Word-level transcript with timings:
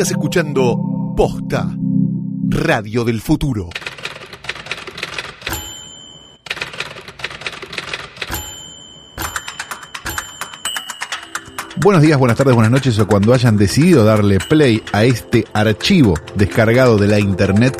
Estás 0.00 0.12
escuchando 0.12 1.14
Posta, 1.14 1.76
Radio 2.48 3.04
del 3.04 3.20
Futuro. 3.20 3.68
Buenos 11.76 12.00
días, 12.00 12.18
buenas 12.18 12.38
tardes, 12.38 12.54
buenas 12.54 12.72
noches 12.72 12.98
o 12.98 13.06
cuando 13.06 13.34
hayan 13.34 13.58
decidido 13.58 14.02
darle 14.06 14.38
play 14.38 14.82
a 14.94 15.04
este 15.04 15.44
archivo 15.52 16.14
descargado 16.34 16.96
de 16.96 17.06
la 17.06 17.20
internet 17.20 17.76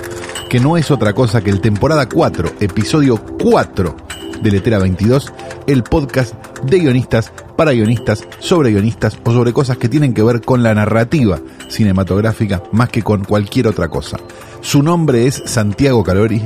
que 0.50 0.60
no 0.60 0.76
es 0.76 0.90
otra 0.90 1.14
cosa 1.14 1.40
que 1.40 1.48
el 1.48 1.62
temporada 1.62 2.06
4, 2.06 2.56
episodio 2.60 3.16
4 3.42 3.96
de 4.42 4.50
Letera 4.50 4.78
22, 4.78 5.32
el 5.66 5.84
podcast 5.84 6.34
de 6.64 6.80
guionistas 6.80 7.32
para 7.60 7.72
guionistas, 7.72 8.26
sobre 8.38 8.70
guionistas 8.70 9.18
o 9.22 9.32
sobre 9.34 9.52
cosas 9.52 9.76
que 9.76 9.90
tienen 9.90 10.14
que 10.14 10.22
ver 10.22 10.40
con 10.40 10.62
la 10.62 10.74
narrativa 10.74 11.40
cinematográfica 11.68 12.62
más 12.72 12.88
que 12.88 13.02
con 13.02 13.22
cualquier 13.22 13.66
otra 13.66 13.90
cosa. 13.90 14.16
Su 14.62 14.82
nombre 14.82 15.26
es 15.26 15.42
Santiago 15.44 16.02
Calori. 16.02 16.42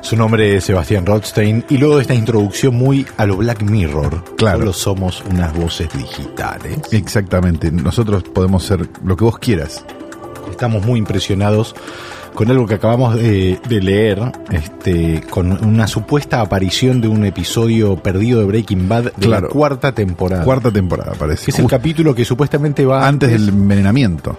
Su 0.00 0.16
nombre 0.16 0.56
es 0.56 0.64
Sebastián 0.64 1.06
Rothstein 1.06 1.64
y 1.68 1.78
luego 1.78 1.94
de 1.94 2.02
esta 2.02 2.14
introducción 2.14 2.74
muy 2.74 3.06
a 3.18 3.24
lo 3.24 3.36
Black 3.36 3.62
Mirror, 3.62 4.34
Claro. 4.36 4.58
solo 4.58 4.72
somos 4.72 5.22
unas 5.30 5.54
voces 5.54 5.88
digitales. 5.96 6.80
Exactamente, 6.90 7.70
nosotros 7.70 8.24
podemos 8.24 8.64
ser 8.64 8.88
lo 9.04 9.16
que 9.16 9.22
vos 9.22 9.38
quieras. 9.38 9.84
Estamos 10.50 10.84
muy 10.84 10.98
impresionados 10.98 11.76
con 12.34 12.50
algo 12.50 12.66
que 12.66 12.74
acabamos 12.74 13.14
de, 13.14 13.58
de 13.68 13.80
leer, 13.80 14.20
este, 14.50 15.20
con 15.28 15.52
una 15.66 15.86
supuesta 15.86 16.40
aparición 16.40 17.00
de 17.00 17.08
un 17.08 17.24
episodio 17.24 17.96
perdido 17.96 18.40
de 18.40 18.46
Breaking 18.46 18.88
Bad 18.88 19.04
de 19.04 19.26
Claro. 19.26 19.48
la 19.48 19.52
cuarta 19.52 19.92
temporada. 19.92 20.44
Cuarta 20.44 20.70
temporada, 20.70 21.12
parece. 21.18 21.50
es 21.50 21.58
el 21.58 21.66
capítulo 21.66 22.14
que 22.14 22.24
supuestamente 22.24 22.84
va 22.86 23.06
antes 23.06 23.30
del 23.30 23.48
envenenamiento. 23.50 24.36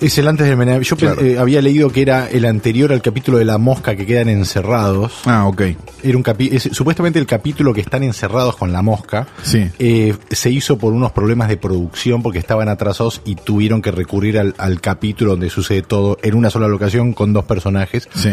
Es 0.00 0.16
el 0.18 0.28
antes 0.28 0.46
del 0.46 0.56
Menem. 0.56 0.80
Yo 0.82 0.96
Claro. 0.96 1.20
eh, 1.22 1.38
había 1.38 1.60
leído 1.60 1.90
que 1.90 2.02
era 2.02 2.28
el 2.30 2.44
anterior 2.44 2.92
al 2.92 3.02
capítulo 3.02 3.38
de 3.38 3.44
la 3.44 3.58
mosca 3.58 3.96
que 3.96 4.06
quedan 4.06 4.28
encerrados. 4.28 5.12
Ah, 5.24 5.46
ok. 5.46 5.62
Era 6.02 6.16
un 6.16 6.22
capi- 6.22 6.50
es 6.52 6.68
supuestamente 6.72 7.18
el 7.18 7.26
capítulo 7.26 7.74
que 7.74 7.80
están 7.80 8.02
encerrados 8.04 8.56
con 8.56 8.72
la 8.72 8.82
mosca. 8.82 9.26
Sí. 9.42 9.68
eh, 9.78 10.14
se 10.30 10.50
hizo 10.50 10.78
por 10.78 10.92
unos 10.92 11.10
problemas 11.12 11.48
de 11.48 11.56
producción 11.56 12.22
porque 12.22 12.38
estaban 12.38 12.68
atrasados 12.68 13.22
y 13.24 13.34
tuvieron 13.34 13.82
que 13.82 13.90
recurrir 13.90 14.38
al, 14.38 14.54
al 14.58 14.80
capítulo 14.80 15.32
donde 15.32 15.50
sucede 15.50 15.82
todo 15.82 16.16
en 16.22 16.34
una 16.34 16.50
sola 16.50 16.68
locación 16.68 17.12
con 17.12 17.32
dos 17.32 17.44
personajes. 17.44 18.08
Sí. 18.14 18.30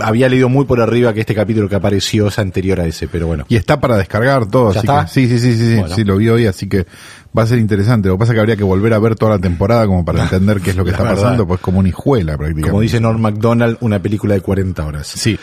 Había 0.00 0.28
leído 0.28 0.48
muy 0.48 0.64
por 0.64 0.80
arriba 0.80 1.12
que 1.12 1.20
este 1.20 1.34
capítulo 1.34 1.68
que 1.68 1.74
apareció 1.74 2.28
es 2.28 2.38
anterior 2.38 2.80
a 2.80 2.86
ese, 2.86 3.08
pero 3.08 3.26
bueno. 3.26 3.44
Y 3.48 3.56
está 3.56 3.80
para 3.80 3.96
descargar 3.96 4.46
todo, 4.46 4.72
¿Ya 4.72 4.78
así 4.80 4.86
está? 4.86 5.04
que 5.04 5.10
sí, 5.10 5.28
sí, 5.28 5.38
sí, 5.38 5.56
sí, 5.56 5.66
sí, 5.70 5.76
Bueno. 5.80 5.94
sí, 5.94 6.04
lo 6.04 6.16
vi 6.16 6.28
hoy, 6.28 6.46
así 6.46 6.68
que 6.68 6.86
va 7.36 7.42
a 7.42 7.46
ser 7.46 7.58
interesante. 7.58 8.08
Lo 8.08 8.14
que 8.14 8.20
pasa 8.20 8.32
es 8.32 8.36
que 8.36 8.40
habría 8.40 8.56
que 8.56 8.62
volver 8.64 8.94
a 8.94 8.98
ver 8.98 9.16
toda 9.16 9.32
la 9.32 9.38
temporada 9.40 9.86
como 9.86 10.04
para 10.04 10.22
entender 10.24 10.60
qué 10.60 10.70
es 10.70 10.76
lo 10.76 10.84
que 10.84 10.92
La 10.92 10.96
está 10.98 11.08
verdad. 11.08 11.22
pasando, 11.22 11.46
pues 11.46 11.60
como 11.60 11.80
una 11.80 11.88
hijuela 11.88 12.36
prácticamente. 12.36 12.70
Como 12.70 12.80
dice 12.82 13.00
Norm 13.00 13.20
MacDonald, 13.20 13.78
una 13.80 13.98
película 14.00 14.34
de 14.34 14.40
40 14.40 14.86
horas. 14.86 15.06
Sí. 15.08 15.38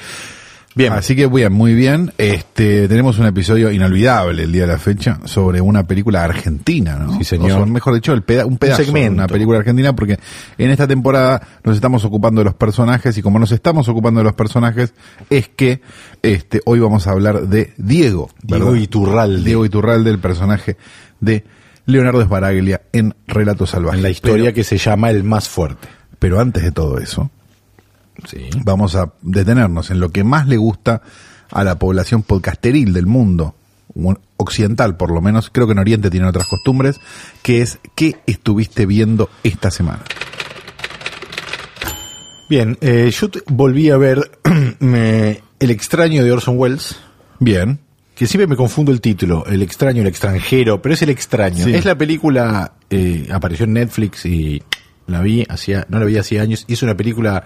Bien. 0.79 0.93
Así 0.93 1.13
que 1.15 1.27
bien, 1.27 1.51
muy 1.51 1.73
bien. 1.73 2.13
Este, 2.17 2.87
tenemos 2.87 3.19
un 3.19 3.25
episodio 3.25 3.69
inolvidable 3.69 4.43
el 4.43 4.51
día 4.53 4.61
de 4.61 4.67
la 4.69 4.77
fecha 4.77 5.19
sobre 5.25 5.59
una 5.59 5.85
película 5.85 6.23
argentina, 6.23 6.95
¿no? 6.95 7.17
Sí, 7.17 7.25
señor. 7.25 7.51
O 7.51 7.55
sea, 7.57 7.65
mejor 7.65 7.93
dicho, 7.95 8.13
el 8.13 8.23
peda- 8.23 8.45
un 8.45 8.57
pedazo 8.57 8.83
de 8.89 9.09
una 9.09 9.27
película 9.27 9.59
argentina 9.59 9.93
porque 9.93 10.17
en 10.57 10.69
esta 10.71 10.87
temporada 10.87 11.41
nos 11.65 11.75
estamos 11.75 12.05
ocupando 12.05 12.39
de 12.39 12.45
los 12.45 12.53
personajes 12.55 13.17
y 13.17 13.21
como 13.21 13.39
nos 13.39 13.51
estamos 13.51 13.89
ocupando 13.89 14.21
de 14.21 14.23
los 14.23 14.33
personajes 14.35 14.93
es 15.29 15.49
que 15.49 15.81
este 16.21 16.61
hoy 16.65 16.79
vamos 16.79 17.07
a 17.07 17.11
hablar 17.11 17.47
de 17.49 17.73
Diego, 17.75 18.29
Diego. 18.41 18.73
Iturralde. 18.75 19.43
Diego 19.43 19.65
Iturralde, 19.65 20.09
el 20.11 20.19
personaje 20.19 20.77
de 21.19 21.43
Leonardo 21.87 22.23
Sbaraglia 22.23 22.83
en 22.93 23.15
Relato 23.27 23.65
Salvaje. 23.65 23.97
en 23.97 24.03
la 24.03 24.11
historia 24.11 24.45
Pero- 24.45 24.55
que 24.55 24.63
se 24.63 24.77
llama 24.77 25.09
El 25.09 25.25
Más 25.25 25.49
Fuerte. 25.49 25.89
pero 26.19 26.39
antes 26.39 26.63
de 26.63 26.71
todo 26.71 26.99
eso, 26.99 27.31
Sí. 28.27 28.49
vamos 28.63 28.95
a 28.95 29.13
detenernos 29.21 29.91
en 29.91 29.99
lo 29.99 30.09
que 30.09 30.23
más 30.23 30.47
le 30.47 30.57
gusta 30.57 31.01
a 31.51 31.63
la 31.63 31.79
población 31.79 32.21
podcasteril 32.23 32.93
del 32.93 33.05
mundo, 33.05 33.55
un- 33.93 34.19
occidental 34.37 34.95
por 34.97 35.11
lo 35.11 35.21
menos, 35.21 35.49
creo 35.51 35.65
que 35.67 35.73
en 35.73 35.79
Oriente 35.79 36.09
tienen 36.09 36.29
otras 36.29 36.47
costumbres, 36.47 36.99
que 37.41 37.61
es 37.61 37.79
qué 37.95 38.17
estuviste 38.25 38.85
viendo 38.85 39.29
esta 39.43 39.69
semana. 39.71 40.03
Bien, 42.49 42.77
eh, 42.81 43.11
yo 43.11 43.29
volví 43.47 43.89
a 43.89 43.97
ver 43.97 44.31
me- 44.79 45.41
El 45.59 45.71
extraño 45.71 46.23
de 46.23 46.31
Orson 46.31 46.57
Welles, 46.57 46.95
Bien, 47.39 47.79
que 48.15 48.27
siempre 48.27 48.47
me 48.47 48.55
confundo 48.55 48.91
el 48.91 48.99
título, 49.01 49.45
El 49.45 49.61
extraño, 49.61 50.01
el 50.01 50.07
extranjero, 50.07 50.81
pero 50.81 50.93
es 50.93 51.01
El 51.03 51.09
extraño. 51.09 51.63
Sí. 51.65 51.73
Es 51.73 51.85
la 51.85 51.97
película, 51.97 52.73
eh, 52.89 53.27
apareció 53.31 53.65
en 53.65 53.73
Netflix 53.73 54.25
y 54.25 54.61
la 55.07 55.21
vi 55.21 55.45
hacía, 55.47 55.85
no 55.89 55.99
la 55.99 56.05
vi 56.05 56.17
hacía 56.17 56.41
años, 56.41 56.65
y 56.67 56.73
es 56.73 56.83
una 56.83 56.95
película... 56.95 57.43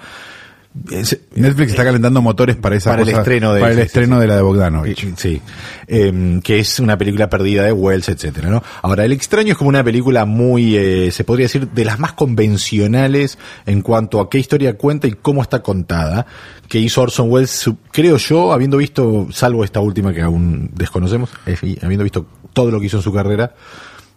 es- 0.91 1.19
Netflix 1.35 1.71
está 1.71 1.83
calentando 1.83 2.21
motores 2.21 2.55
para 2.55 2.75
esa 2.75 2.91
para 2.91 3.03
el 3.03 3.09
estreno 3.09 3.53
de 3.53 3.59
para 3.61 3.73
el 3.73 3.79
sí, 3.79 3.85
estreno 3.85 4.15
sí. 4.15 4.21
de 4.21 4.27
la 4.27 4.35
de 4.35 4.41
Bogdanovich. 4.41 5.15
Sí, 5.17 5.41
Em, 5.87 6.41
que 6.41 6.59
es 6.59 6.79
una 6.79 6.97
película 6.97 7.29
perdida 7.29 7.63
de 7.63 7.71
Wells, 7.71 8.09
etcétera, 8.09 8.49
¿no? 8.49 8.63
Ahora, 8.81 9.05
El 9.05 9.11
extraño 9.11 9.51
es 9.51 9.57
como 9.57 9.69
una 9.69 9.83
película 9.83 10.25
muy, 10.25 10.75
eh, 10.77 11.11
se 11.11 11.23
podría 11.23 11.45
decir, 11.45 11.67
de 11.69 11.85
las 11.85 11.99
más 11.99 12.13
convencionales 12.13 13.37
en 13.65 13.81
cuanto 13.81 14.19
a 14.19 14.29
qué 14.29 14.39
historia 14.39 14.77
cuenta 14.77 15.07
y 15.07 15.11
cómo 15.13 15.41
está 15.41 15.61
contada, 15.61 16.25
que 16.67 16.79
hizo 16.79 17.01
Orson 17.01 17.29
Welles, 17.29 17.69
creo 17.91 18.17
yo, 18.17 18.53
habiendo 18.53 18.77
visto, 18.77 19.27
salvo 19.31 19.63
esta 19.63 19.79
última 19.81 20.13
que 20.13 20.21
aún 20.21 20.71
desconocemos, 20.73 21.29
eh, 21.45 21.57
habiendo 21.81 22.03
visto 22.03 22.25
todo 22.53 22.71
lo 22.71 22.79
que 22.79 22.85
hizo 22.87 22.97
en 22.97 23.03
su 23.03 23.13
carrera, 23.13 23.53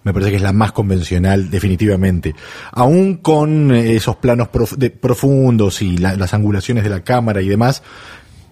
me 0.06 0.12
parece 0.12 0.30
que 0.30 0.36
es 0.36 0.42
la 0.42 0.52
más 0.52 0.70
convencional, 0.70 1.50
definitivamente. 1.50 2.32
Aún 2.70 3.16
con 3.16 3.74
eh, 3.74 3.96
esos 3.96 4.14
planos 4.16 4.48
prof- 4.48 4.76
de- 4.78 4.90
profundos 4.90 5.82
y 5.82 5.98
la- 5.98 6.14
las 6.16 6.32
angulaciones 6.32 6.84
de 6.84 6.90
la 6.90 7.02
cámara 7.02 7.42
y 7.42 7.48
demás, 7.48 7.82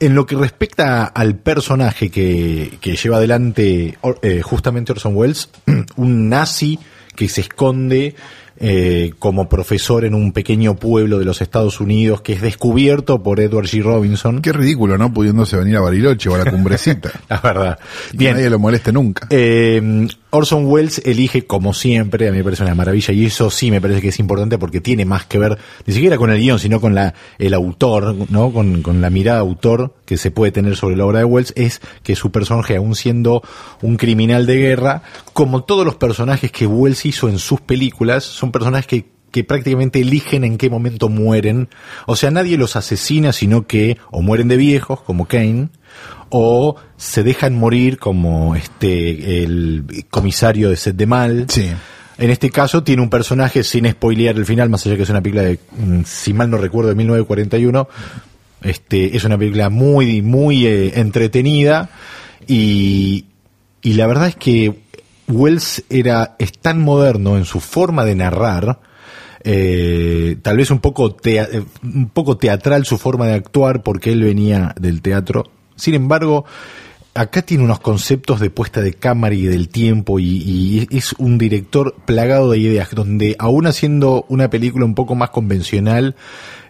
en 0.00 0.16
lo 0.16 0.26
que 0.26 0.34
respecta 0.34 1.04
al 1.04 1.36
personaje 1.36 2.10
que, 2.10 2.72
que 2.80 2.96
lleva 2.96 3.18
adelante 3.18 3.96
eh, 4.22 4.42
justamente 4.42 4.90
Orson 4.90 5.14
Welles, 5.14 5.48
un 5.96 6.28
nazi 6.28 6.78
que 7.14 7.28
se 7.28 7.42
esconde 7.42 8.16
eh, 8.58 9.12
como 9.20 9.48
profesor 9.48 10.04
en 10.04 10.14
un 10.14 10.32
pequeño 10.32 10.74
pueblo 10.76 11.18
de 11.18 11.24
los 11.24 11.40
Estados 11.40 11.80
Unidos, 11.80 12.20
que 12.22 12.32
es 12.34 12.42
descubierto 12.42 13.22
por 13.22 13.38
Edward 13.40 13.66
G. 13.66 13.82
Robinson. 13.82 14.42
Qué 14.42 14.52
ridículo, 14.52 14.98
¿no? 14.98 15.12
Pudiéndose 15.12 15.56
venir 15.56 15.76
a 15.76 15.80
Bariloche 15.80 16.28
o 16.28 16.34
a 16.34 16.38
la 16.44 16.50
cumbrecita. 16.50 17.10
La 17.28 17.40
verdad. 17.40 17.78
Y 18.12 18.18
que 18.18 18.32
nadie 18.32 18.50
lo 18.50 18.58
moleste 18.58 18.92
nunca. 18.92 19.26
Eh, 19.30 20.06
Orson 20.34 20.66
Welles 20.66 21.00
elige, 21.04 21.46
como 21.46 21.72
siempre, 21.72 22.28
a 22.28 22.32
mí 22.32 22.38
me 22.38 22.44
parece 22.44 22.64
una 22.64 22.74
maravilla, 22.74 23.14
y 23.14 23.26
eso 23.26 23.50
sí 23.50 23.70
me 23.70 23.80
parece 23.80 24.00
que 24.00 24.08
es 24.08 24.18
importante 24.18 24.58
porque 24.58 24.80
tiene 24.80 25.04
más 25.04 25.26
que 25.26 25.38
ver, 25.38 25.58
ni 25.86 25.94
siquiera 25.94 26.16
con 26.16 26.30
el 26.30 26.40
guion, 26.40 26.58
sino 26.58 26.80
con 26.80 26.94
la, 26.94 27.14
el 27.38 27.54
autor, 27.54 28.16
¿no? 28.30 28.52
Con, 28.52 28.82
la 29.00 29.10
mirada 29.10 29.38
autor 29.38 29.94
que 30.04 30.16
se 30.16 30.30
puede 30.30 30.50
tener 30.50 30.76
sobre 30.76 30.96
la 30.96 31.06
obra 31.06 31.20
de 31.20 31.24
Welles, 31.24 31.52
es 31.56 31.80
que 32.02 32.16
su 32.16 32.32
personaje, 32.32 32.76
aún 32.76 32.96
siendo 32.96 33.42
un 33.80 33.96
criminal 33.96 34.44
de 34.46 34.56
guerra, 34.56 35.02
como 35.32 35.62
todos 35.62 35.86
los 35.86 35.94
personajes 35.94 36.50
que 36.50 36.66
Welles 36.66 37.06
hizo 37.06 37.28
en 37.28 37.38
sus 37.38 37.60
películas, 37.60 38.24
son 38.24 38.50
personajes 38.50 38.86
que 38.86 39.14
que 39.34 39.42
prácticamente 39.42 40.00
eligen 40.00 40.44
en 40.44 40.58
qué 40.58 40.70
momento 40.70 41.08
mueren. 41.08 41.68
O 42.06 42.14
sea, 42.14 42.30
nadie 42.30 42.56
los 42.56 42.76
asesina, 42.76 43.32
sino 43.32 43.66
que 43.66 43.98
o 44.12 44.22
mueren 44.22 44.46
de 44.46 44.56
viejos, 44.56 45.00
como 45.00 45.26
Kane, 45.26 45.70
o 46.36 46.74
se 46.96 47.22
dejan 47.22 47.54
morir 47.56 47.96
como 47.98 48.56
este 48.56 49.44
el 49.44 50.04
comisario 50.10 50.68
de 50.68 50.74
Sed 50.76 50.96
de 50.96 51.06
Mal. 51.06 51.44
Sí. 51.48 51.70
En 52.18 52.30
este 52.30 52.50
caso 52.50 52.82
tiene 52.82 53.02
un 53.02 53.08
personaje, 53.10 53.62
sin 53.62 53.88
spoilear 53.88 54.34
el 54.34 54.44
final, 54.44 54.68
más 54.68 54.84
allá 54.84 54.96
que 54.96 55.04
es 55.04 55.10
una 55.10 55.20
película 55.22 55.44
de, 55.44 55.60
mm, 55.78 56.00
si 56.04 56.32
mal 56.32 56.50
no 56.50 56.56
recuerdo, 56.58 56.88
de 56.88 56.96
1941, 56.96 57.88
este, 58.62 59.16
es 59.16 59.22
una 59.22 59.38
película 59.38 59.70
muy, 59.70 60.22
muy 60.22 60.66
eh, 60.66 60.92
entretenida 60.98 61.90
y, 62.48 63.26
y 63.82 63.92
la 63.92 64.08
verdad 64.08 64.26
es 64.26 64.36
que 64.36 64.74
Wells 65.28 65.84
era, 65.88 66.34
es 66.40 66.50
tan 66.52 66.80
moderno 66.80 67.36
en 67.36 67.44
su 67.44 67.60
forma 67.60 68.04
de 68.04 68.16
narrar, 68.16 68.80
eh, 69.44 70.36
tal 70.42 70.56
vez 70.56 70.70
un 70.72 70.80
poco, 70.80 71.14
tea- 71.14 71.48
eh, 71.52 71.62
un 71.82 72.08
poco 72.08 72.36
teatral 72.38 72.84
su 72.86 72.98
forma 72.98 73.26
de 73.28 73.34
actuar 73.34 73.82
porque 73.84 74.10
él 74.12 74.22
venía 74.24 74.74
del 74.80 75.00
teatro. 75.00 75.44
Sin 75.76 75.94
embargo, 75.94 76.44
acá 77.14 77.42
tiene 77.42 77.64
unos 77.64 77.80
conceptos 77.80 78.40
de 78.40 78.50
puesta 78.50 78.80
de 78.80 78.92
cámara 78.94 79.34
y 79.34 79.42
del 79.44 79.68
tiempo 79.68 80.18
y, 80.18 80.86
es 80.90 81.14
un 81.18 81.38
director 81.38 81.94
plagado 82.04 82.50
de 82.50 82.58
ideas 82.58 82.90
donde 82.92 83.36
aún 83.38 83.66
haciendo 83.66 84.26
una 84.28 84.50
película 84.50 84.84
un 84.84 84.94
poco 84.94 85.14
más 85.14 85.30
convencional 85.30 86.16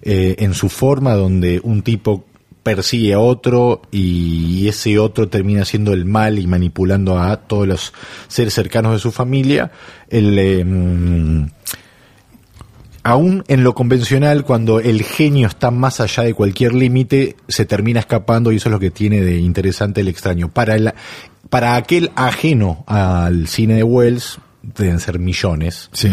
eh, 0.02 0.36
en 0.38 0.54
su 0.54 0.68
forma 0.68 1.14
donde 1.14 1.60
un 1.64 1.82
tipo 1.82 2.24
persigue 2.62 3.12
a 3.12 3.20
otro 3.20 3.82
y 3.90 4.66
ese 4.68 4.98
otro 4.98 5.28
termina 5.28 5.62
haciendo 5.62 5.92
el 5.92 6.06
mal 6.06 6.38
y 6.38 6.46
manipulando 6.46 7.18
a 7.18 7.36
todos 7.36 7.68
los 7.68 7.92
seres 8.26 8.54
cercanos 8.54 8.94
de 8.94 8.98
su 8.98 9.12
familia, 9.12 9.70
el, 10.08 10.64
mm, 10.64 11.46
aún 13.04 13.44
en 13.48 13.62
lo 13.62 13.74
convencional, 13.74 14.44
cuando 14.44 14.80
el 14.80 15.02
genio 15.04 15.46
está 15.46 15.70
más 15.70 16.00
allá 16.00 16.24
de 16.24 16.34
cualquier 16.34 16.74
límite, 16.74 17.36
se 17.46 17.64
termina 17.64 18.00
escapando 18.00 18.50
y 18.50 18.56
eso 18.56 18.68
es 18.68 18.72
lo 18.72 18.80
que 18.80 18.90
tiene 18.90 19.20
de 19.20 19.38
interesante 19.38 20.00
el 20.00 20.08
extraño. 20.08 20.48
Para, 20.48 20.74
el, 20.74 20.92
para 21.50 21.76
aquel 21.76 22.10
ajeno 22.16 22.82
al 22.86 23.46
cine 23.46 23.74
de 23.74 23.82
Wells, 23.84 24.38
deben 24.62 24.98
ser 24.98 25.18
millones, 25.18 25.90
Sí. 25.92 26.10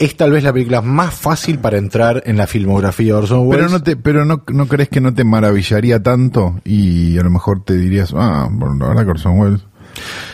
es 0.00 0.16
tal 0.16 0.32
vez 0.32 0.42
la 0.44 0.52
película 0.52 0.82
más 0.82 1.14
fácil 1.14 1.58
para 1.60 1.78
entrar 1.78 2.22
en 2.26 2.36
la 2.36 2.46
filmografía 2.48 3.06
de 3.06 3.12
Orson 3.14 3.46
Welles. 3.46 3.56
Pero 3.56 3.68
no 3.70 3.82
te, 3.82 3.96
pero 3.96 4.24
no, 4.24 4.42
no 4.48 4.66
crees 4.66 4.88
que 4.88 5.00
no 5.00 5.14
te 5.14 5.22
maravillaría 5.24 6.02
tanto 6.02 6.60
y 6.64 7.16
a 7.18 7.22
lo 7.22 7.30
mejor 7.30 7.64
te 7.64 7.76
dirías, 7.76 8.12
ah, 8.16 8.48
bueno, 8.50 8.74
la 8.76 8.88
verdad 8.88 9.04
que 9.04 9.10
Orson 9.12 9.38
Welles. 9.38 9.60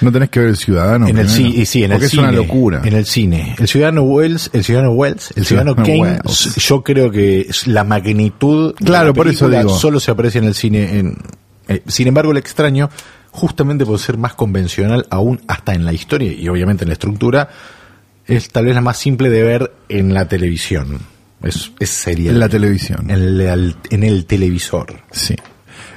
No 0.01 0.13
tenés 0.13 0.31
que 0.31 0.41
ver 0.41 0.49
el 0.51 0.57
ciudadano. 0.57 1.07
en 1.09 1.19
el 1.19 1.29
sí, 1.29 1.65
sí, 1.67 1.83
en 1.85 1.91
porque 1.91 2.05
el 2.05 2.07
es 2.07 2.11
cine, 2.11 2.23
una 2.25 2.33
locura. 2.33 2.83
En 2.85 2.93
el 2.95 3.07
cine. 3.07 3.55
El 3.59 3.69
ciudadano 3.69 4.03
Wells, 4.03 4.51
el 4.53 4.65
ciudadano 4.65 4.93
Wells, 4.93 5.33
el 5.37 5.45
ciudadano 5.45 5.75
Ciudadano 5.75 6.01
Kane, 6.05 6.19
Wells. 6.25 6.55
yo 6.57 6.83
creo 6.83 7.11
que 7.11 7.49
la 7.67 7.85
magnitud 7.85 8.75
de 8.79 8.85
Claro, 8.85 9.09
la 9.09 9.13
por 9.15 9.29
eso 9.29 9.49
digo. 9.49 9.69
solo 9.79 10.01
se 10.01 10.11
aprecia 10.11 10.39
en 10.39 10.45
el 10.45 10.55
cine 10.55 10.99
en 10.99 11.17
eh, 11.69 11.83
sin 11.87 12.07
embargo, 12.09 12.31
el 12.33 12.37
extraño 12.39 12.91
justamente 13.31 13.87
por 13.87 13.99
ser 13.99 14.19
más 14.19 14.35
convencional 14.35 15.07
aún 15.11 15.41
hasta 15.49 15.75
en 15.75 15.85
la 15.85 15.93
historia 15.93 16.33
y 16.33 16.47
obviamente 16.49 16.85
en 16.85 16.89
la 16.89 16.93
estructura 16.93 17.49
es 18.27 18.49
tal 18.51 18.67
vez 18.67 18.75
la 18.75 18.81
más 18.81 18.97
simple 18.99 19.29
de 19.31 19.43
ver 19.43 19.73
en 19.89 20.13
la 20.15 20.29
televisión. 20.29 20.99
Es, 21.43 21.73
es 21.81 22.07
En 22.07 22.39
la 22.39 22.49
televisión. 22.49 23.11
en 23.11 23.17
el, 23.41 23.77
en 23.91 24.03
el 24.03 24.25
televisor. 24.27 25.03
Sí. 25.11 25.35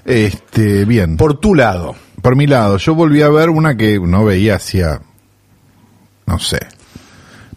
Este, 0.03 0.85
bien. 0.85 1.17
Por 1.17 1.39
tu 1.39 1.53
lado, 1.53 1.95
Por 2.27 2.35
mi 2.35 2.45
lado, 2.45 2.75
yo 2.75 2.93
volví 2.93 3.21
a 3.21 3.29
ver 3.29 3.49
una 3.49 3.77
que 3.77 4.01
no 4.01 4.25
veía 4.25 4.55
hacía, 4.55 4.99
no 6.25 6.39
sé, 6.39 6.59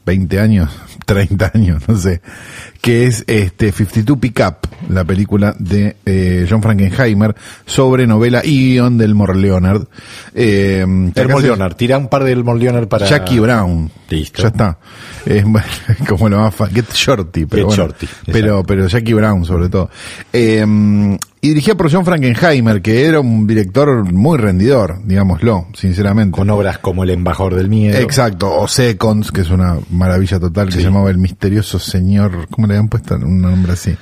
20 0.07 0.39
años, 0.39 0.71
30 1.07 1.51
años, 1.53 1.89
no 1.89 1.99
sé, 1.99 2.23
que 2.81 3.07
es 3.07 3.25
este 3.27 3.73
52 3.73 4.19
Pickup, 4.19 4.67
la 4.89 5.05
película 5.05 5.55
de 5.59 5.97
eh, 6.07 6.47
John 6.49 6.63
Frankenheimer 6.63 7.35
sobre 7.67 8.07
novela 8.07 8.41
y 8.45 8.73
guion 8.75 8.97
del 8.97 9.11
Elmore 9.11 9.37
Leonard. 9.37 9.87
Eh, 10.35 10.81
Elmore 11.15 11.43
Leonard, 11.43 11.75
tira 11.75 11.99
un 11.99 12.09
par 12.09 12.25
de 12.25 12.33
Elmore 12.33 12.59
Leonard 12.59 12.89
para 12.89 13.07
Jackie 13.07 13.39
Brown. 13.39 13.91
Listo. 14.09 14.43
Ya 14.43 14.49
está. 14.49 14.79
Es 15.27 15.45
como 16.09 16.29
lo 16.29 16.39
más 16.39 16.55
Get 16.73 16.91
Shorty, 16.93 17.45
pero 17.47 17.69
Get 17.69 17.77
bueno. 17.77 17.83
Shorty, 17.93 18.09
pero, 18.33 18.65
pero 18.65 18.87
Jackie 18.89 19.13
Brown 19.13 19.45
sobre 19.45 19.69
todo. 19.69 19.91
Eh, 20.33 20.65
y 21.43 21.49
dirigida 21.49 21.75
por 21.75 21.91
John 21.91 22.05
Frankenheimer, 22.05 22.83
que 22.83 23.07
era 23.07 23.19
un 23.21 23.47
director 23.47 24.13
muy 24.13 24.37
rendidor, 24.37 25.01
digámoslo, 25.05 25.69
sinceramente. 25.73 26.37
con 26.37 26.51
obras 26.51 26.79
como 26.79 27.03
El 27.03 27.11
embajador 27.11 27.55
del 27.55 27.71
miedo. 27.71 27.99
Exacto, 27.99 28.55
o 28.55 28.69
Seconds, 28.69 29.33
que 29.33 29.41
es 29.41 29.51
una 29.51 29.79
maravilla 29.89 30.39
total, 30.39 30.67
que 30.67 30.73
Sí. 30.73 30.79
se 30.81 30.85
llamaba 30.85 31.09
El 31.09 31.17
Misterioso 31.17 31.79
Señor, 31.79 32.47
¿cómo 32.51 32.67
le 32.71 32.77
habían 32.77 32.89
puesto 32.89 33.17
un 33.17 33.41
nombre 33.43 33.73
así? 33.73 33.95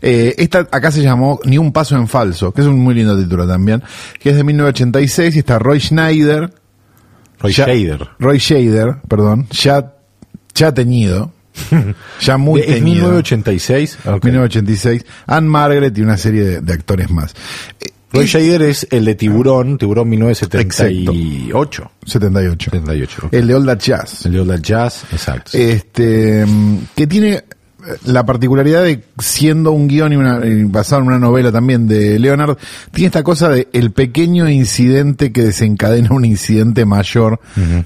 Eh, 0.00 0.34
esta 0.38 0.60
acá 0.70 0.90
se 0.90 1.02
llamó 1.02 1.38
Ni 1.44 1.58
un 1.58 1.72
paso 1.72 1.96
en 1.96 2.08
falso, 2.08 2.52
que 2.52 2.60
es 2.62 2.66
un 2.66 2.78
muy 2.78 2.94
lindo 2.94 3.18
título 3.18 3.46
también, 3.46 3.82
que 4.18 4.30
es 4.30 4.36
de 4.36 4.44
1986 4.44 5.36
y 5.36 5.38
está 5.40 5.58
Roy 5.58 5.80
Schneider, 5.80 6.52
Roy 7.40 7.52
ya- 7.52 7.66
Shader. 7.66 8.08
Roy 8.18 8.38
Shader, 8.38 8.96
perdón, 9.08 9.46
ya, 9.50 9.92
ya 10.54 10.72
teñido, 10.72 11.32
ya 12.20 12.36
muy 12.38 12.60
¿Es 12.60 12.66
teñido. 12.66 13.08
1986? 13.08 13.98
Ok. 14.06 14.24
1986, 14.24 15.04
Anne 15.26 15.48
Margaret 15.48 15.96
y 15.98 16.00
una 16.02 16.16
serie 16.16 16.44
de, 16.44 16.60
de 16.60 16.72
actores 16.72 17.10
más. 17.10 17.34
Eh, 17.80 17.90
Roy 18.12 18.26
Shader 18.26 18.62
es 18.62 18.86
el 18.92 19.04
de 19.06 19.16
Tiburón, 19.16 19.76
Tiburón 19.76 20.08
1978. 20.08 21.10
78. 21.12 21.90
78. 22.06 23.22
ok. 23.26 23.34
El 23.34 23.46
de 23.48 23.54
All 23.54 23.66
That 23.66 23.78
Jazz. 23.80 24.26
El 24.26 24.32
de 24.34 24.40
All 24.40 24.46
That 24.48 24.60
Jazz, 24.60 25.04
exacto. 25.12 25.50
este 25.58 26.46
mm, 26.46 26.76
que 26.94 27.06
tiene 27.08 27.42
la 28.04 28.24
particularidad 28.24 28.82
de 28.82 29.04
siendo 29.18 29.72
un 29.72 29.88
guion 29.88 30.12
y, 30.12 30.16
una, 30.16 30.44
y 30.44 30.64
basado 30.64 31.02
en 31.02 31.08
una 31.08 31.18
novela 31.18 31.52
también 31.52 31.86
de 31.86 32.18
Leonard, 32.18 32.56
tiene 32.92 33.06
esta 33.06 33.22
cosa 33.22 33.48
de 33.48 33.68
el 33.72 33.92
pequeño 33.92 34.48
incidente 34.48 35.32
que 35.32 35.42
desencadena 35.42 36.08
un 36.12 36.24
incidente 36.24 36.84
mayor. 36.84 37.40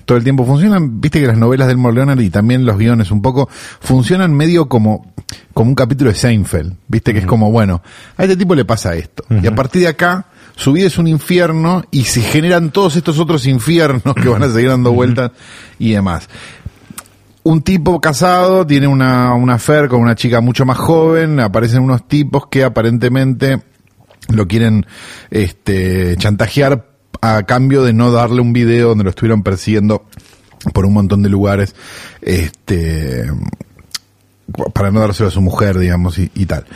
Todo 0.05 0.19
el 0.19 0.25
tiempo. 0.25 0.45
Funcionan, 0.45 1.01
viste 1.01 1.21
que 1.21 1.27
las 1.27 1.39
novelas 1.39 1.67
de 1.69 1.73
Elmore 1.73 1.95
Leonard 1.95 2.21
y 2.21 2.31
también 2.31 2.65
los 2.65 2.79
guiones 2.79 3.11
un 3.11 3.23
poco, 3.23 3.49
funcionan 3.81 4.35
medio 4.35 4.69
como, 4.69 5.13
como 5.53 5.71
un 5.71 5.75
capítulo 5.75 6.11
de 6.11 6.17
Seinfeld, 6.17 6.75
viste 6.87 7.13
que 7.13 7.21
es 7.21 7.27
como, 7.27 7.51
bueno, 7.51 7.83
a 8.17 8.23
este 8.23 8.37
tipo 8.37 8.55
le 8.55 8.65
pasa 8.65 8.95
esto. 8.95 9.25
Y 9.43 9.47
a 9.47 9.55
partir 9.55 9.83
de 9.83 9.89
acá, 9.89 10.27
su 10.57 10.73
vida 10.73 10.87
es 10.87 10.99
un 10.99 11.07
infierno 11.07 11.85
y 11.91 12.05
se 12.05 12.21
generan 12.21 12.71
todos 12.71 12.97
estos 12.97 13.19
otros 13.19 13.47
infiernos 13.47 14.15
que 14.15 14.29
van 14.29 14.43
a 14.43 14.49
seguir 14.49 14.71
dando 14.71 14.93
vueltas 14.93 15.31
y 15.79 15.93
demás 15.93 16.29
un 17.49 17.63
tipo 17.63 17.99
casado 17.99 18.67
tiene 18.67 18.87
una, 18.87 19.33
una 19.33 19.59
con 19.89 20.03
una 20.03 20.15
chica 20.15 20.43
mucho 20.43 20.67
más 20.67 20.77
joven, 20.77 21.41
aparecen 21.41 21.83
unos 21.83 22.07
tipos 22.07 22.47
que 22.49 22.63
aparentemente 22.63 23.63
lo 24.29 24.47
quieren 24.47 24.85
este, 25.31 26.15
chantajear 26.19 26.91
a 27.23 27.45
cambio 27.45 27.85
de 27.85 27.95
no 27.95 28.13
darle 28.13 28.43
un 28.43 28.53
video 28.53 28.91
donde 28.91 29.05
lo 29.05 29.11
estuvieron 29.11 29.43
persiguiendo 29.43 30.05
por 30.75 30.85
un 30.85 30.93
montón 30.93 31.23
de 31.23 31.31
lugares, 31.31 31.75
este, 32.21 33.33
para 34.75 34.91
no 34.91 35.01
dárselo 35.01 35.31
a 35.31 35.33
su 35.33 35.41
mujer, 35.41 35.79
digamos, 35.79 36.19
y, 36.19 36.31
y 36.35 36.45
tal. 36.45 36.67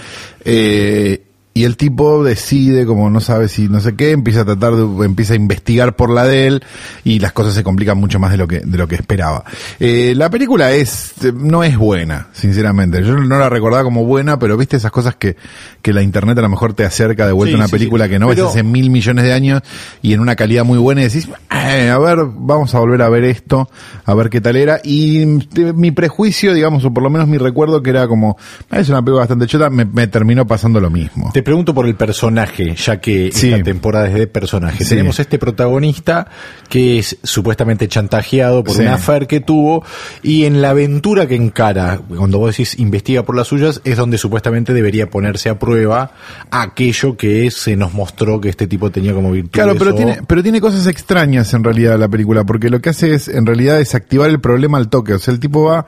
Eh, 0.42 1.22
y 1.54 1.64
el 1.64 1.76
tipo 1.76 2.24
decide, 2.24 2.86
como 2.86 3.10
no 3.10 3.20
sabe 3.20 3.48
si 3.48 3.68
no 3.68 3.80
sé 3.80 3.94
qué, 3.94 4.10
empieza 4.12 4.40
a 4.40 4.44
tratar 4.46 4.74
de, 4.74 5.04
empieza 5.04 5.34
a 5.34 5.36
investigar 5.36 5.96
por 5.96 6.08
la 6.10 6.24
de 6.24 6.46
él 6.46 6.64
y 7.04 7.18
las 7.18 7.32
cosas 7.32 7.52
se 7.54 7.62
complican 7.62 7.98
mucho 7.98 8.18
más 8.18 8.30
de 8.30 8.38
lo 8.38 8.48
que, 8.48 8.60
de 8.60 8.78
lo 8.78 8.88
que 8.88 8.94
esperaba. 8.94 9.44
Eh, 9.78 10.14
la 10.16 10.30
película 10.30 10.72
es, 10.72 11.12
no 11.34 11.62
es 11.62 11.76
buena, 11.76 12.28
sinceramente. 12.32 13.02
Yo 13.04 13.18
no 13.18 13.38
la 13.38 13.48
recordaba 13.50 13.84
como 13.84 14.04
buena, 14.06 14.38
pero 14.38 14.56
viste 14.56 14.76
esas 14.78 14.90
cosas 14.90 15.16
que, 15.16 15.36
que 15.82 15.92
la 15.92 16.00
internet 16.02 16.38
a 16.38 16.42
lo 16.42 16.48
mejor 16.48 16.72
te 16.72 16.84
acerca 16.84 17.26
de 17.26 17.32
vuelta 17.32 17.50
Sí, 17.50 17.54
a 17.54 17.58
una 17.58 17.66
sí, 17.66 17.72
película 17.72 18.04
sí. 18.04 18.10
que 18.12 18.18
no 18.18 18.28
Pero- 18.28 18.44
ves 18.44 18.50
hace 18.52 18.62
mil 18.62 18.88
millones 18.90 19.24
de 19.24 19.32
años 19.34 19.60
y 20.00 20.14
en 20.14 20.20
una 20.20 20.36
calidad 20.36 20.64
muy 20.64 20.78
buena 20.78 21.02
y 21.02 21.04
decís, 21.04 21.28
"Eh, 21.50 21.90
a 21.90 21.98
ver, 21.98 22.18
vamos 22.34 22.74
a 22.74 22.78
volver 22.78 23.02
a 23.02 23.08
ver 23.10 23.24
esto, 23.24 23.68
a 24.06 24.14
ver 24.14 24.30
qué 24.30 24.40
tal 24.40 24.56
era. 24.56 24.80
Y 24.82 25.22
eh, 25.22 25.72
mi 25.74 25.90
prejuicio, 25.90 26.54
digamos, 26.54 26.82
o 26.86 26.92
por 26.94 27.02
lo 27.02 27.10
menos 27.10 27.28
mi 27.28 27.36
recuerdo 27.36 27.82
que 27.82 27.90
era 27.90 28.08
como, 28.08 28.38
"Ah, 28.70 28.78
es 28.80 28.88
una 28.88 29.00
película 29.02 29.20
bastante 29.20 29.46
chota, 29.46 29.68
me, 29.68 29.84
me 29.84 30.06
terminó 30.06 30.46
pasando 30.46 30.80
lo 30.80 30.88
mismo. 30.88 31.30
Te 31.34 31.41
pregunto 31.42 31.74
por 31.74 31.86
el 31.86 31.94
personaje, 31.94 32.74
ya 32.74 33.00
que 33.00 33.30
Sí. 33.32 33.50
esta 33.52 33.62
temporada 33.64 34.08
es 34.08 34.14
de 34.14 34.26
personaje. 34.26 34.84
Sí. 34.84 34.90
Tenemos 34.90 35.18
este 35.20 35.38
protagonista 35.38 36.28
que 36.68 36.98
es 36.98 37.18
supuestamente 37.22 37.88
chantajeado 37.88 38.64
por 38.64 38.74
Sí. 38.76 38.82
una 38.82 38.94
affair 38.94 39.26
que 39.26 39.40
tuvo 39.40 39.84
y 40.22 40.44
en 40.44 40.62
la 40.62 40.70
aventura 40.70 41.26
que 41.26 41.34
encara, 41.36 42.00
cuando 42.16 42.38
vos 42.38 42.50
decís 42.56 42.78
investiga 42.78 43.22
por 43.24 43.36
las 43.36 43.48
suyas, 43.48 43.80
es 43.84 43.96
donde 43.96 44.18
supuestamente 44.18 44.72
debería 44.72 45.10
ponerse 45.10 45.48
a 45.48 45.58
prueba 45.58 46.12
aquello 46.50 47.16
que 47.16 47.50
se 47.50 47.76
nos 47.76 47.92
mostró 47.94 48.40
que 48.40 48.48
este 48.48 48.66
tipo 48.66 48.90
tenía 48.90 49.12
como 49.14 49.30
virtud. 49.30 49.50
Claro, 49.50 49.74
pero 49.78 49.94
tiene, 49.94 50.20
pero 50.26 50.42
tiene 50.42 50.60
cosas 50.60 50.86
extrañas 50.86 51.52
en 51.54 51.64
realidad 51.64 51.98
la 51.98 52.08
película, 52.08 52.44
porque 52.44 52.70
lo 52.70 52.80
que 52.80 52.90
hace 52.90 53.14
es, 53.14 53.28
en 53.28 53.46
realidad, 53.46 53.78
desactivar 53.78 54.30
el 54.30 54.40
problema 54.40 54.78
al 54.78 54.88
toque. 54.88 55.14
O 55.14 55.18
sea, 55.18 55.32
el 55.34 55.40
tipo 55.40 55.64
va 55.64 55.86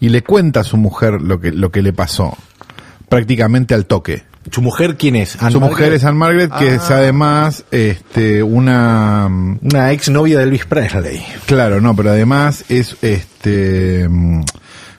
y 0.00 0.08
le 0.08 0.22
cuenta 0.22 0.60
a 0.60 0.64
su 0.64 0.76
mujer 0.76 1.20
lo 1.22 1.40
que, 1.40 1.52
lo 1.52 1.70
que 1.70 1.82
le 1.82 1.92
pasó. 1.92 2.36
Prácticamente 3.08 3.74
al 3.74 3.86
toque. 3.86 4.24
¿Su 4.50 4.62
mujer 4.62 4.96
quién 4.96 5.16
es? 5.16 5.34
Anne 5.42 5.52
su 5.52 5.60
Margaret? 5.60 5.78
mujer 5.78 5.92
es 5.94 6.04
Anne 6.04 6.18
Margaret, 6.18 6.52
que 6.56 6.74
es 6.74 6.90
Ah. 6.90 6.98
además, 6.98 7.64
este, 7.72 8.42
una, 8.44 9.26
Una 9.26 9.92
ex 9.92 10.08
novia 10.08 10.38
de 10.38 10.44
Elvis 10.44 10.66
Presley. 10.66 11.20
Claro, 11.46 11.80
no, 11.80 11.96
pero 11.96 12.10
además 12.10 12.64
es 12.68 12.96
este 13.02 14.08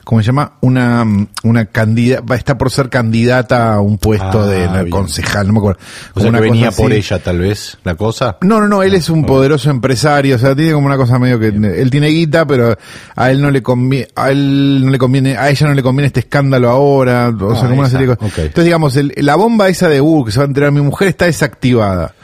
¿cómo 0.08 0.22
se 0.22 0.26
llama? 0.28 0.52
Una 0.62 1.04
una 1.42 1.66
candidata 1.66 2.24
va 2.24 2.34
está 2.36 2.56
por 2.56 2.70
ser 2.70 2.88
candidata 2.88 3.74
a 3.74 3.80
un 3.82 3.98
puesto 3.98 4.40
Ah, 4.40 4.46
de 4.46 4.66
bien. 4.66 4.88
concejal, 4.88 5.46
no 5.46 5.52
me 5.52 5.58
acuerdo. 5.58 5.80
O 6.14 6.20
sea, 6.20 6.30
Una 6.30 6.38
que 6.40 6.44
venía 6.50 6.70
por 6.70 6.90
ella, 6.90 7.22
tal 7.22 7.40
vez, 7.40 7.76
la 7.84 7.94
cosa. 7.94 8.38
No, 8.40 8.58
no, 8.58 8.68
no, 8.68 8.82
él 8.82 8.94
es 8.94 9.10
un 9.10 9.26
poderoso 9.26 9.68
empresario, 9.70 10.36
o 10.36 10.38
sea, 10.38 10.56
tiene 10.56 10.72
como 10.72 10.86
una 10.86 10.96
cosa 10.96 11.18
medio 11.18 11.38
que 11.38 11.48
él 11.48 11.90
tiene 11.90 12.08
guita, 12.08 12.46
pero 12.46 12.74
a 13.16 13.30
él 13.30 13.42
no 13.42 13.50
le 13.50 13.62
conviene, 13.62 14.08
a 14.16 14.30
él 14.30 14.80
no 14.82 14.90
le 14.90 14.96
conviene, 14.98 15.36
a 15.36 15.50
ella 15.50 15.66
no 15.66 15.74
le 15.74 15.82
conviene 15.82 16.06
este 16.06 16.20
escándalo 16.20 16.70
ahora, 16.70 17.28
o 17.28 17.54
sea, 17.54 17.64
Ah, 17.64 17.68
como 17.68 17.80
una 17.80 17.90
serie 17.90 18.06
de 18.06 18.16
cosas. 18.16 18.38
Entonces, 18.38 18.64
digamos, 18.64 18.96
el- 18.96 19.12
la 19.16 19.36
bomba 19.36 19.68
esa 19.68 19.88
de 19.90 20.00
uh, 20.00 20.24
que 20.24 20.32
se 20.32 20.38
va 20.38 20.44
a 20.44 20.48
enterar 20.48 20.72
mi 20.72 20.80
mujer 20.80 21.08
está 21.08 21.26
desactivada. 21.26 22.14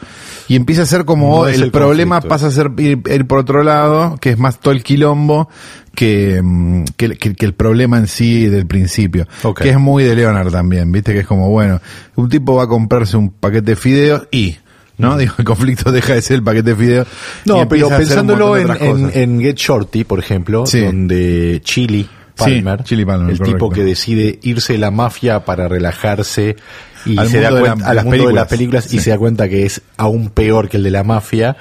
Y 0.49 0.57
empieza 0.57 0.83
a 0.83 0.87
ser 0.87 1.05
como 1.05 1.41
No 1.43 1.47
el, 1.49 1.63
el 1.63 1.71
problema 1.71 2.17
conflicto. 2.17 2.29
pasa 2.29 2.47
a 2.49 2.51
ser 2.51 2.71
ir, 2.79 3.01
ir 3.11 3.27
por 3.27 3.39
otro 3.39 3.63
lado, 3.63 4.17
que 4.21 4.31
es 4.31 4.39
más 4.39 4.61
todo 4.61 4.73
el 4.75 4.83
quilombo 4.83 5.49
que, 5.95 6.41
mm, 6.43 6.85
que, 6.97 7.17
que- 7.17 7.35
que 7.35 7.47
el 7.47 7.55
problema 7.55 7.97
en 7.99 8.07
sí 8.09 8.47
del 8.47 8.67
principio. 8.67 9.27
Que 9.57 9.71
es 9.71 9.79
muy 9.79 10.05
de 10.05 10.15
Leonard 10.15 10.51
también, 10.51 10.91
viste 10.93 11.13
que 11.13 11.21
es 11.21 11.27
como, 11.27 11.49
bueno, 11.51 11.81
un 12.17 12.29
tipo 12.29 12.57
va 12.57 12.65
a 12.65 12.67
comprarse 12.69 13.17
un 13.17 13.31
paquete 13.31 13.71
de 13.71 13.77
fideos 13.77 14.29
y, 14.31 14.57
¿no? 14.99 15.17
Digo, 15.17 15.33
el 15.39 15.45
conflicto 15.45 15.91
deja 15.93 16.13
de 16.15 16.21
ser 16.23 16.37
el 16.37 16.43
paquete 16.43 16.71
de 16.71 16.77
fideos. 16.77 17.09
No, 17.47 17.67
pero 17.69 17.89
pensándolo 17.89 18.57
en, 18.57 19.41
Get 19.41 19.57
Shorty, 19.57 20.05
por 20.05 20.19
ejemplo, 20.19 20.67
Sí. 20.67 20.81
donde 20.81 21.61
Chili 21.65 22.07
Palmer, 22.37 22.81
Sí, 22.81 22.85
Chili 22.87 23.05
Palmer, 23.05 23.31
el 23.31 23.39
correcto. 23.39 23.57
tipo 23.57 23.71
que 23.71 23.85
decide 23.85 24.41
irse 24.43 24.73
de 24.75 24.79
la 24.81 24.91
mafia 24.91 25.45
para 25.45 25.69
relajarse 25.69 26.57
y 27.07 27.19
Al 27.19 27.29
se 27.29 27.41
da 27.41 27.51
la- 27.51 27.61
cuenta 27.61 27.85
de 27.85 27.91
al 27.91 27.97
las 27.97 28.05
mundo 28.05 28.29
de 28.29 28.35
las 28.35 28.49
películas. 28.49 28.93
y 28.93 28.99
se 29.01 29.11
da 29.11 29.19
cuenta 29.19 29.49
que 29.49 29.67
es 29.67 29.83
aún 29.97 30.31
peor 30.31 30.69
que 30.69 30.77
el 30.79 30.83
de 30.85 30.91
la 30.91 31.05
mafia. 31.05 31.57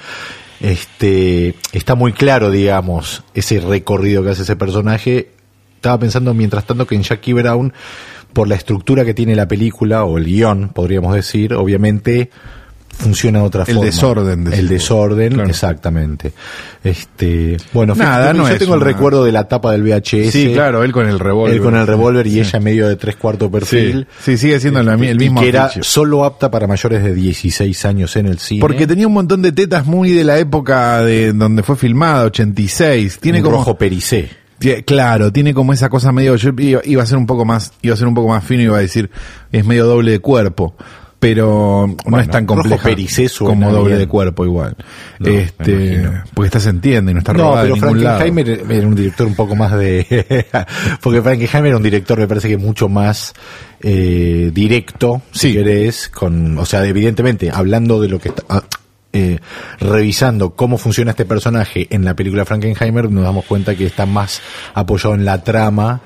Este 0.61 1.55
está 1.73 1.95
muy 1.95 2.13
claro, 2.13 2.49
digamos, 2.49 3.23
ese 3.33 3.59
recorrido 3.59 4.23
que 4.23 4.29
hace 4.29 4.43
ese 4.43 4.55
personaje. 4.55 5.31
Estaba 5.75 5.99
pensando 5.99 6.33
mientras 6.33 6.65
tanto 6.65 6.87
que 6.87 6.95
en 6.95 7.03
Jackie 7.03 7.33
Brown, 7.33 7.73
por 8.31 8.47
la 8.47 8.55
estructura 8.55 9.03
que 9.03 9.13
tiene 9.13 9.35
la 9.35 9.47
película 9.47 10.05
o 10.05 10.17
el 10.17 10.25
guion, 10.25 10.69
podríamos 10.69 11.13
decir, 11.15 11.53
obviamente 11.53 12.29
funciona 12.93 13.39
de 13.39 13.45
otra 13.45 13.63
El 13.67 13.75
forma. 13.75 13.85
desorden, 13.85 14.43
decís 14.45 14.59
El 14.59 14.67
desorden, 14.69 15.33
Claro. 15.33 15.49
exactamente. 15.49 16.31
Este, 16.83 17.57
bueno, 17.73 17.95
Nada, 17.95 18.17
fíjate, 18.31 18.37
no 18.37 18.49
yo 18.49 18.57
tengo 18.57 18.75
el 18.75 18.81
recuerdo 18.81 19.23
de 19.25 19.31
la 19.31 19.47
tapa 19.47 19.71
del 19.71 19.83
VHS. 19.83 20.31
Sí, 20.31 20.51
claro, 20.53 20.83
él 20.83 20.91
con 20.91 21.07
el 21.07 21.19
revólver. 21.19 21.55
Él 21.55 21.61
con 21.61 21.75
el 21.75 21.87
revólver 21.87 22.27
y 22.27 22.39
ella 22.39 22.59
medio 22.59 22.87
de 22.87 22.95
tres 22.95 23.15
cuartos 23.15 23.49
perfil. 23.49 24.07
Sí, 24.19 24.31
sí, 24.33 24.37
sigue 24.37 24.59
siendo 24.59 24.81
la 24.83 24.97
mi- 24.97 25.07
el 25.07 25.15
Y 25.21 25.25
mismo 25.25 25.41
que 25.41 25.49
era 25.49 25.69
solo 25.81 26.23
apta 26.25 26.49
para 26.51 26.67
mayores 26.67 27.03
de 27.03 27.13
16 27.13 27.85
años 27.85 28.15
en 28.15 28.27
el 28.27 28.39
cine. 28.39 28.61
Porque 28.61 28.85
tenía 28.87 29.07
un 29.07 29.13
montón 29.13 29.41
de 29.41 29.51
tetas 29.51 29.85
muy 29.85 30.11
de 30.11 30.23
la 30.23 30.37
época 30.37 31.01
de 31.03 31.33
donde 31.33 31.63
fue 31.63 31.75
filmada, 31.75 32.25
86. 32.25 33.19
Tiene 33.19 33.39
un 33.39 33.43
como 33.45 33.57
rojo 33.57 33.77
pericé. 33.77 34.29
Claro, 34.85 35.29
tiene 35.31 35.53
como 35.53 35.73
esa 35.73 35.89
cosa 35.89 36.13
medio, 36.13 36.37
yo 36.37 36.51
iba 36.57 37.03
a 37.03 37.05
ser 37.05 37.17
un 37.17 37.25
poco 37.25 37.43
más, 37.43 37.73
iba 37.81 37.93
a 37.95 37.97
ser 37.97 38.07
un 38.07 38.13
poco 38.13 38.29
más 38.29 38.45
fino 38.45 38.61
y 38.61 38.65
iba 38.65 38.77
a 38.77 38.81
decir, 38.81 39.09
es 39.51 39.65
medio 39.65 39.85
doble 39.85 40.11
de 40.11 40.19
cuerpo, 40.19 40.75
pero 41.23 41.87
no 41.87 41.95
Bueno, 42.03 42.19
es 42.19 42.29
tan 42.29 42.45
suena 42.45 43.65
como 43.65 43.71
doble 43.71 43.97
de 43.97 44.07
cuerpo 44.07 44.43
igual. 44.43 44.75
No, 45.19 45.29
este, 45.29 46.03
porque 46.33 46.47
esta 46.47 46.59
se 46.59 46.69
entiende 46.69 47.11
y 47.11 47.13
no 47.13 47.19
está 47.19 47.31
No, 47.31 47.43
robada 47.43 47.61
pero 47.61 47.75
de 47.75 47.81
ningún 47.81 48.03
lado. 48.03 48.17
Frankenheimer 48.17 48.71
era 48.71 48.87
un 48.87 48.95
director 48.95 49.27
un 49.27 49.35
poco 49.35 49.55
más 49.55 49.71
de... 49.71 50.45
porque 51.01 51.21
Frankenheimer 51.21 51.67
era 51.67 51.77
un 51.77 51.83
director, 51.83 52.19
me 52.19 52.27
parece 52.27 52.49
que 52.49 52.57
mucho 52.57 52.89
más 52.89 53.33
eh, 53.81 54.51
directo, 54.53 55.21
si 55.31 55.53
querés, 55.53 56.09
con, 56.09 56.57
o 56.57 56.65
sea, 56.65 56.85
evidentemente, 56.85 57.49
hablando 57.49 58.01
de 58.01 58.09
lo 58.09 58.19
que 58.19 58.29
está... 58.29 58.43
ah, 58.49 58.63
eh, 59.15 59.37
revisando 59.79 60.55
cómo 60.55 60.79
funciona 60.79 61.11
este 61.11 61.25
personaje 61.25 61.85
en 61.91 62.03
la 62.03 62.15
película 62.15 62.45
Frankenheimer, 62.45 63.11
nos 63.11 63.23
damos 63.23 63.45
cuenta 63.45 63.75
que 63.75 63.85
está 63.85 64.07
más 64.07 64.41
apoyado 64.73 65.13
en 65.13 65.23
la 65.23 65.43
trama 65.43 66.01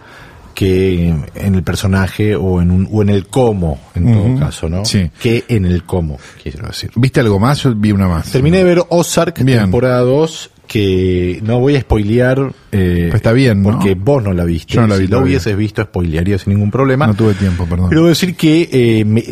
que 0.58 1.14
en 1.36 1.54
el 1.54 1.62
personaje 1.62 2.36
o 2.36 2.60
en, 2.64 2.72
un, 2.72 2.90
o 2.92 3.04
en 3.04 3.10
el 3.10 3.28
cómo, 3.28 3.80
en 3.94 4.12
todo 4.12 4.40
caso, 4.40 4.68
¿no? 4.68 4.84
Sí. 4.86 5.08
Que 5.22 5.44
en 5.50 5.66
el 5.66 5.84
cómo, 5.84 6.18
quiero 6.42 6.66
decir. 6.66 6.90
¿Viste 6.96 7.20
algo 7.20 7.38
más? 7.40 7.62
Yo 7.62 7.76
vi 7.76 7.92
una 7.92 8.08
más. 8.08 8.32
Terminé 8.32 8.58
de 8.58 8.64
ver 8.64 8.82
Ozark, 8.90 9.44
Bien. 9.44 9.60
temporada 9.60 10.00
2, 10.00 10.50
que 10.66 11.40
no 11.44 11.60
voy 11.60 11.76
a 11.76 11.82
spoilear. 11.82 12.52
eh, 12.72 13.12
está 13.14 13.34
bien, 13.34 13.62
¿no? 13.62 13.70
Porque 13.70 13.94
vos 13.94 14.24
no 14.24 14.34
la 14.34 14.46
viste. 14.46 14.74
Yo 14.74 14.82
no 14.82 14.88
la 14.88 14.96
vi 14.98 15.06
si 15.06 15.12
lo 15.12 15.22
hubieses 15.22 15.56
visto, 15.56 15.84
spoilearía 15.84 16.40
sin 16.40 16.54
ningún 16.54 16.72
problema. 16.72 17.06
No 17.06 17.14
tuve 17.14 17.36
tiempo, 17.36 17.68
perdón. 17.68 17.90
Pero 17.90 18.02
debo 18.02 18.10
decir 18.10 18.36
que 18.36 18.68
eh, 18.72 19.06
me- 19.06 19.24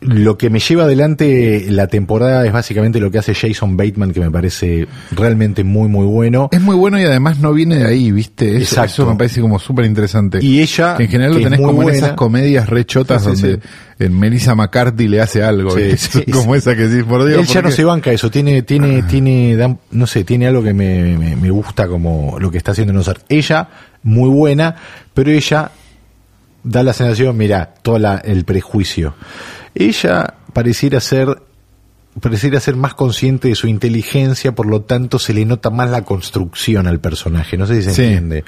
lo 0.00 0.38
que 0.38 0.50
me 0.50 0.60
lleva 0.60 0.84
adelante 0.84 1.66
la 1.68 1.88
temporada 1.88 2.46
es 2.46 2.52
básicamente 2.52 3.00
lo 3.00 3.10
que 3.10 3.18
hace 3.18 3.34
Jason 3.34 3.76
Bateman, 3.76 4.12
que 4.12 4.20
me 4.20 4.30
parece 4.30 4.86
realmente 5.10 5.64
muy, 5.64 5.88
muy 5.88 6.06
bueno. 6.06 6.48
es 6.52 6.60
muy 6.60 6.76
bueno 6.76 6.98
y 6.98 7.02
además 7.02 7.38
no 7.40 7.52
viene 7.52 7.76
de 7.78 7.86
ahí, 7.86 8.12
¿viste? 8.12 8.48
Eso, 8.50 8.58
Exacto. 8.76 9.02
eso 9.02 9.06
me 9.10 9.16
parece 9.16 9.40
como 9.40 9.58
súper 9.58 9.84
interesante. 9.86 10.38
Y 10.40 10.60
ella, 10.60 10.96
Que 10.96 11.04
en 11.04 11.08
general 11.10 11.32
lo 11.32 11.38
que 11.38 11.44
tenés 11.44 11.58
como 11.60 11.70
en 11.72 11.76
buena. 11.76 11.98
esas 11.98 12.12
comedias 12.12 12.68
rechotas 12.68 13.24
Sí, 13.24 13.34
sí, 13.34 13.42
donde 13.42 13.60
en 13.98 14.18
Melissa 14.18 14.54
McCarthy 14.54 15.08
le 15.08 15.20
hace 15.20 15.42
algo. 15.42 15.74
Como 16.32 16.54
esa 16.54 16.76
que 16.76 16.86
decís, 16.86 17.04
por 17.04 17.26
Dios. 17.26 17.40
Él 17.40 17.46
ya 17.46 17.54
¿por 17.54 17.70
no 17.70 17.76
se 17.76 17.82
banca 17.84 18.12
eso, 18.12 18.30
tiene, 18.30 18.62
tiene, 18.62 19.02
tiene, 19.02 19.56
da- 19.56 19.76
no 19.90 20.06
sé, 20.06 20.22
tiene 20.22 20.46
algo 20.46 20.62
que 20.62 20.72
me, 20.72 21.16
me, 21.18 21.34
me 21.34 21.50
gusta 21.50 21.88
como 21.88 22.38
lo 22.38 22.48
que 22.50 22.58
está 22.58 22.70
haciendo 22.70 22.92
en 22.92 23.00
Ozark. 23.00 23.22
Ella, 23.28 23.68
muy 24.04 24.30
buena, 24.30 24.76
pero 25.12 25.32
ella 25.32 25.72
da 26.64 26.82
la 26.82 26.92
sensación, 26.92 27.36
mira, 27.36 27.74
todo 27.82 27.98
la- 27.98 28.16
el 28.18 28.44
prejuicio. 28.44 29.14
Ella 29.74 30.34
pareciera 30.52 31.00
ser, 31.00 31.40
pareciera 32.20 32.58
ser 32.58 32.74
más 32.76 32.94
consciente 32.94 33.48
de 33.48 33.54
su 33.54 33.68
inteligencia, 33.68 34.52
por 34.54 34.66
lo 34.66 34.82
tanto 34.82 35.18
se 35.18 35.32
le 35.34 35.44
nota 35.44 35.70
más 35.70 35.88
la 35.90 36.02
construcción 36.02 36.86
al 36.88 36.98
personaje, 37.00 37.56
no 37.56 37.66
sé 37.66 37.76
si 37.76 37.82
se 37.82 37.94
Sí. 37.94 38.02
entiende. 38.04 38.44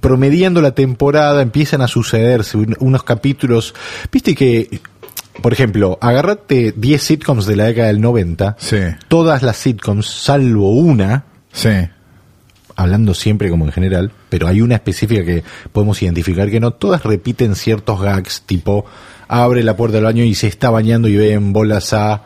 Promediando 0.00 0.60
la 0.62 0.72
temporada 0.72 1.42
empiezan 1.42 1.82
a 1.82 1.88
sucederse 1.88 2.56
un- 2.56 2.76
unos 2.80 3.02
capítulos, 3.02 3.74
viste 4.10 4.34
que, 4.34 4.80
por 5.42 5.52
ejemplo, 5.52 5.98
agarrate 6.00 6.72
10 6.76 7.02
sitcoms 7.02 7.44
de 7.46 7.56
la 7.56 7.64
década 7.64 7.88
del 7.88 8.00
90, 8.00 8.56
Sí, 8.58 8.78
todas 9.08 9.42
las 9.42 9.56
sitcoms, 9.58 10.06
salvo 10.06 10.70
una, 10.74 11.24
sí. 11.52 11.68
Hablando 12.76 13.14
siempre 13.14 13.50
como 13.50 13.64
en 13.66 13.72
general, 13.72 14.12
pero 14.28 14.48
hay 14.48 14.60
una 14.60 14.74
específica 14.74 15.24
que 15.24 15.44
podemos 15.72 16.02
identificar 16.02 16.50
que 16.50 16.60
no, 16.60 16.72
todas 16.72 17.02
repiten 17.02 17.54
ciertos 17.54 18.00
gags, 18.00 18.42
tipo 18.46 18.84
abre 19.28 19.62
la 19.62 19.76
puerta 19.76 19.96
del 19.96 20.04
baño 20.04 20.24
y 20.24 20.34
se 20.34 20.48
está 20.48 20.70
bañando 20.70 21.08
y 21.08 21.16
ve 21.16 21.32
en 21.32 21.52
bolas 21.52 21.92
a 21.92 22.22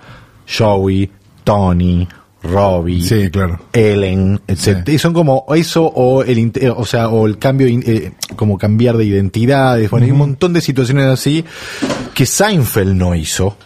Joey, 0.46 1.10
Tony, 1.44 2.08
Robbie, 2.42 3.02
Sí, 3.02 3.30
claro. 3.30 3.60
Ellen, 3.72 4.40
etc. 4.46 4.82
Sí. 4.86 4.92
Y 4.92 4.98
son 4.98 5.12
como 5.12 5.44
eso 5.54 5.84
o 5.84 6.22
el 6.22 6.52
o 6.76 6.86
sea, 6.86 7.08
o 7.08 7.26
el 7.26 7.38
cambio 7.38 7.66
eh, 7.66 8.12
como 8.36 8.56
cambiar 8.56 8.96
de 8.96 9.04
identidades, 9.04 9.90
bueno, 9.90 10.06
hay 10.06 10.12
un 10.12 10.18
montón 10.18 10.52
de 10.52 10.60
situaciones 10.60 11.06
así 11.06 11.44
que 12.14 12.26
Seinfeld 12.26 12.94
no 12.94 13.14
hizo 13.14 13.56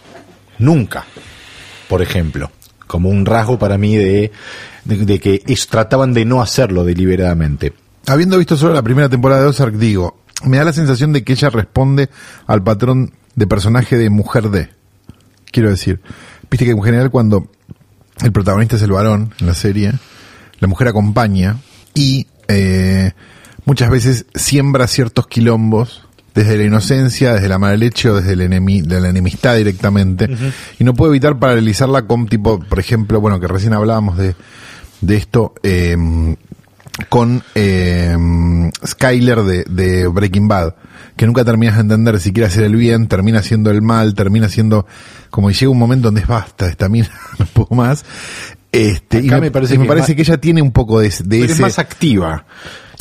nunca. 0.58 1.04
Por 1.88 2.00
ejemplo, 2.00 2.50
como 2.86 3.10
un 3.10 3.26
rasgo 3.26 3.58
para 3.58 3.76
mí 3.76 3.96
de 3.96 4.32
de, 4.84 4.98
de 5.04 5.18
que 5.20 5.42
es- 5.46 5.66
trataban 5.66 6.12
de 6.14 6.24
no 6.24 6.40
hacerlo 6.42 6.84
deliberadamente. 6.84 7.72
Habiendo 8.06 8.38
visto 8.38 8.56
solo 8.56 8.74
la 8.74 8.82
primera 8.82 9.08
temporada 9.08 9.42
de 9.42 9.48
Ozark, 9.48 9.74
digo, 9.74 10.18
me 10.44 10.56
da 10.58 10.64
la 10.64 10.72
sensación 10.72 11.12
de 11.12 11.22
que 11.22 11.34
ella 11.34 11.50
responde 11.50 12.08
al 12.46 12.62
patrón 12.62 13.12
de 13.36 13.46
personaje 13.46 13.96
de 13.96 14.10
mujer 14.10 14.50
de. 14.50 14.70
Quiero 15.50 15.70
decir, 15.70 16.00
viste 16.50 16.64
que 16.64 16.72
en 16.72 16.82
general 16.82 17.10
cuando 17.10 17.48
el 18.22 18.32
protagonista 18.32 18.76
es 18.76 18.82
el 18.82 18.92
varón 18.92 19.32
en 19.40 19.46
la 19.46 19.54
serie, 19.54 19.92
la 20.58 20.68
mujer 20.68 20.88
acompaña 20.88 21.58
y 21.94 22.26
eh, 22.48 23.12
muchas 23.64 23.90
veces 23.90 24.26
siembra 24.34 24.86
ciertos 24.88 25.26
quilombos 25.28 26.02
desde 26.34 26.56
la 26.56 26.64
inocencia, 26.64 27.34
desde 27.34 27.48
la 27.48 27.58
mala 27.58 27.76
leche 27.76 28.08
o 28.08 28.14
desde 28.16 28.32
el 28.32 28.40
enemi- 28.40 28.82
de 28.82 29.00
la 29.00 29.10
enemistad 29.10 29.54
directamente. 29.56 30.28
Y 30.78 30.84
no 30.84 30.94
puedo 30.94 31.12
evitar 31.12 31.38
paralizarla 31.38 32.06
con 32.06 32.26
tipo, 32.26 32.58
por 32.58 32.78
ejemplo, 32.80 33.20
bueno, 33.20 33.38
que 33.38 33.46
recién 33.48 33.74
hablábamos 33.74 34.16
de, 34.16 34.34
de 35.02 35.16
esto, 35.16 35.54
eh, 35.62 35.97
con 37.09 37.42
eh, 37.54 38.16
Skyler 38.87 39.42
de, 39.42 39.64
de 39.64 40.06
Breaking 40.06 40.49
Bad, 40.49 40.75
que 41.16 41.26
nunca 41.26 41.44
terminas 41.44 41.75
de 41.76 41.82
entender 41.82 42.21
si 42.21 42.32
quiere 42.32 42.47
hacer 42.47 42.64
el 42.64 42.76
bien, 42.76 43.09
termina 43.09 43.40
haciendo 43.40 43.71
el 43.71 43.82
mal, 43.82 44.14
termina 44.14 44.47
haciendo 44.47 44.87
como 45.30 45.49
que 45.49 45.54
llega 45.54 45.71
un 45.71 45.78
momento 45.78 46.09
donde 46.09 46.23
es 46.23 46.26
basta, 46.26 46.66
esta 46.66 46.88
mina, 46.88 47.11
no 47.38 47.47
puedo 47.47 47.75
más. 47.76 48.04
Este, 48.71 49.18
y 49.18 49.28
me, 49.28 49.40
me 49.40 49.50
parece 49.50 49.75
y 49.75 49.78
me 49.78 49.85
que 49.85 49.88
parece 49.88 50.16
que 50.16 50.23
ella 50.23 50.38
tiene 50.38 50.62
un 50.62 50.73
poco 50.73 51.00
de, 51.00 51.11
de 51.11 51.25
Pero 51.28 51.44
ese... 51.44 51.52
es 51.54 51.61
más 51.61 51.78
activa. 51.78 52.47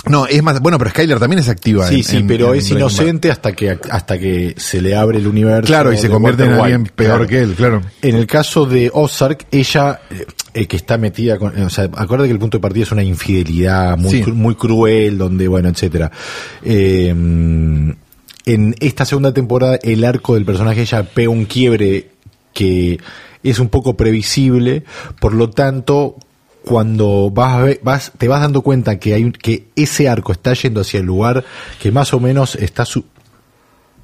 No, 0.10 0.26
es 0.26 0.42
más, 0.42 0.60
bueno, 0.62 0.78
pero 0.80 0.90
Skyler 0.90 1.20
también 1.20 1.40
es 1.40 1.50
activa. 1.50 1.88
Sí, 1.88 1.98
en- 1.98 2.04
sí, 2.04 2.24
pero 2.28 2.54
en 2.54 2.60
es 2.60 2.72
inocente 2.72 3.30
hasta 3.30 3.52
que 3.54 3.70
hasta 3.90 4.18
que 4.18 4.56
se 4.58 4.82
le 4.82 4.96
abre 4.96 5.20
el 5.20 5.28
universo. 5.28 5.68
Claro, 5.68 5.94
y 5.94 5.98
se 5.98 6.10
convierte 6.10 6.44
en 6.46 6.54
alguien 6.54 6.82
White, 6.82 6.94
peor 6.96 7.10
claro. 7.12 7.28
que 7.28 7.40
él, 7.40 7.54
claro. 7.54 7.82
En 8.02 8.16
el 8.16 8.26
caso 8.26 8.66
de 8.66 8.90
Ozark, 8.92 9.46
ella, 9.52 10.02
eh, 10.10 10.26
eh, 10.56 10.66
que 10.68 10.76
está 10.78 10.98
metida 10.98 11.38
con, 11.38 11.56
o 11.62 11.70
sea, 11.70 11.84
acuérdate 11.96 12.30
que 12.30 12.34
el 12.34 12.40
punto 12.40 12.58
de 12.58 12.62
partida 12.62 12.84
es 12.84 12.92
una 12.92 13.04
infidelidad 13.04 13.96
muy, 13.98 14.12
Sí. 14.12 14.24
cru- 14.24 14.34
muy 14.34 14.56
cruel, 14.56 15.18
donde, 15.20 15.48
bueno, 15.48 15.70
etcétera. 15.70 16.12
Eh, 16.64 17.10
en 17.10 18.76
esta 18.80 19.06
segunda 19.06 19.34
temporada, 19.34 19.78
el 19.84 20.04
arco 20.04 20.34
del 20.34 20.46
personaje 20.46 20.82
ella 20.82 21.04
pega 21.04 21.30
un 21.30 21.46
quiebre 21.46 22.10
que 22.54 23.00
es 23.44 23.60
un 23.60 23.70
poco 23.70 23.96
previsible, 23.96 24.84
por 25.20 25.34
lo 25.34 25.50
tanto, 25.52 26.16
cuando 26.64 27.32
vas, 27.32 27.54
a 27.56 27.62
ver- 27.64 27.80
vas 27.84 28.12
te 28.18 28.28
vas 28.28 28.42
dando 28.42 28.62
cuenta 28.62 29.00
que 29.00 29.14
hay 29.14 29.24
un- 29.24 29.32
que 29.32 29.68
ese 29.76 30.08
arco 30.10 30.32
está 30.32 30.54
yendo 30.54 30.82
hacia 30.82 31.00
el 31.00 31.06
lugar 31.06 31.44
que 31.82 31.92
más 31.92 32.14
o 32.14 32.20
menos 32.20 32.56
está 32.56 32.86
su- 32.86 33.06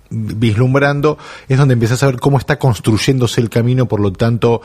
vislumbrando, 0.09 1.17
es 1.49 1.57
donde 1.57 1.73
empiezas 1.73 2.01
a 2.01 2.05
ver 2.07 2.19
cómo 2.19 2.37
está 2.37 2.57
construyéndose 2.57 3.41
el 3.41 3.49
camino, 3.49 3.87
por 3.87 3.99
lo 3.99 4.13
tanto, 4.13 4.61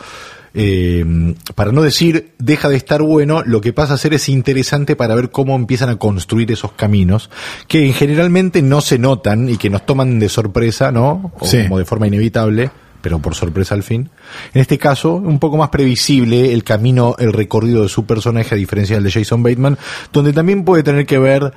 eh, 0.55 1.35
para 1.57 1.73
no 1.73 1.83
decir 1.83 2.33
deja 2.39 2.69
de 2.69 2.77
estar 2.77 3.03
bueno, 3.03 3.43
lo 3.45 3.61
que 3.61 3.73
pasa 3.73 3.95
a 3.95 3.99
ser 3.99 4.15
es 4.15 4.29
interesante 4.29 4.95
para 4.95 5.15
ver 5.17 5.31
cómo 5.31 5.57
empiezan 5.57 5.89
a 5.89 5.97
construir 5.97 6.53
esos 6.53 6.73
caminos, 6.73 7.29
que 7.67 7.93
generalmente 7.93 8.63
no 8.63 8.81
se 8.83 8.99
notan 8.99 9.49
y 9.49 9.57
que 9.57 9.69
nos 9.71 9.85
toman 9.85 10.19
de 10.21 10.29
sorpresa, 10.29 10.93
¿no? 10.93 11.33
O 11.41 11.47
Sí. 11.47 11.65
como 11.65 11.79
de 11.79 11.85
forma 11.87 12.07
inevitable, 12.07 12.71
pero 13.03 13.19
por 13.19 13.35
sorpresa 13.35 13.75
al 13.75 13.83
fin. 13.83 14.09
En 14.55 14.61
este 14.63 14.79
caso, 14.79 15.15
un 15.15 15.39
poco 15.39 15.57
más 15.59 15.69
previsible 15.69 16.53
el 16.53 16.65
camino, 16.65 17.17
el 17.19 17.33
recorrido 17.33 17.83
de 17.83 17.89
su 17.89 18.07
personaje, 18.07 18.55
a 18.55 18.59
diferencia 18.59 18.97
del 18.97 19.05
de 19.05 19.11
Jason 19.13 19.43
Bateman, 19.43 19.77
donde 20.13 20.33
también 20.33 20.65
puede 20.65 20.83
tener 20.83 21.05
que 21.05 21.19
ver, 21.19 21.53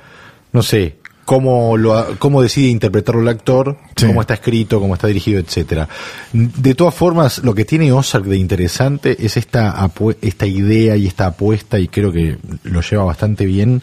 no 0.52 0.62
sé, 0.62 0.96
cómo 1.24 1.76
lo 1.76 2.16
cómo 2.18 2.40
decide 2.40 2.68
interpretarlo 2.68 3.20
el 3.20 3.28
actor, 3.28 3.76
Sí. 3.96 4.06
cómo 4.06 4.20
está 4.20 4.34
escrito, 4.34 4.80
cómo 4.80 4.94
está 4.94 5.08
dirigido, 5.08 5.40
etcétera. 5.40 5.88
De 6.32 6.74
todas 6.74 6.94
formas, 6.94 7.38
lo 7.38 7.54
que 7.54 7.64
tiene 7.64 7.92
Ozark 7.92 8.24
de 8.24 8.36
interesante 8.36 9.16
es 9.18 9.36
esta 9.36 9.90
esta 10.22 10.46
idea 10.46 10.96
y 10.96 11.06
esta 11.06 11.26
apuesta 11.26 11.78
y 11.78 11.88
creo 11.88 12.12
que 12.12 12.38
lo 12.62 12.80
lleva 12.80 13.04
bastante 13.04 13.44
bien, 13.44 13.82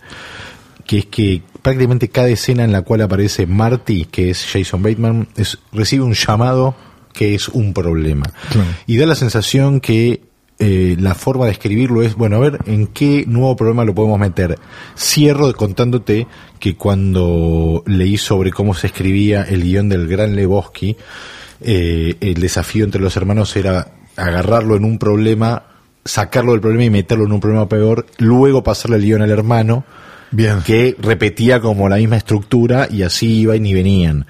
que 0.85 0.99
es 0.99 1.05
que 1.07 1.43
prácticamente 1.61 2.09
cada 2.09 2.29
escena 2.29 2.63
en 2.63 2.71
la 2.71 2.81
cual 2.81 3.01
aparece 3.01 3.45
Marty, 3.45 4.05
que 4.05 4.29
es 4.29 4.45
Jason 4.45 4.81
Bateman, 4.81 5.27
es, 5.35 5.57
recibe 5.71 6.03
un 6.03 6.13
llamado 6.13 6.75
que 7.13 7.35
es 7.35 7.47
un 7.47 7.73
problema. 7.73 8.25
Claro. 8.51 8.67
Y 8.87 8.97
da 8.97 9.05
la 9.05 9.15
sensación 9.15 9.79
que 9.79 10.21
eh, 10.59 10.95
la 10.99 11.15
forma 11.15 11.45
de 11.45 11.51
escribirlo 11.51 12.03
es, 12.03 12.15
bueno, 12.15 12.37
a 12.37 12.39
ver, 12.39 12.59
¿en 12.67 12.87
qué 12.87 13.25
nuevo 13.27 13.55
problema 13.55 13.83
lo 13.85 13.95
podemos 13.95 14.19
meter? 14.19 14.57
Cierro 14.97 15.51
contándote 15.53 16.27
que 16.59 16.75
cuando 16.75 17.83
leí 17.85 18.17
sobre 18.17 18.51
cómo 18.51 18.73
se 18.73 18.87
escribía 18.87 19.43
el 19.43 19.63
guion 19.63 19.89
del 19.89 20.07
Gran 20.07 20.35
Lebowski, 20.35 20.95
eh, 21.59 22.15
el 22.19 22.35
desafío 22.35 22.85
entre 22.85 23.01
los 23.01 23.17
hermanos 23.17 23.55
era 23.55 23.93
agarrarlo 24.15 24.75
en 24.75 24.85
un 24.85 24.99
problema, 24.99 25.63
sacarlo 26.05 26.51
del 26.51 26.61
problema 26.61 26.83
y 26.85 26.89
meterlo 26.89 27.25
en 27.25 27.31
un 27.31 27.39
problema 27.39 27.67
peor, 27.67 28.05
luego 28.19 28.63
pasarle 28.63 28.97
el 28.97 29.03
guion 29.03 29.21
al 29.21 29.31
hermano, 29.31 29.85
Bien. 30.31 30.61
que 30.65 30.95
repetía 30.99 31.59
como 31.59 31.89
la 31.89 31.97
misma 31.97 32.17
estructura 32.17 32.87
y 32.89 33.01
así 33.01 33.41
iban 33.41 33.65
y 33.65 33.73
venían. 33.73 34.27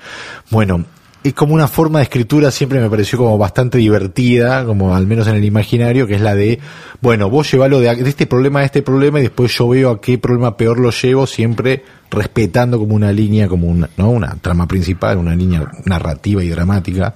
Bueno, 0.49 0.85
es 1.23 1.33
como 1.33 1.53
una 1.53 1.67
forma 1.67 1.99
de 1.99 2.03
escritura 2.03 2.51
siempre 2.51 2.81
me 2.81 2.89
pareció 2.89 3.17
como 3.17 3.37
bastante 3.37 3.77
divertida, 3.77 4.65
como 4.65 4.93
al 4.93 5.07
menos 5.07 5.27
en 5.27 5.35
el 5.35 5.45
imaginario, 5.45 6.05
que 6.05 6.15
es 6.15 6.21
la 6.21 6.35
de, 6.35 6.59
bueno, 7.01 7.29
vos 7.29 7.49
llevalo 7.49 7.79
de, 7.79 7.89
este 8.07 8.27
problema 8.27 8.59
a 8.59 8.65
este 8.65 8.81
problema 8.81 9.19
y 9.19 9.23
después 9.23 9.55
yo 9.57 9.69
veo 9.69 9.91
a 9.91 10.01
qué 10.01 10.17
problema 10.17 10.57
peor 10.57 10.79
lo 10.79 10.91
llevo, 10.91 11.25
siempre 11.25 11.83
respetando 12.11 12.77
como 12.77 12.93
una 12.93 13.11
línea, 13.11 13.47
como 13.47 13.67
una, 13.67 13.89
¿no? 13.97 14.11
una 14.11 14.35
trama 14.35 14.67
principal, 14.67 15.17
una 15.17 15.35
línea 15.35 15.65
narrativa 15.85 16.43
y 16.43 16.49
dramática, 16.49 17.15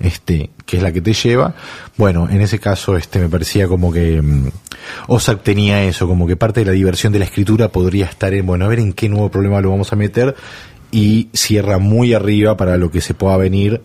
este, 0.00 0.50
que 0.64 0.78
es 0.78 0.82
la 0.82 0.90
que 0.90 1.02
te 1.02 1.12
lleva. 1.12 1.54
Bueno, 1.96 2.28
en 2.30 2.40
ese 2.40 2.58
caso, 2.58 2.96
este, 2.96 3.20
me 3.20 3.28
parecía 3.28 3.68
como 3.68 3.92
que 3.92 4.22
Ozark 5.08 5.42
tenía 5.42 5.84
eso, 5.84 6.08
como 6.08 6.26
que 6.26 6.36
parte 6.36 6.60
de 6.60 6.66
la 6.66 6.72
diversión 6.72 7.12
de 7.12 7.18
la 7.18 7.26
escritura 7.26 7.68
podría 7.68 8.06
estar 8.06 8.32
en, 8.34 8.46
bueno, 8.46 8.64
a 8.64 8.68
ver 8.68 8.80
en 8.80 8.94
qué 8.94 9.08
nuevo 9.08 9.30
problema 9.30 9.60
lo 9.60 9.70
vamos 9.70 9.92
a 9.92 9.96
meter 9.96 10.34
y 10.92 11.28
cierra 11.32 11.78
muy 11.78 12.14
arriba 12.14 12.56
para 12.56 12.76
lo 12.76 12.90
que 12.92 13.00
se 13.00 13.14
pueda 13.14 13.36
venir 13.36 13.80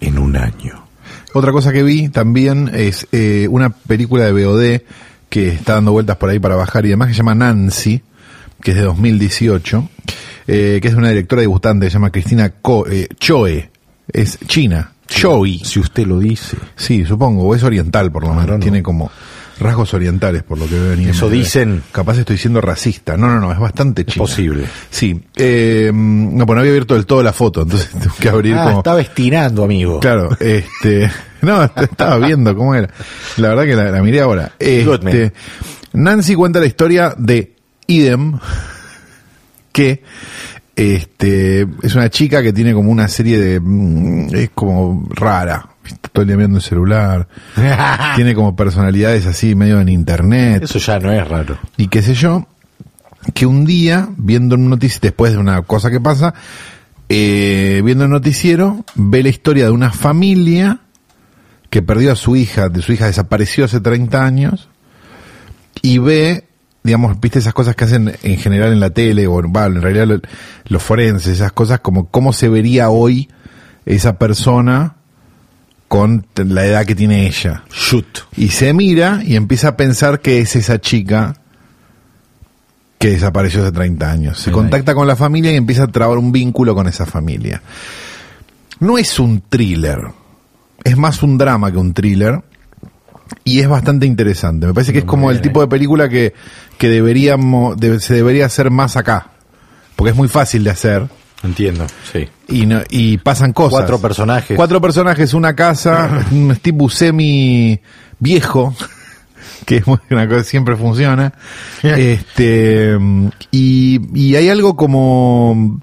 en 0.00 0.18
un 0.18 0.36
año. 0.36 0.84
Otra 1.32 1.50
cosa 1.50 1.72
que 1.72 1.82
vi 1.82 2.08
también 2.08 2.70
es 2.72 3.08
eh, 3.10 3.48
una 3.50 3.70
película 3.70 4.24
de 4.26 4.32
BOD 4.32 4.82
que 5.28 5.48
está 5.48 5.74
dando 5.74 5.92
vueltas 5.92 6.16
por 6.16 6.28
ahí 6.28 6.38
para 6.38 6.56
bajar 6.56 6.86
y 6.86 6.90
demás, 6.90 7.08
que 7.08 7.14
se 7.14 7.18
llama 7.18 7.34
Nancy, 7.34 8.02
que 8.60 8.72
es 8.72 8.76
de 8.76 8.82
2018, 8.82 9.88
eh, 10.46 10.78
que 10.82 10.88
es 10.88 10.94
de 10.94 10.98
una 10.98 11.08
directora 11.08 11.40
debutante 11.40 11.86
que 11.86 11.90
se 11.90 11.94
llama 11.94 12.10
Cristina 12.10 12.52
eh, 12.90 13.08
Choe, 13.18 13.70
es 14.12 14.38
china, 14.46 14.92
Choi, 15.06 15.60
Si 15.64 15.80
usted 15.80 16.06
lo 16.06 16.18
dice. 16.18 16.56
sí, 16.76 17.04
supongo, 17.04 17.44
o 17.44 17.54
es 17.54 17.62
oriental 17.62 18.12
por 18.12 18.22
lo 18.22 18.34
menos, 18.34 18.58
no. 18.58 18.58
tiene 18.58 18.82
como 18.82 19.10
rasgos 19.60 19.94
orientales 19.94 20.42
por 20.42 20.58
lo 20.58 20.66
que 20.66 20.74
veo 20.78 20.92
en 20.92 21.08
Eso 21.08 21.26
IMDb. 21.26 21.36
dicen. 21.38 21.82
Capaz 21.92 22.18
estoy 22.18 22.38
siendo 22.38 22.60
racista, 22.60 23.16
no, 23.16 23.28
no, 23.28 23.38
no, 23.40 23.52
es 23.52 23.58
bastante 23.58 24.04
china. 24.04 24.24
posible. 24.24 24.64
Sí, 24.90 25.20
eh, 25.36 25.90
no, 25.94 26.46
pues 26.46 26.54
no 26.54 26.60
había 26.60 26.70
abierto 26.72 26.94
del 26.94 27.06
todo 27.06 27.22
la 27.22 27.32
foto, 27.32 27.62
entonces 27.62 27.90
tengo 28.00 28.14
que 28.18 28.28
abrir 28.28 28.54
Ah, 28.56 28.64
como... 28.64 28.78
estaba 28.78 29.00
estirando, 29.00 29.64
amigo. 29.64 30.00
Claro, 30.00 30.30
este, 30.40 31.10
no, 31.42 31.62
estaba 31.76 32.18
viendo 32.26 32.56
cómo 32.56 32.74
era. 32.74 32.88
La 33.36 33.48
verdad 33.50 33.64
que 33.64 33.76
la, 33.76 33.90
la 33.90 34.02
miré 34.02 34.20
ahora. 34.20 34.52
Este, 34.58 35.32
Nancy 35.92 36.34
cuenta 36.34 36.58
la 36.60 36.66
historia 36.66 37.14
de 37.18 37.54
Idem, 37.86 38.38
que 39.72 40.02
este 40.76 41.66
es 41.82 41.94
una 41.94 42.08
chica 42.08 42.42
que 42.42 42.52
tiene 42.52 42.72
como 42.72 42.90
una 42.90 43.08
serie 43.08 43.38
de 43.38 43.60
mm, 43.60 44.34
es 44.34 44.50
como 44.54 45.06
rara, 45.10 45.68
todo 46.12 46.22
el 46.22 46.28
día 46.28 46.36
mirando 46.36 46.58
el 46.58 46.62
celular, 46.62 47.28
tiene 48.16 48.34
como 48.34 48.54
personalidades 48.56 49.26
así 49.26 49.54
medio 49.54 49.80
en 49.80 49.88
internet 49.88 50.62
Eso 50.64 50.78
ya 50.78 50.98
no 50.98 51.12
es 51.12 51.26
raro. 51.28 51.58
y 51.76 51.88
qué 51.88 52.02
sé 52.02 52.14
yo, 52.14 52.46
que 53.34 53.46
un 53.46 53.64
día, 53.64 54.08
viendo 54.16 54.54
un 54.56 54.68
noticiero, 54.70 55.00
después 55.02 55.32
de 55.32 55.38
una 55.38 55.60
cosa 55.62 55.90
que 55.90 56.00
pasa, 56.00 56.34
eh, 57.08 57.82
viendo 57.84 58.04
el 58.04 58.10
noticiero, 58.10 58.84
ve 58.94 59.22
la 59.22 59.28
historia 59.28 59.64
de 59.64 59.70
una 59.72 59.90
familia 59.92 60.78
que 61.68 61.82
perdió 61.82 62.12
a 62.12 62.16
su 62.16 62.34
hija, 62.36 62.68
de 62.68 62.82
su 62.82 62.92
hija 62.92 63.06
desapareció 63.06 63.64
hace 63.64 63.80
30 63.80 64.24
años, 64.24 64.68
y 65.82 65.98
ve, 65.98 66.44
digamos, 66.82 67.20
viste 67.20 67.38
esas 67.38 67.54
cosas 67.54 67.76
que 67.76 67.84
hacen 67.84 68.12
en 68.22 68.38
general 68.38 68.72
en 68.72 68.80
la 68.80 68.90
tele, 68.90 69.26
o 69.26 69.38
en 69.40 69.82
realidad 69.82 70.06
lo- 70.06 70.20
los 70.66 70.82
forenses, 70.82 71.34
esas 71.34 71.52
cosas, 71.52 71.80
como 71.80 72.06
cómo 72.08 72.32
se 72.32 72.48
vería 72.48 72.90
hoy 72.90 73.28
esa 73.86 74.18
persona 74.18 74.96
con 75.90 76.24
la 76.36 76.64
edad 76.66 76.86
que 76.86 76.94
tiene 76.94 77.26
ella. 77.26 77.64
Shoot. 77.72 78.20
Y 78.36 78.50
se 78.50 78.72
mira 78.72 79.22
y 79.26 79.34
empieza 79.34 79.68
a 79.70 79.76
pensar 79.76 80.20
que 80.20 80.38
es 80.40 80.54
esa 80.54 80.80
chica 80.80 81.34
que 82.98 83.10
desapareció 83.10 83.62
hace 83.62 83.72
30 83.72 84.08
años. 84.08 84.38
Se 84.38 84.52
contacta 84.52 84.94
con 84.94 85.08
la 85.08 85.16
familia 85.16 85.50
y 85.52 85.56
empieza 85.56 85.82
a 85.84 85.86
trabar 85.88 86.16
un 86.18 86.30
vínculo 86.30 86.76
con 86.76 86.86
esa 86.86 87.06
familia. 87.06 87.60
No 88.78 88.98
es 88.98 89.18
un 89.18 89.40
thriller, 89.48 89.98
es 90.84 90.96
más 90.96 91.24
un 91.24 91.36
drama 91.38 91.72
que 91.72 91.78
un 91.78 91.92
thriller. 91.92 92.40
Y 93.42 93.58
es 93.60 93.68
bastante 93.68 94.06
interesante. 94.06 94.66
Me 94.68 94.74
parece 94.74 94.92
que 94.92 95.00
es 95.00 95.04
como 95.04 95.30
el 95.32 95.40
tipo 95.40 95.60
de 95.60 95.66
película 95.66 96.08
que, 96.08 96.34
que 96.78 96.88
deberíamos, 96.88 97.76
de- 97.78 97.98
se 98.00 98.14
debería 98.14 98.46
hacer 98.46 98.70
más 98.70 98.96
acá. 98.96 99.30
Porque 99.96 100.10
es 100.12 100.16
muy 100.16 100.28
fácil 100.28 100.62
de 100.62 100.70
hacer. 100.70 101.08
Entiendo, 101.42 101.86
sí. 102.12 102.28
Y, 102.48 102.66
no- 102.66 102.82
y 102.90 103.16
pasan 103.18 103.52
cosas. 103.52 103.78
Cuatro 103.80 103.98
personajes. 104.00 104.56
Cuatro 104.56 104.80
personajes, 104.80 105.32
una 105.34 105.54
casa, 105.56 106.26
un 106.32 106.54
Steve 106.54 106.76
Buscemi 106.76 107.80
viejo, 108.18 108.74
que 109.64 109.78
es 109.78 109.86
una 109.86 110.00
cosa 110.28 110.38
que 110.38 110.44
siempre 110.44 110.76
funciona. 110.76 111.32
este 111.82 112.96
y, 113.50 114.00
y 114.14 114.36
hay 114.36 114.48
algo 114.50 114.76
como 114.76 115.80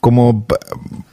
como 0.00 0.46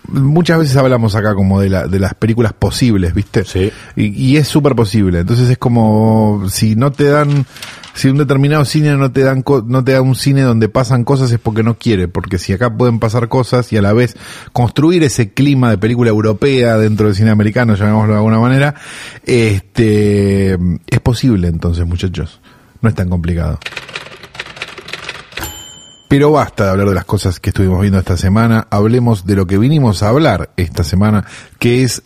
muchas 0.07 0.59
veces 0.59 0.75
hablamos 0.77 1.15
acá 1.15 1.33
como 1.33 1.59
de 1.59 1.69
la, 1.69 1.87
de 1.87 1.99
las 1.99 2.13
películas 2.13 2.53
posibles, 2.53 3.13
¿viste? 3.15 3.43
Sí. 3.45 3.71
Y, 3.95 4.05
y 4.33 4.37
es 4.37 4.47
súper 4.47 4.75
posible. 4.75 5.19
Entonces 5.21 5.49
es 5.49 5.57
como 5.57 6.43
si 6.49 6.75
no 6.75 6.91
te 6.91 7.05
dan 7.05 7.45
si 7.93 8.07
un 8.07 8.17
determinado 8.17 8.65
cine 8.65 8.95
no 8.97 9.11
te 9.11 9.21
dan 9.21 9.43
no 9.67 9.83
te 9.83 9.91
da 9.93 10.01
un 10.01 10.15
cine 10.15 10.41
donde 10.41 10.69
pasan 10.69 11.03
cosas 11.03 11.31
es 11.31 11.39
porque 11.39 11.63
no 11.63 11.77
quiere, 11.77 12.07
porque 12.07 12.37
si 12.39 12.53
acá 12.53 12.75
pueden 12.75 12.99
pasar 12.99 13.27
cosas 13.27 13.71
y 13.71 13.77
a 13.77 13.81
la 13.81 13.93
vez 13.93 14.15
construir 14.51 15.03
ese 15.03 15.33
clima 15.33 15.69
de 15.69 15.77
película 15.77 16.09
europea 16.09 16.77
dentro 16.77 17.07
del 17.07 17.15
cine 17.15 17.31
americano, 17.31 17.75
llamémoslo 17.75 18.13
de 18.13 18.17
alguna 18.17 18.39
manera, 18.39 18.75
este 19.25 20.53
es 20.53 20.99
posible 21.01 21.47
entonces, 21.47 21.85
muchachos. 21.85 22.41
No 22.81 22.89
es 22.89 22.95
tan 22.95 23.09
complicado. 23.09 23.59
Pero 26.09 26.31
basta 26.31 26.65
de 26.65 26.69
hablar 26.71 26.89
de 26.89 26.95
las 26.95 27.05
cosas 27.05 27.39
que 27.39 27.49
estuvimos 27.49 27.81
viendo 27.81 27.97
esta 27.97 28.17
semana. 28.17 28.67
Hablemos 28.69 29.25
de 29.25 29.35
lo 29.35 29.47
que 29.47 29.57
vinimos 29.57 30.03
a 30.03 30.09
hablar 30.09 30.51
esta 30.57 30.83
semana, 30.83 31.25
que 31.57 31.81
es 31.83 32.03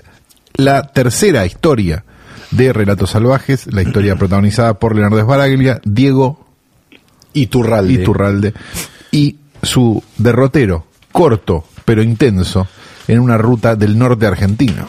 la 0.54 0.84
tercera 0.84 1.46
historia 1.46 2.06
de 2.52 2.74
Relatos 2.74 3.12
Salvajes, 3.12 3.68
la 3.72 3.82
historia 3.82 4.16
protagonizada 4.20 4.80
por 4.80 4.96
Leonardo 4.96 5.22
Sbaraglia, 5.22 5.82
Diego 5.84 6.46
Iturralde. 7.34 7.94
Iturralde 7.94 8.54
y 9.12 9.38
su 9.62 10.04
derrotero, 10.18 10.86
corto 11.12 11.66
pero 11.86 12.04
intenso, 12.04 12.68
en 13.08 13.20
una 13.20 13.38
ruta 13.38 13.78
del 13.78 13.98
norte 13.98 14.26
argentino. 14.26 14.88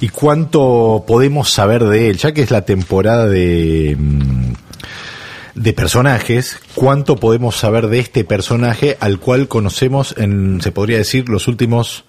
¿Y 0.00 0.08
cuánto 0.10 1.04
podemos 1.06 1.50
saber 1.50 1.84
de 1.84 2.08
él? 2.08 2.18
Ya 2.18 2.32
que 2.32 2.42
es 2.42 2.52
la 2.52 2.64
temporada 2.64 3.26
de, 3.26 3.96
mm, 3.98 4.52
de 5.56 5.72
personajes, 5.72 6.60
¿cuánto 6.76 7.16
podemos 7.16 7.56
saber 7.56 7.88
de 7.88 7.98
este 7.98 8.22
personaje 8.22 8.96
al 9.00 9.18
cual 9.18 9.48
conocemos 9.48 10.14
en, 10.18 10.60
se 10.62 10.70
podría 10.70 10.98
decir, 10.98 11.28
los 11.28 11.48
últimos 11.48 12.04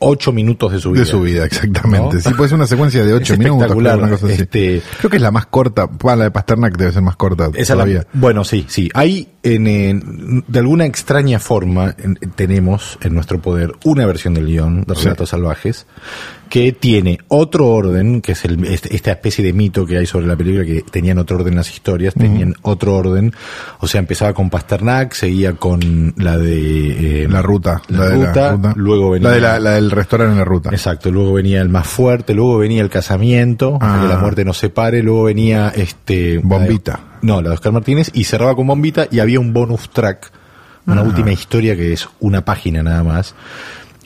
ocho 0.00 0.32
minutos 0.32 0.72
de 0.72 0.78
su 0.80 0.90
vida? 0.92 1.00
De 1.04 1.10
su 1.10 1.20
vida, 1.20 1.44
exactamente. 1.46 2.16
¿No? 2.16 2.20
Sí, 2.20 2.30
puede 2.34 2.48
ser 2.50 2.56
una 2.56 2.66
secuencia 2.66 3.04
de 3.04 3.14
ocho 3.14 3.32
Es 3.34 3.38
minutos. 3.38 3.62
espectacular, 3.70 4.12
así. 4.12 4.26
este- 4.30 4.82
Creo 4.98 5.10
que 5.10 5.16
es 5.16 5.22
la 5.22 5.30
más 5.30 5.46
corta. 5.46 5.86
Bueno, 5.86 6.16
la 6.18 6.24
de 6.24 6.30
Pasternak 6.30 6.76
debe 6.76 6.92
ser 6.92 7.02
más 7.02 7.16
corta 7.16 7.50
Esa 7.54 7.74
la- 7.74 7.84
todavía. 7.84 8.06
bueno, 8.12 8.44
sí, 8.44 8.66
sí. 8.68 8.88
Hay, 8.94 9.28
en, 9.42 9.66
en- 9.66 10.44
de 10.46 10.58
alguna 10.58 10.84
extraña 10.84 11.38
forma, 11.38 11.94
en- 11.98 12.16
tenemos 12.34 12.98
en 13.02 13.14
nuestro 13.14 13.40
poder 13.40 13.72
una 13.84 14.04
versión 14.06 14.34
del 14.34 14.46
guion 14.46 14.82
de 14.84 14.94
Sí. 14.94 15.04
Relatos 15.04 15.30
Salvajes 15.30 15.86
que 16.50 16.72
tiene 16.72 17.18
otro 17.28 17.66
orden, 17.68 18.20
que 18.20 18.32
es 18.32 18.44
el, 18.44 18.62
este- 18.66 18.94
esta 18.94 19.10
especie 19.12 19.42
de 19.42 19.54
mito 19.54 19.86
que 19.86 19.96
hay 19.96 20.04
sobre 20.04 20.26
la 20.26 20.36
película, 20.36 20.66
que 20.66 20.82
tenían 20.82 21.16
otro 21.16 21.38
orden 21.38 21.56
las 21.56 21.70
historias, 21.70 22.12
tenían 22.12 22.54
otro 22.60 22.94
orden. 22.94 23.32
O 23.80 23.88
sea, 23.88 24.00
empezaba 24.00 24.34
con 24.34 24.50
Pasternak, 24.50 25.14
seguía 25.14 25.54
con 25.54 26.12
la 26.18 26.36
de... 26.36 27.22
eh, 27.24 27.28
La 27.30 27.40
ruta. 27.40 27.80
La, 27.88 28.06
de 28.10 28.26
ruta, 28.26 28.74
luego 28.76 29.10
venía... 29.12 29.30
La, 29.30 29.34
de 29.34 29.40
la, 29.40 29.60
la 29.62 29.70
del 29.72 29.90
restaurante 29.90 30.32
en 30.32 30.38
la 30.38 30.44
ruta. 30.44 30.70
Exacto, 30.70 31.10
luego 31.10 31.32
venía 31.34 31.60
el 31.62 31.68
más 31.68 31.86
fuerte, 31.86 32.34
luego 32.34 32.58
venía 32.58 32.82
el 32.82 32.90
casamiento, 32.90 33.74
hasta 33.80 33.98
Ah. 33.98 34.02
que 34.02 34.08
la 34.08 34.18
muerte 34.18 34.44
nos 34.44 34.58
separe, 34.58 35.02
luego 35.02 35.24
venía 35.24 35.72
este 35.74 36.38
Bombita. 36.38 36.92
la 36.92 36.98
de- 36.98 37.26
no, 37.26 37.40
la 37.40 37.48
de 37.50 37.54
Oscar 37.54 37.72
Martínez 37.72 38.10
y 38.12 38.24
cerraba 38.24 38.54
con 38.54 38.66
Bombita 38.66 39.06
y 39.10 39.20
había 39.20 39.40
un 39.40 39.52
bonus 39.52 39.88
track, 39.90 40.30
una 40.86 41.00
Ah. 41.00 41.04
última 41.04 41.32
historia 41.32 41.76
que 41.76 41.92
es 41.92 42.08
una 42.20 42.44
página 42.44 42.82
nada 42.82 43.02
más, 43.04 43.34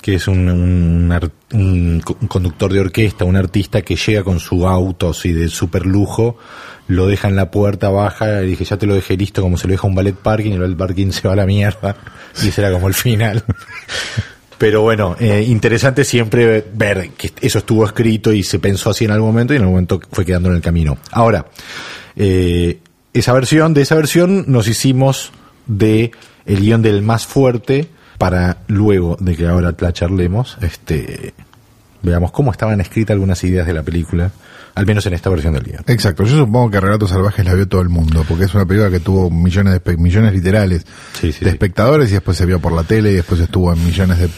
que 0.02 0.14
es 0.14 0.28
un, 0.28 0.48
un, 0.48 2.00
conductor 2.28 2.72
de 2.72 2.78
orquesta, 2.80 3.24
un 3.24 3.34
artista 3.36 3.82
que 3.82 3.96
llega 3.96 4.22
con 4.22 4.38
su 4.38 4.68
auto 4.68 5.10
así 5.10 5.32
de 5.32 5.48
super 5.48 5.84
lujo, 5.84 6.36
lo 6.86 7.08
deja 7.08 7.26
en 7.26 7.34
la 7.34 7.50
puerta, 7.50 7.88
baja 7.88 8.42
y 8.44 8.46
dije, 8.48 8.64
ya 8.64 8.76
te 8.76 8.86
lo 8.86 8.94
dejé 8.94 9.16
listo 9.16 9.42
como 9.42 9.56
se 9.56 9.66
lo 9.66 9.72
deja 9.72 9.88
un 9.88 9.96
ballet 9.96 10.14
parking 10.14 10.50
y 10.50 10.54
el 10.54 10.60
ballet 10.60 10.76
parking 10.76 11.10
se 11.10 11.26
va 11.26 11.32
a 11.34 11.36
la 11.36 11.46
mierda 11.46 11.96
y 12.40 12.48
ese 12.48 12.60
era 12.60 12.70
como 12.70 12.86
el 12.86 12.94
final. 12.94 13.42
Pero 14.58 14.82
bueno, 14.82 15.16
eh, 15.18 15.44
interesante 15.46 16.04
siempre 16.04 16.64
ver 16.72 17.10
que 17.10 17.32
eso 17.40 17.58
estuvo 17.58 17.84
escrito 17.84 18.32
y 18.32 18.42
se 18.42 18.58
pensó 18.58 18.90
así 18.90 19.04
en 19.04 19.10
algún 19.10 19.28
momento 19.28 19.52
y 19.52 19.56
en 19.56 19.62
algún 19.62 19.74
momento 19.74 20.00
fue 20.10 20.24
quedando 20.24 20.48
en 20.48 20.56
el 20.56 20.62
camino. 20.62 20.96
Ahora, 21.12 21.46
eh, 22.16 22.78
esa 23.12 23.32
versión, 23.34 23.74
de 23.74 23.82
esa 23.82 23.94
versión 23.94 24.44
nos 24.48 24.66
hicimos 24.68 25.32
de 25.66 26.10
el 26.46 26.60
guion 26.60 26.80
del 26.80 27.02
más 27.02 27.26
fuerte 27.26 27.88
para 28.18 28.58
luego 28.66 29.16
de 29.20 29.36
que 29.36 29.46
ahora 29.46 29.74
la 29.78 29.92
charlemos, 29.92 30.56
este, 30.62 31.34
veamos 32.02 32.30
cómo 32.30 32.50
estaban 32.50 32.80
escritas 32.80 33.14
algunas 33.14 33.42
ideas 33.44 33.66
de 33.66 33.74
la 33.74 33.82
película, 33.82 34.32
al 34.76 34.86
menos 34.86 35.04
en 35.06 35.14
esta 35.14 35.28
versión 35.30 35.54
del 35.54 35.64
guion. 35.64 35.82
Exacto, 35.88 36.22
yo 36.24 36.36
supongo 36.36 36.70
que 36.70 36.78
Relatos 36.80 37.10
Salvajes 37.10 37.44
la 37.44 37.54
vio 37.54 37.66
todo 37.66 37.80
el 37.80 37.88
mundo, 37.88 38.24
porque 38.28 38.44
es 38.44 38.54
una 38.54 38.64
película 38.66 38.90
que 38.90 39.00
tuvo 39.00 39.30
millones 39.30 39.80
de 39.82 39.96
millones 39.96 40.32
literales 40.34 40.84
Sí, 41.18 41.32
sí, 41.32 41.44
de 41.44 41.50
espectadores 41.50 42.10
y 42.10 42.12
después 42.12 42.36
se 42.36 42.46
vio 42.46 42.60
por 42.60 42.72
la 42.72 42.84
tele 42.84 43.10
y 43.10 43.14
después 43.14 43.40
estuvo 43.40 43.72
en 43.72 43.84
millones 43.84 44.18
de 44.20 44.28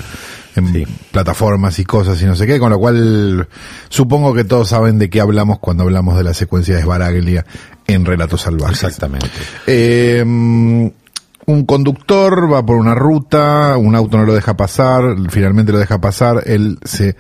en 0.56 0.72
Sí. 0.72 0.86
plataformas 1.12 1.78
y 1.78 1.84
cosas 1.84 2.20
y 2.22 2.24
no 2.24 2.34
sé 2.34 2.46
qué, 2.46 2.58
con 2.58 2.70
lo 2.70 2.78
cual 2.78 3.46
supongo 3.90 4.32
que 4.34 4.44
todos 4.44 4.68
saben 4.68 4.98
de 4.98 5.10
qué 5.10 5.20
hablamos 5.20 5.58
cuando 5.58 5.82
hablamos 5.84 6.16
de 6.16 6.24
la 6.24 6.34
secuencia 6.34 6.74
de 6.76 6.82
Sbaraglia 6.82 7.44
en 7.86 8.04
Relatos 8.04 8.40
Salvajes. 8.42 8.82
Exactamente. 8.84 9.28
Eh, 9.66 10.22
un 10.24 11.64
conductor 11.64 12.52
va 12.52 12.64
por 12.64 12.76
una 12.76 12.94
ruta, 12.94 13.76
un 13.78 13.94
auto 13.94 14.18
no 14.18 14.24
lo 14.24 14.34
deja 14.34 14.56
pasar, 14.56 15.02
finalmente 15.30 15.72
lo 15.72 15.78
deja 15.78 15.98
pasar, 16.00 16.42
él 16.46 16.78
se 16.84 17.16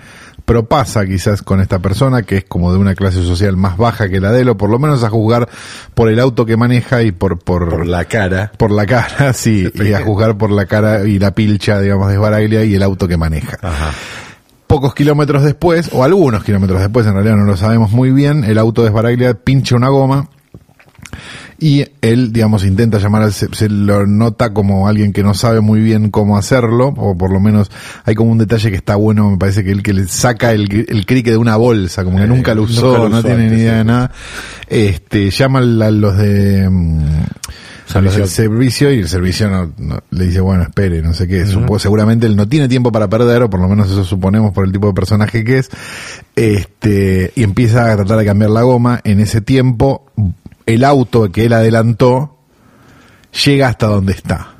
propasa 0.48 1.04
quizás 1.04 1.42
con 1.42 1.60
esta 1.60 1.78
persona 1.78 2.22
que 2.22 2.38
es 2.38 2.44
como 2.44 2.72
de 2.72 2.78
una 2.78 2.94
clase 2.94 3.22
social 3.22 3.58
más 3.58 3.76
baja 3.76 4.08
que 4.08 4.18
la 4.18 4.32
de 4.32 4.40
él, 4.40 4.48
o 4.48 4.56
por 4.56 4.70
lo 4.70 4.78
menos 4.78 5.04
a 5.04 5.10
juzgar 5.10 5.46
por 5.94 6.08
el 6.08 6.18
auto 6.18 6.46
que 6.46 6.56
maneja 6.56 7.02
y 7.02 7.12
por, 7.12 7.38
por, 7.38 7.68
Por 7.68 7.86
la 7.86 8.06
cara. 8.06 8.50
por 8.56 8.70
la 8.70 8.86
cara, 8.86 9.32
sí, 9.34 9.70
y 9.74 9.92
a 9.92 10.00
juzgar 10.00 10.38
por 10.38 10.50
la 10.50 10.64
cara 10.64 11.04
y 11.04 11.18
la 11.18 11.32
pilcha, 11.32 11.78
digamos, 11.80 12.08
de 12.08 12.16
Sbaraglia 12.16 12.64
y 12.64 12.74
el 12.74 12.82
auto 12.82 13.06
que 13.06 13.18
maneja. 13.18 13.58
Ajá. 13.60 13.90
Pocos 14.66 14.94
kilómetros 14.94 15.42
después, 15.42 15.90
o 15.92 16.02
algunos 16.02 16.42
kilómetros 16.42 16.80
después, 16.80 17.06
en 17.06 17.12
realidad 17.12 17.36
no 17.36 17.44
lo 17.44 17.58
sabemos 17.58 17.90
muy 17.92 18.10
bien, 18.10 18.42
el 18.44 18.56
auto 18.56 18.82
de 18.82 18.88
Sbaraglia 18.88 19.34
pincha 19.34 19.76
una 19.76 19.88
goma 19.90 20.30
y 21.60 21.84
él, 22.02 22.32
digamos, 22.32 22.64
intenta 22.64 22.98
llamar 22.98 23.22
al, 23.22 23.32
se, 23.32 23.48
se 23.52 23.68
lo 23.68 24.06
nota 24.06 24.52
como 24.54 24.86
alguien 24.86 25.12
que 25.12 25.24
no 25.24 25.34
sabe 25.34 25.60
muy 25.60 25.80
bien 25.80 26.10
cómo 26.10 26.38
hacerlo, 26.38 26.94
o 26.96 27.18
por 27.18 27.32
lo 27.32 27.40
menos 27.40 27.70
hay 28.04 28.14
como 28.14 28.30
un 28.30 28.38
detalle 28.38 28.70
que 28.70 28.76
está 28.76 28.94
bueno, 28.94 29.30
me 29.32 29.38
parece 29.38 29.64
que 29.64 29.72
él 29.72 29.82
que 29.82 29.92
le 29.92 30.06
saca 30.06 30.52
el, 30.52 30.86
el 30.88 31.04
crique 31.04 31.30
de 31.32 31.36
una 31.36 31.56
bolsa, 31.56 32.04
como 32.04 32.18
que 32.18 32.24
Eh, 32.24 32.28
nunca 32.28 32.54
lo 32.54 32.60
nunca 32.62 32.72
usó, 32.72 32.98
lo 32.98 33.08
no 33.08 33.18
usó 33.18 33.26
tiene 33.28 33.50
ni 33.50 33.56
idea 33.56 33.72
sí. 33.72 33.78
de 33.78 33.84
nada, 33.84 34.10
este, 34.68 35.30
llama 35.30 35.58
a 35.58 35.90
los 35.90 36.16
de, 36.16 36.68
mm, 36.70 37.04
a 37.94 38.00
los 38.02 38.14
del 38.16 38.28
servicio 38.28 38.92
y 38.92 38.98
el 39.00 39.08
servicio 39.08 39.48
no, 39.48 39.72
no- 39.78 39.98
le 40.10 40.26
dice, 40.26 40.40
bueno, 40.40 40.62
espere, 40.62 41.02
no 41.02 41.12
sé 41.14 41.26
qué, 41.26 41.44
seguramente 41.78 42.26
él 42.26 42.36
no 42.36 42.46
tiene 42.48 42.68
tiempo 42.68 42.92
para 42.92 43.08
perder, 43.08 43.42
o 43.42 43.50
por 43.50 43.58
lo 43.60 43.68
menos 43.68 43.90
eso 43.90 44.04
suponemos 44.04 44.52
por 44.52 44.64
el 44.64 44.70
tipo 44.72 44.86
de 44.86 44.92
personaje 44.92 45.42
que 45.42 45.58
es, 45.58 45.70
este, 46.36 47.32
y 47.34 47.42
empieza 47.42 47.90
a 47.90 47.96
tratar 47.96 48.18
de 48.18 48.24
cambiar 48.24 48.50
la 48.50 48.62
goma, 48.62 49.00
en 49.04 49.20
ese 49.20 49.40
tiempo, 49.40 50.04
el 50.68 50.84
auto 50.84 51.32
que 51.32 51.46
él 51.46 51.54
adelantó 51.54 52.36
llega 53.44 53.68
hasta 53.68 53.86
donde 53.86 54.12
está. 54.12 54.54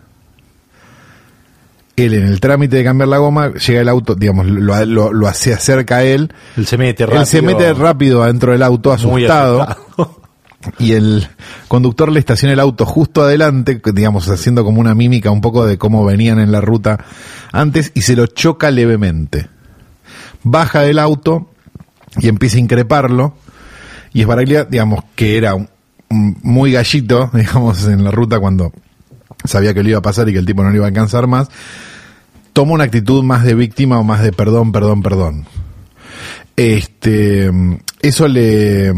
Él 1.97 2.15
en 2.15 2.27
el 2.27 2.41
trámite 2.41 2.77
de 2.77 2.85
cambiar 2.85 3.09
la 3.09 3.19
goma, 3.19 3.53
llega 3.55 3.83
el 3.83 3.89
auto, 3.89 4.15
digamos, 4.15 4.47
lo, 4.47 4.87
lo, 4.87 5.13
lo 5.13 5.29
hace 5.29 5.53
acerca 5.53 5.99
a 5.99 6.05
él, 6.05 6.33
Él 6.57 6.67
se 6.67 6.79
mete 6.79 7.05
rápido. 7.05 7.21
él 7.21 7.27
se 7.27 7.43
mete 7.43 7.75
rápido 7.75 8.23
adentro 8.23 8.53
del 8.53 8.63
auto, 8.63 8.91
asustado, 8.93 9.63
asustado. 9.63 10.23
y 10.79 10.93
el 10.93 11.29
conductor 11.67 12.11
le 12.11 12.21
estaciona 12.21 12.55
el 12.55 12.61
auto 12.61 12.87
justo 12.87 13.23
adelante, 13.23 13.81
digamos, 13.93 14.31
haciendo 14.31 14.65
como 14.65 14.81
una 14.81 14.95
mímica 14.95 15.31
un 15.31 15.43
poco 15.43 15.67
de 15.67 15.77
cómo 15.77 16.05
venían 16.07 16.39
en 16.39 16.53
la 16.53 16.63
ruta 16.63 17.05
antes, 17.53 17.93
y 17.95 18.03
se 18.03 18.17
lo 18.17 18.27
choca 18.29 18.71
levemente. 18.71 19.49
Baja 20.43 20.81
del 20.83 21.01
auto 21.01 21.51
y 22.17 22.29
empieza 22.29 22.57
a 22.57 22.61
increparlo, 22.61 23.35
y 24.15 24.23
Esbaraglia, 24.23 24.65
digamos, 24.65 25.05
que 25.15 25.37
era 25.37 25.55
un 25.55 25.69
muy 26.11 26.73
gallito, 26.73 27.31
digamos, 27.35 27.87
en 27.87 28.05
la 28.05 28.11
ruta 28.11 28.41
cuando 28.41 28.73
sabía 29.45 29.75
que 29.75 29.83
le 29.83 29.91
iba 29.91 29.99
a 29.99 30.03
pasar 30.03 30.29
y 30.29 30.33
que 30.33 30.39
el 30.39 30.47
tipo 30.47 30.63
no 30.63 30.71
le 30.71 30.77
iba 30.77 30.87
a 30.87 30.89
alcanzar 30.89 31.27
más, 31.27 31.49
toma 32.53 32.73
una 32.73 32.85
actitud 32.85 33.23
más 33.23 33.45
de 33.45 33.55
víctima 33.55 33.99
o 33.99 34.05
más 34.05 34.23
de 34.23 34.33
perdón, 34.33 34.73
perdón, 34.73 35.03
perdón. 35.03 35.47
Este, 36.57 37.51
eso 38.03 38.27
le, 38.27 38.93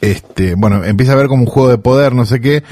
este, 0.00 0.54
bueno, 0.54 0.84
empieza 0.84 1.12
a 1.12 1.16
ver 1.16 1.26
como 1.26 1.42
un 1.42 1.48
juego 1.48 1.68
de 1.68 1.78
poder, 1.78 2.14
no 2.14 2.24
sé 2.24 2.40
qué. 2.40 2.62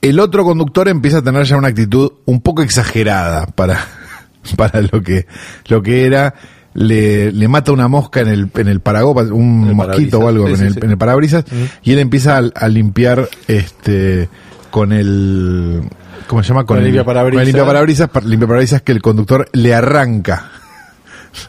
El 0.00 0.20
otro 0.20 0.44
conductor 0.44 0.88
empieza 0.88 1.18
a 1.18 1.22
tener 1.22 1.44
ya 1.44 1.56
una 1.56 1.68
actitud 1.68 2.12
un 2.26 2.40
poco 2.40 2.62
exagerada 2.62 3.46
para, 3.46 3.86
para 4.56 4.82
lo 4.82 5.02
que, 5.02 5.26
lo 5.66 5.82
que 5.82 6.06
era. 6.06 6.34
Le, 6.74 7.30
le 7.32 7.48
mata 7.48 7.70
una 7.72 7.86
mosca 7.88 8.20
en 8.20 8.28
el, 8.28 8.50
en 8.56 8.68
el 8.68 8.80
paragopas, 8.80 9.28
un 9.30 9.66
el 9.68 9.74
mosquito 9.74 10.18
o 10.18 10.22
parabrisas. 10.22 10.28
algo 10.28 10.46
Sí, 10.46 10.52
en, 10.52 10.58
sí, 10.58 10.64
el, 10.66 10.72
sí. 10.74 10.80
en 10.82 10.90
el 10.90 10.98
parabrisas, 10.98 11.44
y 11.84 11.92
él 11.92 11.98
empieza 12.00 12.36
a, 12.38 12.42
a 12.54 12.68
limpiar 12.68 13.28
este 13.46 14.28
con 14.70 14.92
el 14.92 15.82
¿cómo 16.26 16.42
se 16.42 16.48
llama? 16.48 16.66
Con 16.66 16.78
el 16.78 16.84
limpiaparabrisas. 16.84 17.34
con 17.36 17.40
el 17.42 17.46
limpiaparabrisas, 17.46 18.08
pa- 18.10 18.20
limpiaparabrisas 18.22 18.82
que 18.82 18.90
el 18.92 19.00
conductor 19.02 19.48
le 19.52 19.72
arranca. 19.74 20.50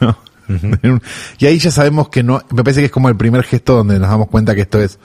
¿no? 0.00 0.16
Y 1.38 1.46
ahí 1.46 1.58
ya 1.58 1.72
sabemos 1.72 2.08
que 2.08 2.22
no, 2.22 2.40
me 2.52 2.62
parece 2.62 2.80
que 2.80 2.86
es 2.86 2.92
como 2.92 3.08
el 3.08 3.16
primer 3.16 3.42
gesto 3.42 3.74
donde 3.74 3.98
nos 3.98 4.08
damos 4.08 4.28
cuenta 4.28 4.54
que 4.54 4.60
esto 4.60 4.80
es, 4.80 4.98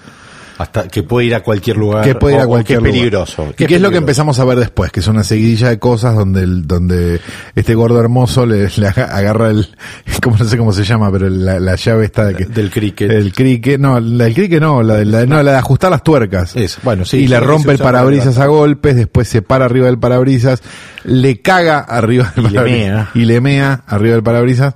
Hasta 0.57 0.87
que 0.87 1.03
puede 1.03 1.27
ir 1.27 1.35
a 1.35 1.41
cualquier 1.41 1.77
lugar. 1.77 2.03
que 2.03 2.15
puede 2.15 2.35
ir 2.35 2.39
o- 2.39 2.43
a 2.43 2.45
o 2.45 2.49
cualquier 2.49 2.79
que 2.79 2.89
es 2.89 2.93
lugar. 2.93 2.99
peligroso. 3.25 3.53
¿Y 3.57 3.65
qué 3.65 3.75
es 3.75 3.81
lo 3.81 3.89
que 3.91 3.97
empezamos 3.97 4.37
a 4.39 4.45
ver 4.45 4.59
después? 4.59 4.91
Que 4.91 4.99
es 4.99 5.07
una 5.07 5.23
seguidilla 5.23 5.69
de 5.69 5.79
cosas 5.79 6.15
donde 6.15 6.43
el, 6.43 6.67
donde 6.67 7.19
este 7.55 7.73
gordo 7.75 7.99
hermoso 7.99 8.45
le, 8.45 8.69
le 8.75 8.87
aga- 8.87 9.05
agarra 9.15 9.49
el, 9.49 9.67
como 10.23 10.37
no 10.37 10.45
sé 10.45 10.57
cómo 10.57 10.71
se 10.73 10.83
llama, 10.83 11.11
pero 11.11 11.29
la, 11.29 11.59
la 11.59 11.75
llave 11.75 12.05
está 12.05 12.25
de 12.25 12.35
que, 12.35 12.45
Del 12.45 12.69
cricket. 12.69 13.09
el 13.11 13.33
crique, 13.33 13.77
no, 13.77 13.99
la 13.99 14.25
del 14.25 14.33
crique 14.33 14.59
no, 14.59 14.83
la 14.83 14.95
de, 14.95 15.05
la, 15.05 15.25
no, 15.25 15.41
la 15.41 15.51
de 15.53 15.57
ajustar 15.57 15.89
las 15.91 16.03
tuercas. 16.03 16.55
Eso, 16.55 16.79
bueno, 16.83 17.05
sí, 17.05 17.17
y 17.17 17.27
le 17.27 17.39
rompe 17.39 17.71
el 17.71 17.77
parabrisas 17.79 18.37
a 18.37 18.45
golpes, 18.47 18.95
después 18.95 19.27
se 19.27 19.41
para 19.41 19.65
arriba 19.65 19.87
del 19.87 19.97
parabrisas, 19.99 20.61
le 21.03 21.41
caga 21.41 21.79
arriba 21.79 22.31
del 22.35 22.45
Y 22.45 22.49
le 22.49 22.61
mea. 22.61 23.09
y 23.15 23.25
le 23.25 23.41
mea 23.41 23.83
arriba 23.87 24.13
del 24.15 24.23
parabrisas. 24.23 24.75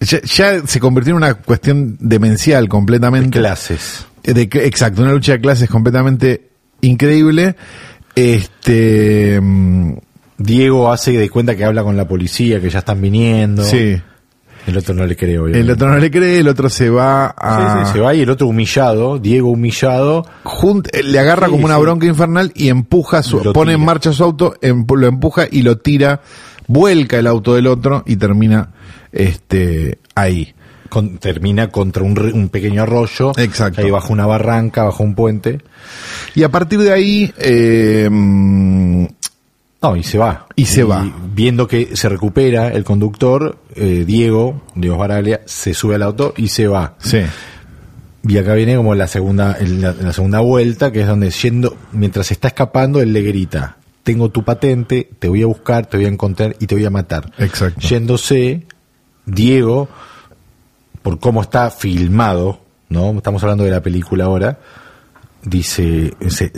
Ya, 0.00 0.20
ya 0.22 0.64
se 0.66 0.78
convirtió 0.78 1.10
en 1.10 1.16
una 1.16 1.34
cuestión 1.34 1.96
demencial 1.98 2.68
completamente. 2.68 3.38
Clases. 3.40 4.06
De 4.34 4.48
que- 4.48 4.64
exacto, 4.66 5.02
una 5.02 5.12
lucha 5.12 5.32
de 5.32 5.40
clases 5.40 5.68
completamente 5.68 6.50
increíble. 6.82 7.56
Este, 8.14 9.40
mm, 9.40 9.92
Diego 10.38 10.90
hace 10.92 11.12
de 11.12 11.30
cuenta 11.30 11.56
que 11.56 11.64
habla 11.64 11.82
con 11.82 11.96
la 11.96 12.06
policía, 12.06 12.60
que 12.60 12.70
ya 12.70 12.80
están 12.80 13.00
viniendo. 13.00 13.64
sí. 13.64 13.96
El 14.66 14.76
otro 14.76 14.92
no 14.94 15.06
le 15.06 15.16
cree, 15.16 15.32
El 15.36 15.40
obviamente. 15.40 15.72
otro 15.72 15.88
no 15.88 15.96
le 15.96 16.10
cree, 16.10 16.40
el 16.40 16.48
otro 16.48 16.68
se 16.68 16.90
va 16.90 17.28
a, 17.38 17.84
Sí, 17.84 17.86
sí, 17.86 17.92
se 17.94 18.00
va 18.00 18.14
y 18.14 18.20
el 18.20 18.28
otro 18.28 18.48
humillado, 18.48 19.18
Diego 19.18 19.48
humillado, 19.50 20.26
junt- 20.44 20.90
eh, 20.92 21.02
le 21.04 21.18
agarra 21.18 21.46
Sí, 21.46 21.52
como 21.52 21.64
una 21.64 21.78
bronca 21.78 22.04
infernal 22.04 22.52
y 22.54 22.68
empuja 22.68 23.22
su, 23.22 23.42
Lo 23.42 23.54
pone 23.54 23.72
en 23.72 23.82
marcha 23.82 24.12
su 24.12 24.22
auto, 24.22 24.56
empu- 24.60 24.98
lo 24.98 25.06
empuja 25.06 25.46
y 25.50 25.62
lo 25.62 25.78
tira, 25.78 26.20
vuelca 26.66 27.18
el 27.18 27.26
auto 27.28 27.54
del 27.54 27.66
otro 27.66 28.02
y 28.06 28.16
termina, 28.16 28.68
este, 29.10 30.00
ahí. 30.14 30.52
Con- 30.88 31.18
termina 31.18 31.68
contra 31.68 32.02
un, 32.02 32.18
un 32.18 32.48
pequeño 32.48 32.82
arroyo. 32.82 33.32
Exacto. 33.36 33.80
Ahí 33.82 33.90
bajo 33.90 34.12
una 34.12 34.26
barranca, 34.26 34.84
bajo 34.84 35.02
un 35.02 35.14
puente. 35.14 35.60
Y 36.34 36.42
a 36.42 36.48
partir 36.50 36.78
de 36.80 36.92
ahí, 36.92 37.32
eh, 37.38 38.08
mm, 38.10 39.06
No, 39.80 39.94
y 39.96 40.02
se 40.02 40.18
va. 40.18 40.46
Y 40.56 40.66
se 40.66 40.82
va. 40.82 41.08
Viendo 41.34 41.68
que 41.68 41.94
se 41.96 42.08
recupera 42.08 42.68
el 42.72 42.82
conductor, 42.82 43.58
eh, 43.76 44.04
Diego, 44.06 44.62
Diego 44.74 44.96
Baraglia, 44.96 45.40
se 45.44 45.72
sube 45.74 45.94
al 45.94 46.02
auto 46.02 46.34
y 46.36 46.48
se 46.48 46.66
va. 46.66 46.94
sí. 46.98 47.20
Y 48.26 48.36
acá 48.36 48.54
viene 48.54 48.76
como 48.76 48.94
la 48.96 49.06
segunda, 49.06 49.56
la, 49.60 49.92
la 49.92 50.12
segunda 50.12 50.40
vuelta, 50.40 50.90
que 50.90 51.02
es 51.02 51.06
donde 51.06 51.30
yendo, 51.30 51.76
mientras 51.92 52.30
está 52.32 52.48
escapando, 52.48 53.00
él 53.00 53.12
le 53.12 53.22
grita, 53.22 53.76
tengo 54.02 54.28
tu 54.30 54.42
patente, 54.42 55.08
te 55.20 55.28
voy 55.28 55.42
a 55.42 55.46
buscar, 55.46 55.86
te 55.86 55.96
voy 55.98 56.06
a 56.06 56.08
encontrar 56.10 56.56
y 56.58 56.66
te 56.66 56.74
voy 56.74 56.84
a 56.84 56.90
matar. 56.90 57.32
Exacto. 57.38 57.80
Yéndose, 57.80 58.66
Diego, 59.24 59.88
por 61.08 61.20
cómo 61.20 61.40
está 61.40 61.70
filmado, 61.70 62.60
¿no? 62.90 63.12
Estamos 63.12 63.42
hablando 63.42 63.64
de 63.64 63.70
la 63.70 63.80
película 63.80 64.26
ahora, 64.26 64.58
dice, 65.42 66.12
dice, 66.20 66.52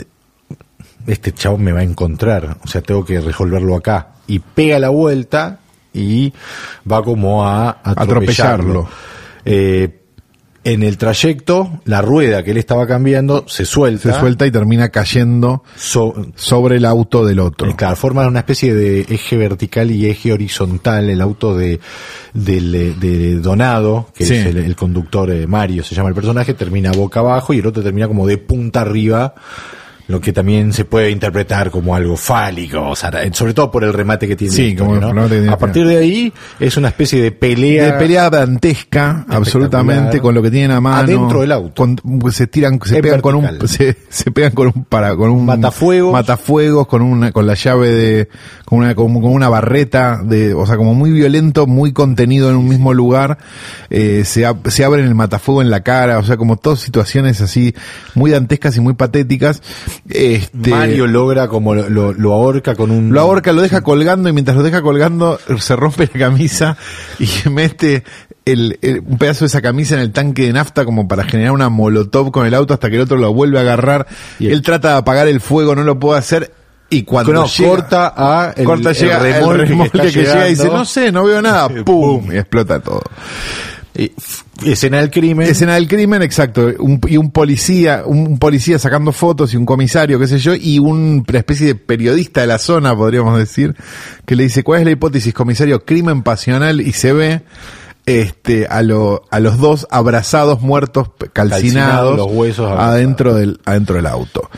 este 1.07 1.31
chavo 1.31 1.57
me 1.57 1.71
va 1.71 1.79
a 1.79 1.83
encontrar, 1.83 2.57
o 2.61 2.67
sea, 2.67 2.81
tengo 2.81 3.05
que 3.05 3.21
resolverlo 3.21 3.77
acá. 3.77 4.15
Y 4.27 4.39
pega 4.39 4.77
la 4.77 4.89
vuelta 4.89 5.59
y 5.93 6.33
va 6.91 7.01
como 7.01 7.47
a 7.47 7.69
atropellarlo. 7.81 8.01
Atropellarlo. 8.01 8.89
Eh, 9.45 10.00
en 10.63 10.83
el 10.83 10.97
trayecto, 10.97 11.81
la 11.85 12.01
rueda 12.03 12.43
que 12.43 12.51
él 12.51 12.57
estaba 12.57 12.85
cambiando 12.85 13.45
se 13.47 13.65
suelta. 13.65 14.13
Se 14.13 14.19
suelta 14.19 14.45
y 14.45 14.51
termina 14.51 14.89
cayendo 14.89 15.63
so- 15.75 16.13
sobre 16.35 16.77
el 16.77 16.85
auto 16.85 17.25
del 17.25 17.39
otro. 17.39 17.69
eh, 17.69 17.75
Claro, 17.75 17.95
forman 17.95 18.27
una 18.27 18.39
especie 18.39 18.73
de 18.75 19.01
eje 19.09 19.37
vertical 19.37 19.89
y 19.89 20.05
eje 20.07 20.31
horizontal. 20.31 21.09
El 21.09 21.19
auto 21.21 21.57
de, 21.57 21.79
Donado, 23.41 24.07
que 24.15 24.25
Sí. 24.25 24.35
es 24.35 24.45
el, 24.47 24.57
el 24.57 24.75
conductor 24.75 25.31
eh, 25.31 25.47
Mario, 25.47 25.83
se 25.83 25.95
llama 25.95 26.09
el 26.09 26.15
personaje, 26.15 26.53
termina 26.53 26.91
boca 26.91 27.19
abajo 27.21 27.53
y 27.53 27.59
el 27.59 27.65
otro 27.67 27.81
termina 27.83 28.07
como 28.07 28.27
de 28.27 28.37
punta 28.37 28.81
arriba 28.81 29.33
lo 30.07 30.19
que 30.19 30.33
también 30.33 30.73
se 30.73 30.85
puede 30.85 31.09
interpretar 31.11 31.71
como 31.71 31.95
algo 31.95 32.17
fálico, 32.17 32.81
o 32.89 32.95
sea, 32.95 33.11
sobre 33.33 33.53
todo 33.53 33.71
por 33.71 33.83
el 33.83 33.93
remate 33.93 34.27
que 34.27 34.35
tiene. 34.35 34.53
Sí, 34.53 34.63
historia, 34.67 34.99
como 34.99 35.13
¿no? 35.13 35.23
que 35.23 35.35
tiene. 35.35 35.49
A 35.51 35.57
partir 35.57 35.87
de 35.87 35.97
ahí 35.97 36.33
es 36.59 36.77
una 36.77 36.89
especie 36.89 37.21
de 37.21 37.31
pelea. 37.31 37.85
de 37.85 37.93
pelea 37.93 38.29
dantesca, 38.29 39.25
absolutamente, 39.29 40.19
con 40.19 40.33
lo 40.35 40.41
que 40.41 40.51
tienen 40.51 40.71
a 40.71 40.81
mano. 40.81 40.97
Adentro 40.97 41.41
del 41.41 41.51
auto. 41.51 41.73
Con- 41.75 42.31
se 42.31 42.47
tiran, 42.47 42.79
se 42.83 42.95
Es 42.97 43.01
pegan 43.01 43.21
con 43.21 43.35
un, 43.35 43.67
se, 43.67 43.95
se 44.09 44.31
pegan 44.31 44.51
con 44.53 44.67
un 44.67 44.83
para, 44.85 45.15
con 45.15 45.29
un 45.29 45.45
Matafuegos. 45.45 46.13
matafuegos, 46.13 46.87
con 46.87 47.01
una, 47.01 47.31
con 47.31 47.45
la 47.47 47.53
llave 47.53 47.89
de, 47.91 48.29
con 48.65 48.79
una, 48.79 48.95
con 48.95 49.15
una 49.25 49.49
barreta 49.49 50.21
de, 50.23 50.53
o 50.53 50.65
sea, 50.65 50.77
como 50.77 50.93
muy 50.93 51.11
violento, 51.11 51.67
muy 51.67 51.93
contenido 51.93 52.49
en 52.49 52.55
un 52.57 52.67
mismo 52.67 52.93
lugar, 52.93 53.37
eh, 53.89 54.23
se, 54.25 54.47
ab- 54.47 54.69
se 54.69 54.83
abren 54.83 55.05
el 55.05 55.15
matafuego 55.15 55.61
en 55.61 55.69
la 55.69 55.81
cara, 55.81 56.19
o 56.19 56.23
sea, 56.23 56.37
como 56.37 56.57
todas 56.57 56.79
situaciones 56.79 57.41
así, 57.41 57.73
muy 58.15 58.31
dantescas 58.31 58.75
y 58.77 58.81
muy 58.81 58.93
patéticas. 58.93 59.61
Este, 60.09 60.69
Mario 60.69 61.07
logra 61.07 61.47
como 61.47 61.75
lo, 61.75 61.89
lo- 61.89 62.13
lo 62.13 62.33
ahorca 62.33 62.75
con 62.75 62.91
un. 62.91 63.13
lo 63.13 63.21
ahorca, 63.21 63.51
lo 63.53 63.61
deja 63.61 63.81
colgando 63.81 64.29
y 64.29 64.33
mientras 64.33 64.57
lo 64.57 64.63
deja 64.63 64.81
colgando 64.81 65.39
se 65.59 65.75
rompe 65.75 66.09
la 66.13 66.19
camisa 66.19 66.77
y 67.19 67.27
mete 67.49 68.03
el, 68.45 68.77
el- 68.81 69.01
un 69.05 69.17
pedazo 69.17 69.41
de 69.41 69.47
esa 69.47 69.61
camisa 69.61 69.93
en 69.95 70.01
el 70.01 70.11
tanque 70.11 70.43
de 70.47 70.53
nafta 70.53 70.85
como 70.85 71.07
para 71.07 71.23
generar 71.23 71.51
una 71.51 71.69
molotov 71.69 72.31
con 72.31 72.45
el 72.45 72.53
auto 72.53 72.73
hasta 72.73 72.89
que 72.89 72.95
el 72.95 73.01
otro 73.03 73.17
lo 73.17 73.33
vuelve 73.33 73.57
a 73.59 73.61
agarrar. 73.61 74.07
Y 74.39 74.47
el- 74.47 74.53
Él 74.53 74.61
trata 74.61 74.89
de 74.91 74.97
apagar 74.97 75.27
el 75.27 75.41
fuego, 75.41 75.75
no 75.75 75.83
lo 75.83 75.99
puede 75.99 76.19
hacer 76.19 76.51
y 76.89 77.03
cuando 77.03 77.31
No, 77.31 77.45
llega- 77.45 77.69
corta 77.69 78.13
a 78.17 78.53
el- 78.55 78.65
corta 78.65 78.89
el 78.89 78.95
llega 78.97 79.17
el 79.17 79.33
remolque 79.35 79.65
remolque, 79.65 79.99
que 80.01 80.11
que, 80.11 80.19
llega 80.23 80.47
y 80.47 80.51
dice 80.51 80.67
no 80.67 80.83
sé, 80.83 81.11
no 81.11 81.23
veo 81.23 81.41
nada, 81.41 81.69
pum, 81.85 82.31
y 82.33 82.37
explota 82.37 82.79
todo. 82.81 83.01
Escena 84.65 84.97
del 84.99 85.09
crimen. 85.11 85.47
Escena 85.47 85.75
del 85.75 85.87
crimen, 85.87 86.21
exacto. 86.21 86.69
Un- 86.79 87.01
y 87.07 87.17
un 87.17 87.31
policía, 87.31 88.03
un 88.05 88.37
policía 88.39 88.79
sacando 88.79 89.11
fotos 89.11 89.53
y 89.53 89.57
un 89.57 89.65
comisario, 89.65 90.17
qué 90.19 90.27
sé 90.27 90.39
yo, 90.39 90.53
y 90.55 90.79
un- 90.79 91.25
una 91.27 91.37
especie 91.39 91.67
de 91.67 91.75
periodista 91.75 92.41
de 92.41 92.47
la 92.47 92.57
zona, 92.59 92.95
podríamos 92.95 93.37
decir, 93.37 93.75
que 94.25 94.35
le 94.35 94.43
dice, 94.43 94.63
¿cuál 94.63 94.79
es 94.79 94.85
la 94.85 94.91
hipótesis, 94.91 95.33
comisario? 95.33 95.83
Crimen 95.83 96.23
pasional 96.23 96.79
y 96.81 96.93
se 96.93 97.11
ve 97.13 97.41
este 98.05 98.65
a, 98.67 98.81
lo, 98.81 99.23
a 99.29 99.39
los 99.39 99.57
dos 99.59 99.87
abrazados, 99.91 100.61
muertos, 100.61 101.09
calcinados, 101.33 102.17
los 102.17 102.31
huesos 102.31 102.71
adentro 102.71 103.33
del, 103.35 103.59
adentro 103.65 103.95
del 103.97 104.07
auto. 104.07 104.49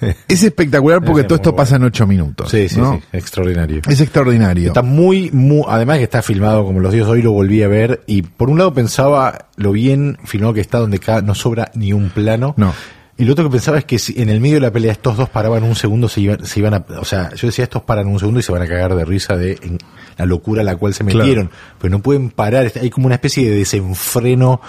Es 0.28 0.42
espectacular 0.42 1.02
porque 1.04 1.22
Es 1.22 1.26
todo 1.28 1.36
esto 1.36 1.54
pasa 1.56 1.76
en 1.76 1.84
ocho 1.84 2.06
minutos. 2.06 2.50
Sí, 2.50 2.68
sí, 2.68 2.78
¿no? 2.78 2.94
sí, 2.96 3.02
extraordinario. 3.12 3.80
Es 3.88 4.00
extraordinario. 4.00 4.68
Está 4.68 4.82
muy, 4.82 5.30
muy, 5.32 5.62
además 5.68 5.98
que 5.98 6.04
está 6.04 6.22
filmado 6.22 6.64
como 6.64 6.80
los 6.80 6.92
dioses 6.92 7.10
hoy 7.12 7.22
lo 7.22 7.32
volví 7.32 7.62
a 7.62 7.68
ver 7.68 8.02
y 8.06 8.22
por 8.22 8.50
un 8.50 8.58
lado 8.58 8.72
pensaba 8.74 9.46
lo 9.56 9.72
bien 9.72 10.18
filmado 10.24 10.54
que 10.54 10.60
está 10.60 10.78
donde 10.78 10.98
cada, 10.98 11.22
no 11.22 11.34
sobra 11.34 11.70
ni 11.74 11.92
un 11.92 12.10
plano. 12.10 12.54
No. 12.56 12.72
Y 13.18 13.24
lo 13.24 13.32
otro 13.32 13.44
que 13.46 13.50
pensaba 13.52 13.78
es 13.78 13.86
que 13.86 13.98
si 13.98 14.20
en 14.20 14.28
el 14.28 14.42
medio 14.42 14.56
de 14.56 14.60
la 14.60 14.70
pelea 14.70 14.92
estos 14.92 15.16
dos 15.16 15.30
paraban 15.30 15.62
un 15.62 15.74
segundo, 15.74 16.06
se 16.06 16.20
iban, 16.20 16.44
se 16.44 16.60
iban 16.60 16.74
a, 16.74 16.84
o 17.00 17.04
sea, 17.06 17.32
yo 17.34 17.46
decía 17.46 17.64
estos 17.64 17.80
paran 17.82 18.08
un 18.08 18.18
segundo 18.18 18.40
y 18.40 18.42
se 18.42 18.52
van 18.52 18.60
a 18.60 18.66
cagar 18.66 18.94
de 18.94 19.06
risa 19.06 19.38
de 19.38 19.52
en 19.62 19.78
la 20.18 20.26
locura 20.26 20.60
a 20.60 20.64
la 20.64 20.76
cual 20.76 20.92
se 20.92 21.02
Claro. 21.02 21.20
metieron, 21.20 21.50
pero 21.80 21.92
no 21.92 22.00
pueden 22.02 22.28
parar, 22.28 22.70
hay 22.78 22.90
como 22.90 23.06
una 23.06 23.14
especie 23.14 23.48
de 23.48 23.56
desenfreno 23.56 24.60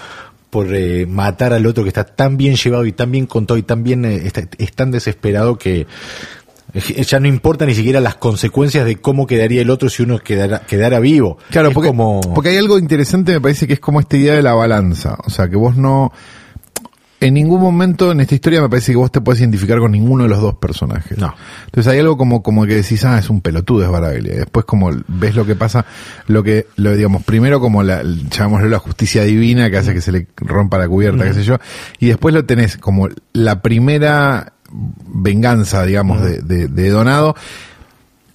por 0.49 0.73
eh, 0.73 1.05
matar 1.05 1.53
al 1.53 1.65
otro 1.65 1.83
que 1.83 1.89
está 1.89 2.03
tan 2.05 2.37
bien 2.37 2.55
llevado 2.55 2.85
y 2.85 2.91
tan 2.93 3.11
bien 3.11 3.25
contado 3.25 3.57
y 3.57 3.63
tan 3.63 3.83
bien, 3.83 4.05
eh, 4.05 4.21
está- 4.25 4.47
es 4.57 4.71
tan 4.73 4.91
desesperado 4.91 5.57
que 5.57 5.85
eh, 6.73 7.03
ya 7.03 7.19
no 7.19 7.27
importa 7.27 7.65
ni 7.65 7.73
siquiera 7.75 7.99
las 8.01 8.15
consecuencias 8.15 8.85
de 8.85 8.97
cómo 8.97 9.25
quedaría 9.27 9.61
el 9.61 9.69
otro 9.69 9.89
si 9.89 10.03
uno 10.03 10.19
quedara, 10.19 10.59
quedara 10.59 10.99
vivo. 10.99 11.37
Claro, 11.49 11.69
Es 11.69 11.73
porque, 11.73 11.89
como, 11.89 12.21
porque 12.33 12.49
hay 12.49 12.57
algo 12.57 12.77
interesante, 12.77 13.31
me 13.33 13.41
parece 13.41 13.67
que 13.67 13.73
es 13.73 13.79
como 13.79 13.99
esta 13.99 14.17
idea 14.17 14.35
de 14.35 14.41
la 14.41 14.53
balanza. 14.53 15.17
O 15.25 15.29
sea, 15.29 15.49
que 15.49 15.55
vos 15.55 15.75
no. 15.75 16.11
En 17.19 17.33
ningún 17.33 17.59
momento 17.59 18.11
en 18.11 18.19
esta 18.19 18.35
historia 18.35 18.61
me 18.61 18.69
parece 18.69 18.91
que 18.91 18.97
vos 18.97 19.11
te 19.11 19.21
puedes 19.21 19.41
identificar 19.41 19.79
con 19.79 19.91
ninguno 19.91 20.23
de 20.23 20.29
los 20.29 20.39
dos 20.39 20.55
personajes. 20.55 21.17
No. 21.17 21.33
Entonces 21.65 21.91
hay 21.91 21.99
algo 21.99 22.15
como, 22.15 22.43
como 22.43 22.65
que 22.67 22.75
decís, 22.75 23.03
ah, 23.05 23.17
es 23.17 23.29
un 23.29 23.41
pelotudo, 23.41 23.83
es 23.83 23.89
Baraglia. 23.89 24.33
Y 24.35 24.37
después 24.37 24.65
como 24.65 24.91
ves 25.07 25.35
lo 25.35 25.45
que 25.45 25.55
pasa, 25.55 25.85
lo 26.27 26.43
que, 26.43 26.67
lo 26.75 26.95
digamos, 26.95 27.23
primero 27.23 27.59
como 27.59 27.81
la, 27.81 28.03
llamémoslo 28.03 28.69
la 28.69 28.79
justicia 28.79 29.23
divina 29.23 29.71
que 29.71 29.77
hace 29.77 29.95
que 29.95 30.01
se 30.01 30.11
le 30.11 30.27
rompa 30.37 30.77
la 30.77 30.87
cubierta, 30.87 31.23
qué 31.23 31.33
sé 31.33 31.43
yo. 31.43 31.57
Y 31.99 32.07
después 32.07 32.35
lo 32.35 32.45
tenés 32.45 32.77
como 32.77 33.09
la 33.33 33.63
primera 33.63 34.53
venganza, 35.07 35.85
digamos, 35.85 36.21
de, 36.21 36.41
de, 36.41 36.67
de 36.67 36.89
Donado 36.89 37.35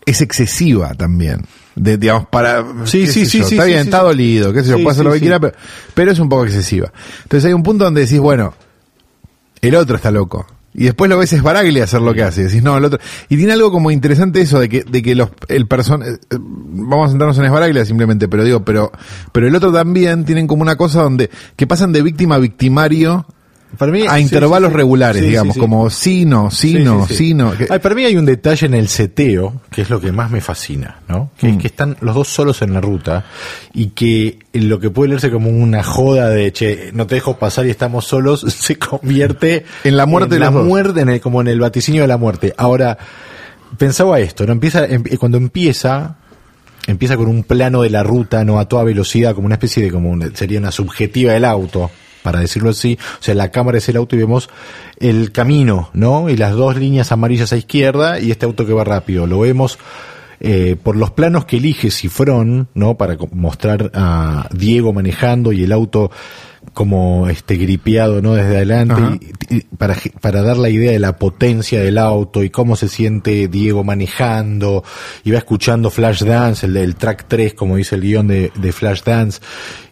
es 0.05 0.21
excesiva 0.21 0.95
también. 0.95 1.45
De, 1.75 1.97
digamos, 1.97 2.27
para. 2.27 2.65
Sí, 2.85 3.07
sí, 3.07 3.25
sí, 3.25 3.43
sí, 3.43 3.55
Está 3.55 3.65
bien, 3.65 3.81
está 3.81 4.03
dolido, 4.03 4.53
qué 4.53 4.63
sé 4.63 4.71
yo, 4.71 4.77
puede 4.77 4.91
hacer 4.91 5.05
lo 5.05 5.13
que 5.13 5.21
quiera, 5.21 5.41
pero, 5.41 5.55
pero 5.95 6.11
es 6.11 6.19
un 6.19 6.29
poco 6.29 6.45
excesiva. 6.45 6.93
Entonces 7.23 7.47
hay 7.47 7.55
un 7.55 7.63
punto 7.63 7.85
donde 7.85 8.03
decís, 8.03 8.19
bueno, 8.19 8.55
el 9.63 9.75
otro 9.75 9.97
está 9.97 10.11
loco. 10.11 10.47
Y 10.75 10.85
después 10.85 11.11
lo 11.11 11.19
ves 11.19 11.33
es 11.33 11.43
Baraglia 11.43 11.85
hacer 11.85 12.01
lo 12.01 12.15
que 12.15 12.23
hace. 12.23 12.45
Decís, 12.45 12.63
no, 12.63 12.77
el 12.77 12.85
otro. 12.85 12.99
Y 13.29 13.37
tiene 13.37 13.53
algo 13.53 13.71
como 13.71 13.91
interesante 13.91 14.41
eso 14.41 14.59
de 14.59 14.69
que, 14.69 14.85
de 14.85 15.03
que 15.03 15.15
los, 15.15 15.31
el 15.49 15.67
person, 15.67 16.03
eh, 16.03 16.19
eh, 16.31 16.39
vamos 16.41 17.09
a 17.09 17.11
sentarnos 17.11 17.37
en 17.39 17.45
Esbaraglia 17.45 17.85
simplemente, 17.85 18.27
pero 18.29 18.45
digo, 18.45 18.65
pero, 18.65 18.91
pero 19.33 19.47
el 19.47 19.55
otro 19.55 19.73
también 19.73 20.25
tienen 20.25 20.47
como 20.47 20.63
una 20.63 20.77
cosa 20.77 21.03
donde, 21.03 21.31
que 21.57 21.67
pasan 21.67 21.93
de 21.93 22.03
víctima 22.03 22.37
a 22.37 22.39
victimario 22.39 23.27
Para 23.79 23.91
mí- 23.91 24.07
a 24.07 24.17
sí, 24.17 24.23
intervalos 24.23 24.69
sí, 24.69 24.73
sí. 24.73 24.77
regulares, 24.77 25.23
digamos, 25.23 25.57
como 25.57 25.89
sí, 25.89 26.25
no, 26.27 26.51
sí, 26.51 26.75
no, 26.75 27.07
sí, 27.09 27.33
no. 27.33 27.53
Ay, 27.71 27.79
para 27.79 27.95
mí 27.95 28.05
hay 28.05 28.17
un 28.17 28.27
detalle 28.27 28.67
en 28.67 28.75
el 28.75 28.89
seteo, 28.89 29.63
que 29.71 29.83
es 29.83 29.89
lo 29.91 29.99
que 30.01 30.13
más 30.13 30.31
me 30.31 30.41
fascina, 30.43 31.01
¿no? 31.09 31.31
Que 31.39 31.47
Mm. 31.49 31.51
es 31.53 31.59
que 31.59 31.67
están 31.69 31.97
los 32.03 32.15
dos 32.15 32.29
solos 32.29 32.61
en 32.63 32.75
la 32.75 32.81
ruta 32.83 33.25
y 33.73 33.87
que 33.89 34.39
lo 34.53 34.79
que 34.79 34.91
puede 34.91 35.09
leerse 35.09 35.31
como 35.31 35.49
una 35.49 35.83
joda 35.83 36.29
de, 36.29 36.53
che, 36.53 36.91
no 36.93 37.07
te 37.07 37.15
dejo 37.15 37.39
pasar 37.39 37.67
y 37.67 37.71
estamos 37.71 38.05
solos, 38.07 38.41
se 38.49 38.77
convierte 38.79 39.65
En 39.85 39.97
la 39.97 40.05
muerte 40.07 40.35
de 40.35 40.41
la 40.41 40.51
dos. 40.51 40.67
muerte, 40.67 41.01
en 41.01 41.09
el- 41.09 41.21
como 41.23 41.41
en 41.41 41.49
el 41.49 41.59
vaticinio 41.59 42.03
de 42.03 42.09
la 42.09 42.19
muerte. 42.19 42.53
Ahora, 42.59 42.99
pensaba 43.79 44.21
esto, 44.21 44.45
¿no? 44.47 44.53
Empieza, 44.53 44.85
em- 44.85 45.03
cuando 45.19 45.39
empieza, 45.39 46.17
empieza 46.87 47.17
con 47.17 47.29
un 47.29 47.43
plano 47.43 47.83
de 47.83 47.91
la 47.91 48.03
ruta, 48.03 48.45
no 48.45 48.59
a 48.59 48.67
toda 48.69 48.85
velocidad, 48.85 49.35
como 49.35 49.47
una 49.47 49.55
especie 49.55 49.83
de, 49.85 49.91
como 49.91 50.11
una- 50.11 50.31
sería 50.35 50.59
una 50.59 50.71
subjetiva 50.73 51.33
del 51.33 51.45
auto, 51.47 51.91
para 52.23 52.41
decirlo 52.41 52.71
así. 52.71 52.99
O 53.21 53.23
sea, 53.23 53.35
la 53.35 53.51
cámara 53.51 53.79
es 53.79 53.89
el 53.89 53.97
auto 53.97 54.17
y 54.17 54.21
vemos 54.21 54.49
el 54.99 55.33
camino, 55.33 55.91
¿no? 55.93 56.29
Y 56.29 56.37
las 56.37 56.53
dos 56.53 56.77
líneas 56.77 57.13
amarillas 57.13 57.53
a 57.53 57.57
izquierda 57.57 58.21
y 58.21 58.31
este 58.31 58.47
auto 58.47 58.65
que 58.67 58.73
va 58.73 58.85
rápido. 58.85 59.27
Lo 59.27 59.41
vemos 59.41 59.79
eh, 60.41 60.77
por 60.83 60.97
los 60.97 61.11
planos 61.13 61.45
que 61.45 61.59
elige 61.59 61.91
Cifrón, 61.91 62.69
¿no? 62.75 62.97
Para 62.97 63.17
mostrar 63.33 63.91
a 63.95 64.49
Diego 64.53 64.93
manejando 64.93 65.53
y 65.53 65.63
el 65.65 65.73
auto 65.73 66.11
como 66.75 67.29
este 67.29 67.57
gripeado, 67.57 68.23
¿no? 68.23 68.35
Desde 68.35 68.57
adelante, 68.57 68.95
Ajá. 68.95 69.19
y- 69.51 69.57
y 69.57 69.61
para, 69.77 69.97
para 70.21 70.43
dar 70.43 70.57
la 70.57 70.71
idea 70.71 70.93
de 70.93 70.99
la 71.01 71.17
potencia 71.17 71.81
del 71.81 71.99
auto 71.99 72.43
y 72.45 72.51
cómo 72.51 72.77
se 72.77 72.89
siente 72.89 73.49
Diego 73.49 73.85
manejando, 73.85 74.83
y 75.25 75.33
va 75.33 75.39
escuchando 75.39 75.91
Flashdance, 75.91 76.67
el 76.67 76.73
del 76.75 76.95
track 76.97 77.27
3, 77.29 77.55
como 77.55 77.77
dice 77.77 77.97
el 77.97 78.03
guion 78.03 78.29
de, 78.29 78.53
de 78.55 78.73
Flashdance, 78.73 79.41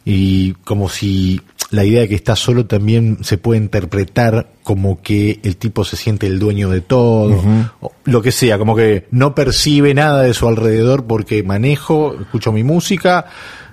y 0.05 0.53
como 0.65 0.89
si 0.89 1.41
la 1.71 1.85
idea 1.85 2.03
de 2.03 2.09
que 2.09 2.15
está 2.15 2.37
solo 2.37 2.67
también 2.67 3.19
se 3.23 3.39
puede 3.39 3.61
interpretar 3.61 4.49
como 4.63 5.01
que 5.03 5.41
el 5.43 5.57
tipo 5.57 5.85
se 5.85 5.97
siente 5.97 6.27
el 6.27 6.39
dueño 6.39 6.71
de 6.71 6.81
todo, 6.81 7.43
o 7.81 7.93
lo 8.05 8.23
que 8.23 8.33
sea, 8.33 8.59
como 8.59 8.75
que 8.75 9.07
no 9.11 9.35
percibe 9.35 9.95
nada 9.95 10.23
de 10.23 10.35
su 10.35 10.49
alrededor 10.49 11.05
porque 11.05 11.43
manejo, 11.43 12.17
escucho 12.21 12.53
mi 12.53 12.65
música 12.65 13.27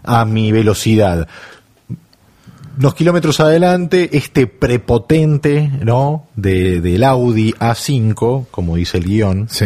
a 0.04 0.26
mi 0.26 0.52
velocidad 0.52 1.28
unos 2.78 2.94
kilómetros 2.94 3.40
adelante, 3.40 4.10
este 4.14 4.46
prepotente, 4.46 5.72
¿no? 5.84 6.28
De, 6.36 6.80
del 6.80 7.04
Audi 7.04 7.54
A5, 7.54 8.48
como 8.52 8.76
dice 8.76 9.00
el 9.00 9.06
guion, 9.06 9.48
sí. 9.50 9.66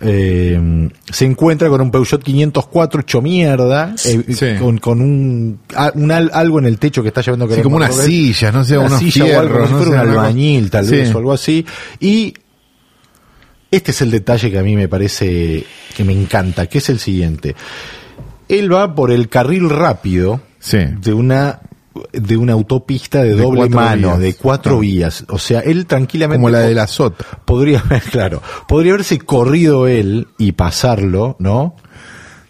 Eh, 0.00 0.88
se 1.10 1.24
encuentra 1.24 1.68
con 1.68 1.80
un 1.80 1.90
Peugeot 1.90 2.22
504 2.22 3.00
hecho 3.00 3.20
mierda, 3.20 3.94
eh, 4.04 4.24
Sí. 4.34 4.46
con, 4.60 4.78
con 4.78 5.00
un, 5.00 5.58
a- 5.74 5.92
un 5.94 6.10
algo 6.12 6.58
en 6.60 6.66
el 6.66 6.78
techo 6.78 7.02
que 7.02 7.08
está 7.08 7.20
llevando 7.20 7.48
que 7.48 7.56
Sí, 7.56 7.62
como 7.62 7.76
unas 7.76 7.94
sillas, 7.96 8.52
no 8.54 8.64
sé, 8.64 8.78
Una 8.78 8.86
unos 8.88 8.98
silla 9.00 9.24
o 9.36 9.40
algo, 9.40 9.58
no 9.66 9.82
sé, 9.82 9.88
un 9.90 9.94
albañil 9.96 10.70
tal 10.70 10.86
Sí. 10.86 10.92
vez 10.92 11.14
o 11.14 11.18
algo 11.18 11.32
así. 11.32 11.66
Y 12.00 12.34
este 13.70 13.90
es 13.90 14.00
el 14.02 14.10
detalle 14.10 14.50
que 14.50 14.58
a 14.58 14.62
mí 14.62 14.76
me 14.76 14.88
parece 14.88 15.64
que 15.96 16.04
me 16.04 16.12
encanta, 16.12 16.66
que 16.66 16.78
es 16.78 16.88
el 16.88 16.98
siguiente. 16.98 17.54
Él 18.48 18.72
va 18.72 18.94
por 18.94 19.10
el 19.10 19.28
carril 19.28 19.68
rápido 19.68 20.40
de 20.72 21.12
una 21.12 21.60
de 22.12 22.36
una 22.36 22.52
autopista 22.54 23.22
de, 23.22 23.34
De 23.34 23.42
doble 23.42 23.68
mano, 23.68 24.08
vías. 24.08 24.18
de 24.20 24.34
cuatro 24.34 24.78
vías. 24.80 25.24
O 25.28 25.38
sea, 25.38 25.60
él 25.60 25.86
tranquilamente 25.86 26.38
Como 26.38 26.50
la 26.50 26.60
de 26.60 26.74
la 26.74 26.86
sota. 26.86 27.24
podría 27.44 27.82
claro, 28.10 28.42
podría 28.66 28.92
haberse 28.94 29.18
corrido 29.18 29.86
él 29.86 30.28
y 30.38 30.52
pasarlo, 30.52 31.36
¿no? 31.38 31.76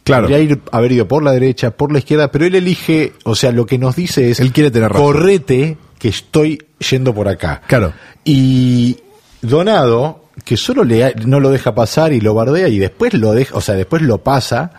Claro. 0.05 0.23
Podría 0.29 0.39
ir, 0.41 0.63
haber 0.73 0.93
ido 0.93 1.07
por 1.07 1.23
la 1.23 1.33
derecha, 1.33 1.71
por 1.73 1.93
la 1.93 1.99
izquierda, 1.99 2.31
pero 2.31 2.47
él 2.47 2.55
elige, 2.55 3.13
o 3.25 3.35
sea, 3.35 3.53
lo 3.53 3.67
que 3.67 3.77
nos 3.79 3.95
dice 3.95 4.31
es 4.31 4.41
Él 4.41 4.53
quiere 4.53 4.71
tener 4.71 4.91
razón. 4.91 5.07
correte 5.07 5.77
que 5.99 6.09
estoy 6.09 6.63
yendo 6.91 7.15
por 7.15 7.29
acá. 7.29 7.61
Claro. 7.67 7.93
Y 8.25 8.97
Donado, 9.43 10.25
que 10.45 10.57
solo 10.57 10.83
le, 10.85 11.15
no 11.27 11.41
lo 11.41 11.51
deja 11.51 11.75
pasar 11.75 12.13
y 12.13 12.21
lo 12.21 12.33
bardea 12.35 12.69
y 12.69 12.79
después 12.79 13.13
lo 13.15 13.33
deja, 13.33 13.57
o 13.57 13.61
sea, 13.61 13.75
después 13.75 14.01
lo 14.03 14.19
pasa, 14.19 14.71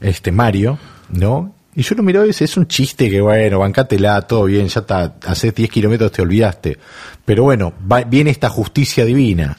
este 0.00 0.30
Mario, 0.32 0.78
¿no? 1.10 1.54
Y 1.78 1.82
yo 1.82 1.94
lo 1.94 2.02
miraba 2.02 2.24
y 2.24 2.28
decía, 2.30 2.44
es 2.44 2.56
un 2.56 2.66
chiste 2.66 3.08
que 3.08 3.20
bueno, 3.20 3.60
bancátela, 3.60 4.20
todo 4.22 4.44
bien, 4.46 4.66
ya 4.66 4.80
está, 4.80 5.14
hace 5.24 5.52
10 5.52 5.70
kilómetros 5.70 6.10
te 6.10 6.22
olvidaste. 6.22 6.76
Pero 7.24 7.44
bueno, 7.44 7.72
va- 7.90 8.02
viene 8.02 8.30
esta 8.30 8.48
justicia 8.48 9.04
divina. 9.04 9.56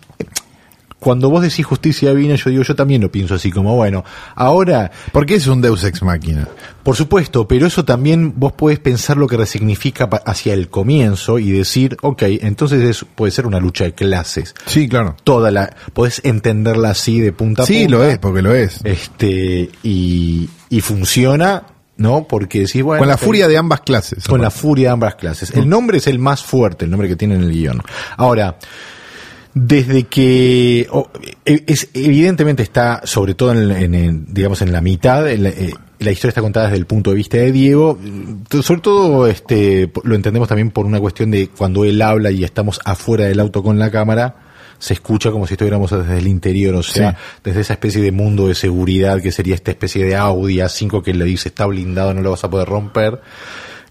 Cuando 1.00 1.30
vos 1.30 1.42
decís 1.42 1.66
justicia 1.66 2.14
divina, 2.14 2.36
yo 2.36 2.50
digo, 2.50 2.62
yo 2.64 2.76
también 2.76 3.02
lo 3.02 3.10
pienso 3.10 3.36
así, 3.36 3.52
como 3.52 3.74
bueno, 3.74 4.04
ahora 4.36 4.92
Porque 5.14 5.36
es 5.36 5.48
un 5.48 5.62
Deus 5.62 5.86
Ex 5.86 6.04
Máquina. 6.04 6.46
por 6.84 6.98
supuesto, 6.98 7.48
pero 7.48 7.68
eso 7.68 7.86
también 7.86 8.34
vos 8.36 8.52
podés 8.52 8.80
pensar 8.80 9.16
lo 9.16 9.26
que 9.26 9.38
resignifica 9.38 10.10
hacia 10.26 10.54
el 10.54 10.68
comienzo 10.68 11.40
y 11.40 11.52
decir, 11.52 11.96
ok, 12.02 12.24
entonces 12.42 12.84
es- 12.84 13.06
puede 13.16 13.32
ser 13.32 13.46
una 13.48 13.62
lucha 13.62 13.86
de 13.86 13.94
clases. 13.94 14.54
Sí, 14.66 14.90
claro. 14.90 15.16
Toda 15.24 15.52
la, 15.52 15.74
podés 15.94 16.20
entenderla 16.26 16.90
así 16.90 17.22
de 17.22 17.32
punta 17.32 17.64
a 17.64 17.66
Sí, 17.66 17.84
punta. 17.84 17.92
lo 17.98 18.04
es, 18.04 18.18
porque 18.18 18.42
lo 18.42 18.54
es. 18.54 18.82
Este, 18.84 19.70
y, 19.84 20.50
y 20.70 20.82
funciona, 20.82 21.64
¿no? 22.00 22.28
Porque 22.28 22.62
decís, 22.62 22.82
bueno. 22.82 23.00
Con 23.02 23.08
la 23.08 23.18
furia 23.18 23.48
de 23.48 23.58
ambas 23.58 23.82
clases. 23.82 24.28
Con 24.28 24.42
la 24.42 24.50
furia 24.50 24.88
de 24.88 24.94
ambas 24.94 25.16
clases. 25.16 25.56
Mm. 25.56 25.60
El 25.60 25.70
nombre 25.70 25.98
es 26.00 26.08
el 26.08 26.18
más 26.18 26.44
fuerte, 26.44 26.86
el 26.86 26.92
nombre 26.92 27.08
que 27.08 27.16
tiene 27.16 27.36
en 27.36 27.44
el 27.44 27.52
guion. 27.52 27.82
Ahora, 28.18 28.58
desde 29.54 30.04
que 30.06 30.88
e- 31.46 31.64
es, 31.68 31.90
evidentemente 31.94 32.64
está 32.64 33.02
sobre 33.04 33.34
todo 33.34 33.52
en, 33.52 33.72
en- 33.72 33.96
en, 33.96 34.26
digamos 34.34 34.62
en 34.62 34.72
la 34.72 34.80
mitad 34.82 35.30
en 35.30 35.44
la, 35.44 35.50
eh, 35.50 35.74
la 35.98 36.12
historia 36.12 36.30
está 36.30 36.42
contada 36.42 36.68
desde 36.68 36.78
el 36.78 36.86
punto 36.86 37.10
de 37.10 37.16
vista 37.16 37.38
de 37.38 37.52
Diego 37.52 37.98
mm, 38.00 38.62
sobre 38.62 38.82
todo 38.82 39.26
este 39.28 39.92
lo 40.04 40.14
entendemos 40.16 40.48
también 40.48 40.70
por 40.70 40.86
una 40.86 41.00
cuestión 41.00 41.32
de 41.32 41.50
cuando 41.50 41.84
él 41.84 42.00
habla 42.02 42.30
y 42.32 42.44
estamos 42.44 42.80
afuera 42.86 43.26
del 43.26 43.40
auto 43.40 43.64
con 43.64 43.80
la 43.80 43.90
cámara 43.90 44.36
se 44.80 44.94
escucha 44.94 45.30
como 45.32 45.46
si 45.46 45.54
estuviéramos 45.54 45.92
desde 45.92 46.18
el 46.18 46.28
interior, 46.28 46.74
o 46.76 46.84
sea, 46.84 47.12
Sí. 47.12 47.18
desde 47.44 47.62
esa 47.62 47.74
especie 47.74 48.02
de 48.02 48.12
mundo 48.12 48.48
de 48.48 48.56
seguridad 48.56 49.22
que 49.22 49.32
sería 49.32 49.54
esta 49.56 49.72
especie 49.72 50.06
de 50.06 50.16
Audi 50.16 50.58
A5 50.60 51.04
que 51.04 51.14
le 51.14 51.26
dice 51.26 51.50
está 51.50 51.66
blindado, 51.66 52.14
no 52.14 52.22
lo 52.22 52.32
vas 52.32 52.44
a 52.44 52.50
poder 52.50 52.68
romper. 52.68 53.20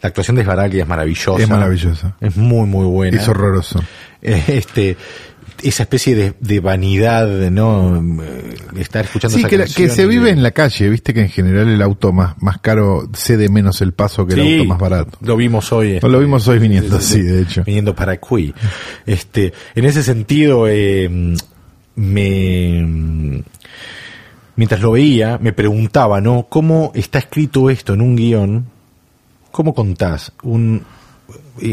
La 0.00 0.08
actuación 0.08 0.36
de 0.36 0.44
Sbaraglia 0.44 0.82
es 0.82 0.88
maravillosa. 0.88 1.42
Es 1.42 1.48
maravillosa. 1.48 2.16
Es 2.20 2.36
muy, 2.36 2.66
muy 2.66 2.86
buena. 2.86 3.20
Es 3.20 3.28
horroroso. 3.28 3.80
Este, 4.20 4.96
esa 5.62 5.82
especie 5.84 6.14
de, 6.14 6.34
de 6.40 6.60
vanidad, 6.60 7.26
¿no? 7.50 7.96
Eh, 8.22 8.54
de 8.72 8.80
estar 8.80 9.04
escuchando 9.04 9.34
Sí, 9.36 9.40
esa 9.40 9.48
que, 9.48 9.58
la- 9.58 9.66
que 9.66 9.88
se 9.88 10.06
vive 10.06 10.30
en 10.30 10.42
la 10.42 10.50
calle, 10.52 10.88
viste 10.88 11.12
que 11.14 11.20
en 11.22 11.28
general 11.28 11.68
el 11.68 11.82
auto 11.82 12.12
más, 12.12 12.40
más 12.42 12.58
caro 12.58 13.08
cede 13.14 13.48
menos 13.48 13.80
el 13.80 13.92
paso 13.92 14.26
que 14.26 14.34
el 14.34 14.40
auto 14.58 14.64
más 14.68 14.78
barato. 14.78 15.18
Lo 15.20 15.36
vimos 15.36 15.72
hoy. 15.72 15.98
No, 16.02 16.08
lo 16.08 16.20
vimos 16.20 16.46
hoy 16.48 16.58
viniendo, 16.58 17.00
Sí, 17.00 17.14
sí, 17.14 17.22
de 17.22 17.42
hecho. 17.42 17.64
Viniendo 17.64 17.94
para 17.94 18.12
aquí. 18.12 18.54
Este, 19.06 19.52
en 19.74 19.84
ese 19.84 20.02
sentido, 20.02 20.66
eh, 20.68 21.08
me, 21.96 23.42
mientras 24.56 24.80
lo 24.80 24.92
veía, 24.92 25.38
me 25.38 25.52
preguntaba, 25.52 26.20
¿no? 26.20 26.46
¿Cómo 26.48 26.92
está 26.94 27.18
escrito 27.18 27.70
esto 27.70 27.94
en 27.94 28.00
un 28.00 28.16
guion? 28.16 28.66
¿Cómo 29.50 29.74
contás 29.74 30.32
un 30.42 30.82
eh, 30.82 30.97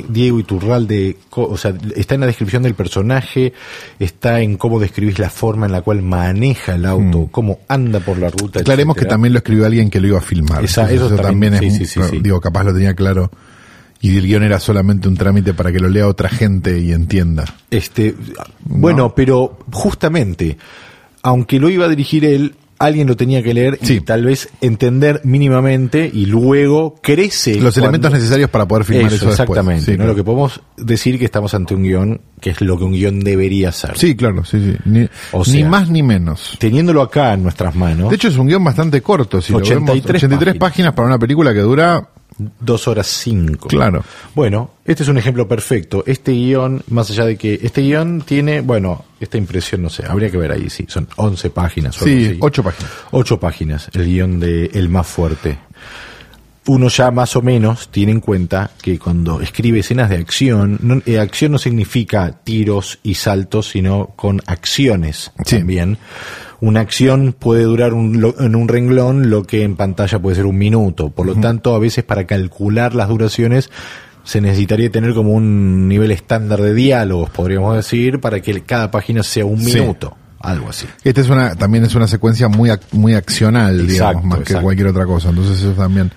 Diego 0.09 0.39
Iturralde? 0.39 1.17
O 1.31 1.57
sea, 1.57 1.73
está 1.95 2.15
en 2.15 2.21
la 2.21 2.27
descripción 2.27 2.63
del 2.63 2.73
personaje, 2.75 3.53
está 3.99 4.41
en 4.41 4.57
cómo 4.57 4.79
describís 4.79 5.19
la 5.19 5.29
forma 5.29 5.65
en 5.65 5.71
la 5.71 5.81
cual 5.81 6.01
maneja 6.01 6.75
el 6.75 6.85
auto, 6.85 7.27
cómo 7.31 7.59
anda 7.67 7.99
por 7.99 8.17
la 8.17 8.29
ruta. 8.29 8.59
Aclaremos 8.61 8.95
que 8.95 9.05
también 9.05 9.33
lo 9.33 9.39
escribió 9.39 9.65
alguien 9.65 9.89
que 9.89 9.99
lo 9.99 10.07
iba 10.07 10.17
a 10.17 10.21
filmar. 10.21 10.63
Esa- 10.63 10.91
eso 10.91 11.07
eso 11.07 11.15
también, 11.15 11.53
también, 11.53 11.53
es, 11.55 11.59
sí, 11.59 11.65
un- 11.67 11.87
sí, 11.87 12.01
sí, 12.09 12.15
sí. 12.17 12.19
digo, 12.21 12.39
capaz 12.41 12.63
lo 12.63 12.73
tenía 12.73 12.93
claro. 12.93 13.29
Y 14.01 14.17
el 14.17 14.27
guion 14.27 14.43
era 14.43 14.59
solamente 14.59 15.07
un 15.07 15.15
trámite 15.15 15.53
para 15.53 15.71
que 15.71 15.79
lo 15.79 15.89
lea 15.89 16.07
otra 16.07 16.29
gente 16.29 16.79
y 16.79 16.91
entienda. 16.91 17.45
Este, 17.71 18.13
bueno, 18.63 19.15
pero 19.15 19.57
justamente, 19.71 20.57
aunque 21.23 21.59
lo 21.59 21.69
iba 21.69 21.85
a 21.85 21.89
dirigir 21.89 22.23
él, 22.25 22.55
alguien 22.79 23.07
lo 23.07 23.15
tenía 23.15 23.41
que 23.41 23.53
leer 23.53 23.79
y 23.81 23.85
Sí. 23.85 24.01
tal 24.01 24.25
vez 24.25 24.49
entender 24.61 25.21
mínimamente 25.23 26.09
y 26.13 26.25
luego 26.25 26.95
crece. 27.01 27.55
Los 27.55 27.73
cuando- 27.75 27.81
elementos 27.89 28.11
necesarios 28.13 28.49
para 28.49 28.67
poder 28.67 28.85
filmar 28.85 29.05
eso, 29.13 29.27
después. 29.27 29.33
exactamente. 29.39 29.85
Sí, 29.85 29.91
¿no? 29.91 29.97
claro. 29.97 30.11
Lo 30.11 30.15
que 30.15 30.23
podemos 30.23 30.61
decir 30.77 31.17
que 31.19 31.25
estamos 31.25 31.53
ante 31.53 31.73
un 31.73 31.83
guion 31.83 32.21
que 32.41 32.49
es 32.51 32.61
lo 32.61 32.77
que 32.77 32.83
un 32.83 32.91
guion 32.91 33.19
debería 33.21 33.71
ser. 33.71 33.97
Sí, 33.97 34.15
claro, 34.15 34.43
sí, 34.43 34.59
sí. 34.59 34.75
Ni, 34.85 35.07
O 35.31 35.43
ni 35.47 35.63
más 35.63 35.89
ni 35.89 36.03
menos. 36.03 36.57
Teniéndolo 36.59 37.01
acá 37.01 37.33
en 37.33 37.43
nuestras 37.43 37.75
manos, 37.75 38.09
De 38.09 38.15
hecho, 38.17 38.27
es 38.27 38.37
un 38.37 38.47
guion 38.47 38.63
bastante 38.63 39.01
corto. 39.01 39.41
Si 39.41 39.53
83 39.53 39.75
lo 39.75 39.85
vemos, 39.85 40.05
83 40.15 40.39
páginas. 40.55 40.57
páginas 40.71 40.93
para 40.93 41.07
una 41.07 41.17
película 41.19 41.53
que 41.53 41.59
dura. 41.61 42.09
Dos 42.37 42.87
horas 42.87 43.07
cinco. 43.07 43.67
Claro. 43.67 44.03
Bueno, 44.33 44.71
este 44.85 45.03
es 45.03 45.09
un 45.09 45.17
ejemplo 45.17 45.47
perfecto. 45.47 46.03
Este 46.05 46.31
guion, 46.33 46.83
más 46.89 47.09
allá 47.11 47.25
de 47.25 47.37
que 47.37 47.59
este 47.61 47.81
guion 47.81 48.21
tiene, 48.21 48.61
bueno, 48.61 49.05
esta 49.19 49.37
impresión, 49.37 49.81
no 49.81 49.89
sé, 49.89 50.03
habría 50.05 50.29
que 50.29 50.37
ver 50.37 50.51
ahí, 50.51 50.69
sí, 50.69 50.85
son 50.87 51.07
11 51.15 51.49
páginas. 51.51 51.95
Sí. 51.95 52.37
8 52.39 52.63
páginas. 52.63 52.91
Ocho 53.11 53.39
páginas, 53.39 53.89
el 53.93 54.05
guion 54.05 54.39
de 54.39 54.65
El 54.73 54.89
Más 54.89 55.07
Fuerte. 55.07 55.57
Uno 56.67 56.87
ya 56.89 57.11
más 57.11 57.35
o 57.35 57.43
menos 57.43 57.89
tiene 57.89 58.11
en 58.11 58.19
cuenta 58.19 58.71
que 58.81 58.97
cuando 58.97 59.39
escribe 59.39 59.79
escenas 59.79 60.09
de 60.09 60.15
acción, 60.17 60.79
no, 60.81 60.99
eh, 61.05 61.19
acción 61.19 61.51
no 61.51 61.59
significa 61.59 62.39
tiros 62.43 62.97
y 63.03 63.13
saltos, 63.13 63.69
sino 63.69 64.07
con 64.15 64.41
acciones 64.47 65.31
Sí. 65.45 65.57
también. 65.59 65.99
Una 66.65 66.79
acción 66.79 67.35
puede 67.37 67.63
durar 67.63 67.93
un, 67.93 68.19
lo- 68.21 68.39
en 68.39 68.55
un 68.55 68.67
renglón 68.67 69.29
lo 69.29 69.43
que 69.43 69.63
en 69.63 69.75
pantalla 69.75 70.17
puede 70.19 70.35
ser 70.35 70.45
un 70.45 70.57
minuto. 70.57 71.09
Por 71.11 71.25
lo 71.27 71.35
tanto, 71.35 71.75
a 71.75 71.79
veces 71.79 72.03
para 72.03 72.25
calcular 72.25 72.95
las 72.95 73.07
duraciones 73.09 73.69
se 74.23 74.41
necesitaría 74.41 74.89
tener 74.89 75.13
como 75.13 75.33
un 75.33 75.87
nivel 75.87 76.11
estándar 76.11 76.59
de 76.61 76.73
diálogos, 76.73 77.29
podríamos 77.29 77.75
decir, 77.75 78.19
para 78.19 78.39
que 78.41 78.61
cada 78.61 78.89
página 78.89 79.21
sea 79.21 79.45
un 79.45 79.59
Sí. 79.63 79.79
minuto. 79.79 80.17
Algo 80.39 80.69
así. 80.69 80.87
Esta 81.03 81.21
es 81.21 81.29
una, 81.29 81.55
también 81.55 81.83
es 81.85 81.93
una 81.95 82.07
secuencia 82.07 82.47
muy, 82.47 82.69
ac- 82.69 82.81
muy 82.91 83.13
accional, 83.13 83.81
Exacto, 83.81 83.91
digamos, 84.21 84.25
más 84.25 84.39
que 84.47 84.55
cualquier 84.55 84.87
otra 84.87 85.05
cosa. 85.05 85.29
Entonces 85.29 85.59
eso 85.59 85.71
también, 85.73 86.11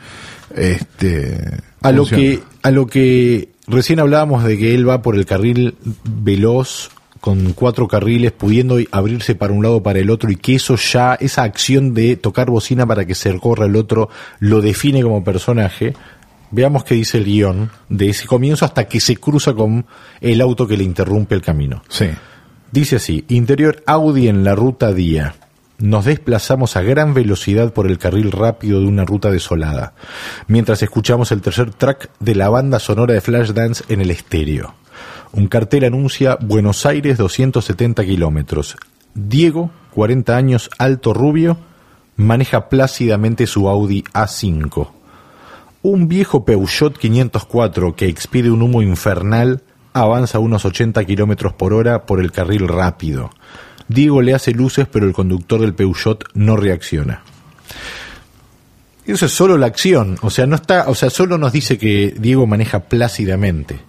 este, 0.55 1.39
A 1.83 1.93
lo 1.93 2.05
que 2.07 2.41
a 2.63 2.71
lo 2.71 2.87
que 2.87 3.51
recién 3.67 4.01
hablábamos 4.01 4.45
de 4.45 4.59
que 4.59 4.75
él 4.75 4.89
va 4.89 5.01
por 5.03 5.15
el 5.17 5.25
carril 5.27 5.77
veloz 6.05 6.91
con 7.21 7.53
cuatro 7.53 7.89
carriles 7.89 8.33
pudiendo 8.33 8.79
abrirse 8.93 9.35
para 9.35 9.53
un 9.53 9.63
lado 9.63 9.77
o 9.77 9.83
para 9.83 9.99
el 9.99 10.11
otro 10.11 10.31
y 10.31 10.37
que 10.37 10.55
eso 10.55 10.77
ya 10.77 11.15
esa 11.15 11.43
acción 11.43 11.95
de 11.95 12.17
tocar 12.17 12.51
bocina 12.51 12.87
para 12.87 13.05
que 13.05 13.15
se 13.15 13.39
corra 13.39 13.67
el 13.67 13.77
otro 13.77 14.09
lo 14.39 14.61
define 14.61 15.03
como 15.03 15.25
personaje. 15.25 15.95
Veamos 16.51 16.85
qué 16.85 16.95
dice 16.95 17.19
el 17.19 17.25
guion 17.25 17.71
de 17.89 18.11
ese 18.11 18.27
comienzo 18.27 18.65
hasta 18.65 18.85
que 18.87 19.01
se 19.01 19.17
cruza 19.17 19.53
con 19.53 19.85
el 20.21 20.41
auto 20.41 20.67
que 20.67 20.77
le 20.77 20.85
interrumpe 20.85 21.35
el 21.35 21.43
camino. 21.43 21.83
Sí. 21.89 22.07
Dice 22.71 22.97
así, 22.97 23.25
interior 23.29 23.83
Audi 23.87 24.29
en 24.29 24.45
la 24.45 24.55
ruta 24.55 24.93
Día. 24.93 25.35
Nos 25.79 26.07
desplazamos 26.07 26.77
a 26.77 26.83
gran 26.83 27.15
velocidad 27.15 27.73
por 27.73 27.87
el 27.87 27.99
carril 27.99 28.33
rápido 28.33 28.81
de 28.81 28.87
una 28.87 29.05
ruta 29.05 29.31
desolada, 29.31 29.95
mientras 30.49 30.83
escuchamos 30.83 31.31
el 31.31 31.41
tercer 31.41 31.73
track 31.73 32.11
de 32.19 32.35
la 32.35 32.49
banda 32.49 32.81
sonora 32.81 33.15
de 33.15 33.21
Flashdance 33.21 33.85
en 33.89 34.01
el 34.01 34.11
estéreo. 34.11 34.75
Un 35.33 35.47
cartel 35.49 35.85
anuncia 35.85 36.39
Buenos 36.41 36.87
Aires 36.87 37.19
270 37.19 38.05
kilómetros. 38.05 38.77
Diego, 39.15 39.71
40 39.95 40.37
años, 40.37 40.71
alto 40.79 41.13
rubio, 41.13 41.59
maneja 42.17 42.69
plácidamente 42.69 43.47
su 43.47 43.69
Audi 43.69 44.05
A5. 44.13 44.89
Un 45.83 46.09
viejo 46.09 46.45
Peugeot 46.45 46.97
504 46.97 47.95
que 47.95 48.07
expide 48.07 48.51
un 48.51 48.63
humo 48.63 48.83
infernal 48.83 49.63
avanza 49.93 50.39
unos 50.39 50.65
80 50.65 51.05
kilómetros 51.05 51.53
por 51.53 51.73
hora 51.73 52.07
por 52.07 52.21
el 52.21 52.33
carril 52.33 52.69
rápido. 52.69 53.31
Diego 53.89 54.23
le 54.23 54.35
hace 54.35 54.53
luces, 54.53 54.87
pero 54.91 55.07
el 55.07 55.13
conductor 55.13 55.61
del 55.61 55.75
Peugeot 55.75 56.25
no 56.35 56.57
reacciona. 56.57 57.23
Eso 59.07 59.27
es 59.27 59.33
solo 59.33 59.57
la 59.57 59.67
acción, 59.67 60.19
o 60.21 60.29
sea, 60.29 60.47
no 60.47 60.57
está, 60.57 60.89
o 60.89 60.95
sea, 60.95 61.09
solo 61.09 61.39
nos 61.39 61.53
dice 61.53 61.79
que 61.79 62.15
Diego 62.19 62.47
maneja 62.47 62.81
plácidamente. 62.81 63.81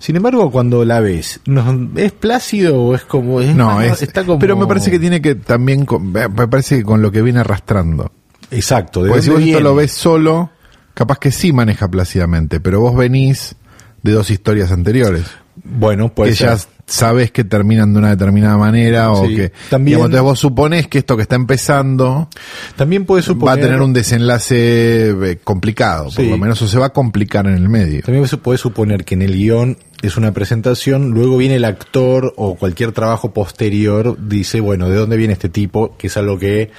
Sin 0.00 0.16
embargo, 0.16 0.50
cuando 0.50 0.84
la 0.84 0.98
ves, 1.00 1.40
¿no- 1.46 1.90
¿es 1.94 2.10
plácido 2.12 2.80
o 2.82 2.94
es 2.96 3.02
como 3.04 3.40
es 3.40 3.54
No, 3.54 3.80
es, 3.80 4.02
está 4.02 4.24
como 4.24 4.38
pero 4.40 4.56
me 4.56 4.66
parece 4.66 4.90
que 4.90 4.98
tiene 4.98 5.20
que 5.22 5.36
también, 5.36 5.84
con- 5.86 6.10
me 6.10 6.28
parece 6.48 6.78
que 6.78 6.82
con 6.82 7.00
lo 7.02 7.12
que 7.12 7.22
viene 7.22 7.38
arrastrando. 7.40 8.10
exacto, 8.50 9.02
¿de 9.04 9.10
Porque 9.10 9.22
si 9.22 9.30
vos 9.30 9.40
esto 9.42 9.60
lo 9.60 9.74
ves 9.76 9.92
solo, 9.92 10.50
capaz 10.94 11.18
que 11.18 11.30
sí 11.30 11.52
maneja 11.52 11.86
plácidamente, 11.88 12.58
pero 12.60 12.80
vos 12.80 12.96
venís 12.96 13.54
de 14.02 14.12
dos 14.12 14.30
historias 14.30 14.72
anteriores. 14.72 15.24
Bueno, 15.62 16.08
puede 16.14 16.30
que 16.30 16.36
ya 16.38 16.56
sabes 16.86 17.30
que 17.30 17.44
terminan 17.44 17.92
de 17.92 17.98
una 17.98 18.08
determinada 18.10 18.56
manera 18.56 19.12
o 19.12 19.26
Sí, 19.26 19.36
que 19.36 19.52
también- 19.68 19.96
digamos, 19.98 20.06
entonces 20.06 20.22
vos 20.22 20.38
suponés 20.40 20.86
que 20.88 20.98
esto 20.98 21.14
que 21.16 21.22
está 21.22 21.36
empezando 21.36 22.28
También 22.76 23.04
puede 23.04 23.22
suponer 23.22 23.46
va 23.48 23.52
a 23.52 23.64
tener 23.64 23.80
un 23.82 23.92
desenlace 23.92 25.10
eh, 25.10 25.38
complicado, 25.44 26.08
por 26.16 26.24
lo 26.24 26.38
menos 26.38 26.60
o 26.62 26.66
se 26.66 26.78
va 26.78 26.86
a 26.86 26.92
complicar 26.92 27.46
en 27.46 27.54
el 27.54 27.68
medio. 27.68 28.02
También 28.02 28.26
se 28.26 28.38
puede 28.38 28.58
suponer 28.58 29.04
que 29.04 29.14
en 29.14 29.22
el 29.22 29.34
guion 29.34 29.76
es 30.02 30.16
una 30.16 30.32
presentación, 30.32 31.10
luego 31.10 31.36
viene 31.36 31.56
el 31.56 31.64
actor 31.64 32.32
o 32.36 32.54
cualquier 32.54 32.92
trabajo 32.92 33.32
posterior, 33.32 34.16
dice, 34.18 34.60
bueno, 34.60 34.88
¿de 34.88 34.96
dónde 34.96 35.16
viene 35.16 35.34
este 35.34 35.48
tipo? 35.48 35.96
Que 35.98 36.06
es 36.06 36.16
algo 36.16 36.38
que 36.38 36.70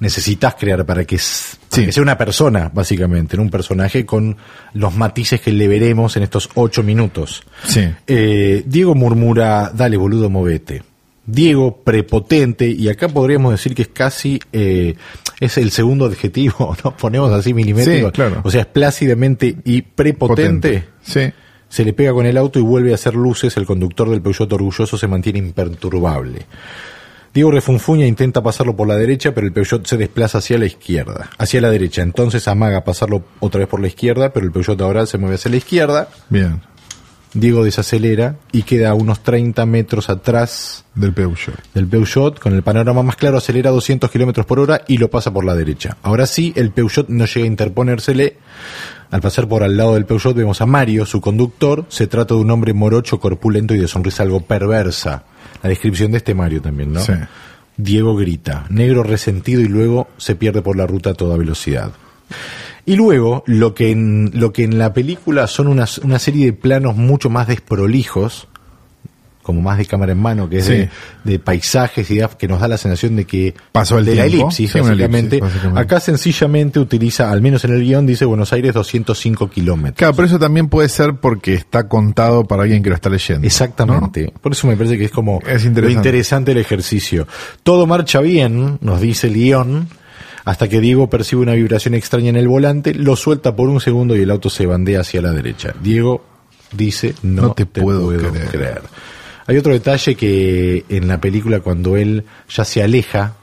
necesitas 0.00 0.56
crear 0.56 0.84
para 0.84 1.04
que, 1.04 1.16
para 1.70 1.92
sea 1.92 2.02
una 2.02 2.18
persona, 2.18 2.70
básicamente, 2.72 3.36
¿no? 3.36 3.44
un 3.44 3.50
personaje 3.50 4.04
con 4.04 4.36
los 4.74 4.94
matices 4.94 5.40
que 5.40 5.52
le 5.52 5.68
veremos 5.68 6.16
en 6.16 6.24
estos 6.24 6.50
ocho 6.54 6.82
minutos. 6.82 7.44
Sí. 7.66 7.88
Eh, 8.06 8.62
Diego 8.66 8.94
murmura, 8.94 9.70
dale 9.74 9.96
boludo, 9.96 10.28
movete. 10.28 10.82
Diego 11.24 11.82
prepotente, 11.82 12.68
y 12.68 12.88
acá 12.88 13.08
podríamos 13.08 13.52
decir 13.52 13.74
que 13.74 13.82
es 13.82 13.88
casi, 13.88 14.38
eh, 14.52 14.94
es 15.40 15.58
el 15.58 15.70
segundo 15.70 16.04
adjetivo, 16.06 16.76
¿no? 16.84 16.96
Ponemos 16.96 17.32
así 17.32 17.54
milimétrico. 17.54 18.08
Sí, 18.08 18.12
claro. 18.12 18.42
O 18.44 18.50
sea, 18.50 18.60
es 18.60 18.66
plácidamente 18.66 19.56
y 19.64 19.82
prepotente. 19.82 20.84
Sí. 21.02 21.32
Se 21.68 21.84
le 21.84 21.92
pega 21.92 22.12
con 22.12 22.26
el 22.26 22.36
auto 22.36 22.58
y 22.58 22.62
vuelve 22.62 22.92
a 22.92 22.94
hacer 22.94 23.14
luces. 23.14 23.56
El 23.56 23.66
conductor 23.66 24.08
del 24.08 24.22
Peugeot 24.22 24.52
orgulloso 24.52 24.96
se 24.96 25.08
mantiene 25.08 25.38
imperturbable. 25.38 26.46
Diego 27.34 27.50
refunfuña 27.50 28.06
intenta 28.06 28.42
pasarlo 28.42 28.74
por 28.74 28.88
la 28.88 28.96
derecha, 28.96 29.34
pero 29.34 29.46
el 29.46 29.52
Peugeot 29.52 29.86
se 29.86 29.98
desplaza 29.98 30.38
hacia 30.38 30.56
la 30.56 30.64
izquierda, 30.64 31.28
hacia 31.36 31.60
la 31.60 31.70
derecha. 31.70 32.00
Entonces 32.00 32.48
amaga 32.48 32.82
pasarlo 32.82 33.24
otra 33.40 33.58
vez 33.58 33.68
por 33.68 33.80
la 33.80 33.88
izquierda, 33.88 34.32
pero 34.32 34.46
el 34.46 34.52
Peugeot 34.52 34.80
ahora 34.80 35.04
se 35.04 35.18
mueve 35.18 35.34
hacia 35.34 35.50
la 35.50 35.58
izquierda. 35.58 36.08
Bien. 36.30 36.62
Diego 37.38 37.64
desacelera 37.64 38.36
y 38.50 38.62
queda 38.62 38.90
a 38.90 38.94
unos 38.94 39.22
30 39.22 39.66
metros 39.66 40.08
atrás 40.08 40.84
Del 40.94 41.12
Peugeot. 41.12 41.56
del 41.74 41.86
Peugeot. 41.86 42.38
Con 42.38 42.54
el 42.54 42.62
panorama 42.62 43.02
más 43.02 43.16
claro, 43.16 43.36
acelera 43.36 43.68
a 43.70 43.72
200 43.74 44.10
kilómetros 44.10 44.46
por 44.46 44.58
hora 44.58 44.80
y 44.88 44.96
lo 44.96 45.10
pasa 45.10 45.32
por 45.32 45.44
la 45.44 45.54
derecha. 45.54 45.98
Ahora 46.02 46.26
sí, 46.26 46.52
el 46.56 46.70
Peugeot 46.70 47.08
no 47.08 47.26
llega 47.26 47.44
a 47.44 47.46
interponérsele. 47.48 48.38
Al 49.10 49.20
pasar 49.20 49.46
por 49.46 49.62
al 49.62 49.76
lado 49.76 49.94
del 49.94 50.06
Peugeot 50.06 50.34
vemos 50.34 50.60
a 50.62 50.66
Mario, 50.66 51.04
su 51.04 51.20
conductor. 51.20 51.84
Se 51.88 52.06
trata 52.06 52.34
de 52.34 52.40
un 52.40 52.50
hombre 52.50 52.72
morocho, 52.72 53.20
corpulento 53.20 53.74
y 53.74 53.78
de 53.78 53.86
sonrisa 53.86 54.22
algo 54.22 54.40
perversa. 54.40 55.24
La 55.62 55.68
descripción 55.68 56.12
de 56.12 56.18
este 56.18 56.34
Mario 56.34 56.62
también, 56.62 56.92
¿no? 56.92 57.00
Sí. 57.00 57.12
Diego 57.76 58.16
grita, 58.16 58.64
negro 58.70 59.02
resentido 59.02 59.60
y 59.60 59.68
luego 59.68 60.08
se 60.16 60.34
pierde 60.34 60.62
por 60.62 60.76
la 60.76 60.86
ruta 60.86 61.10
a 61.10 61.14
toda 61.14 61.36
velocidad. 61.36 61.92
Y 62.86 62.94
luego, 62.96 63.42
lo 63.46 63.74
que 63.74 63.90
en, 63.90 64.30
lo 64.34 64.52
que 64.52 64.62
en 64.64 64.78
la 64.78 64.94
película 64.94 65.46
son 65.48 65.66
unas- 65.66 65.98
una 65.98 66.18
serie 66.20 66.46
de 66.46 66.52
planos 66.52 66.96
mucho 66.96 67.28
más 67.28 67.48
desprolijos, 67.48 68.46
como 69.42 69.60
más 69.60 69.78
de 69.78 69.86
cámara 69.86 70.10
en 70.12 70.18
mano, 70.18 70.48
que 70.48 70.58
es 70.58 70.64
Sí. 70.66 70.72
de, 70.72 70.88
de 71.22 71.38
paisajes 71.38 72.10
y 72.10 72.16
de- 72.16 72.28
que 72.36 72.48
nos 72.48 72.60
da 72.60 72.66
la 72.66 72.76
sensación 72.78 73.14
de 73.14 73.24
que 73.26 73.54
Pasó 73.70 73.98
el 73.98 74.04
de 74.04 74.16
la 74.16 74.24
tiempo. 74.26 74.46
elipsis, 74.46 74.72
Sí, 74.72 74.78
básicamente. 74.80 75.36
elipsis, 75.36 75.40
básicamente. 75.40 75.80
Acá 75.80 76.00
sencillamente 76.00 76.80
utiliza, 76.80 77.30
al 77.30 77.42
menos 77.42 77.64
en 77.64 77.72
el 77.74 77.82
guion, 77.84 78.06
dice 78.06 78.24
Buenos 78.24 78.52
Aires 78.52 78.74
205 78.74 79.48
kilómetros. 79.50 79.98
Claro, 79.98 80.14
pero 80.14 80.26
eso 80.26 80.38
también 80.40 80.68
puede 80.68 80.88
ser 80.88 81.14
porque 81.14 81.54
está 81.54 81.86
contado 81.88 82.44
para 82.44 82.62
alguien 82.64 82.82
que 82.82 82.88
lo 82.88 82.96
está 82.96 83.08
leyendo. 83.08 83.46
Exactamente. 83.46 84.32
Por 84.40 84.50
eso 84.52 84.66
me 84.66 84.76
parece 84.76 84.98
que 84.98 85.04
es 85.06 85.12
como 85.12 85.40
Es 85.46 85.62
lo 85.62 85.68
interesante. 85.70 85.92
interesante 86.08 86.52
el 86.52 86.58
ejercicio. 86.58 87.26
Todo 87.62 87.86
marcha 87.86 88.20
bien, 88.20 88.78
nos 88.80 89.00
dice 89.00 89.28
el 89.28 89.34
guion, 89.34 89.88
hasta 90.46 90.68
que 90.68 90.80
Diego 90.80 91.10
percibe 91.10 91.42
una 91.42 91.52
vibración 91.52 91.92
extraña 91.94 92.30
en 92.30 92.36
el 92.36 92.48
volante, 92.48 92.94
lo 92.94 93.16
suelta 93.16 93.54
por 93.54 93.68
un 93.68 93.80
segundo 93.80 94.16
y 94.16 94.22
el 94.22 94.30
auto 94.30 94.48
se 94.48 94.64
bandea 94.64 95.00
hacia 95.00 95.20
la 95.20 95.32
derecha. 95.32 95.74
Diego 95.82 96.24
dice, 96.72 97.14
no, 97.22 97.42
No 97.42 97.52
te 97.52 97.66
puedo 97.66 98.08
creer". 98.08 98.48
creer. 98.48 98.82
Hay 99.48 99.56
otro 99.58 99.72
detalle 99.72 100.14
que 100.16 100.84
en 100.88 101.06
la 101.08 101.20
película 101.20 101.60
cuando 101.60 101.96
él 101.96 102.24
ya 102.48 102.64
se 102.64 102.82
aleja 102.82 103.34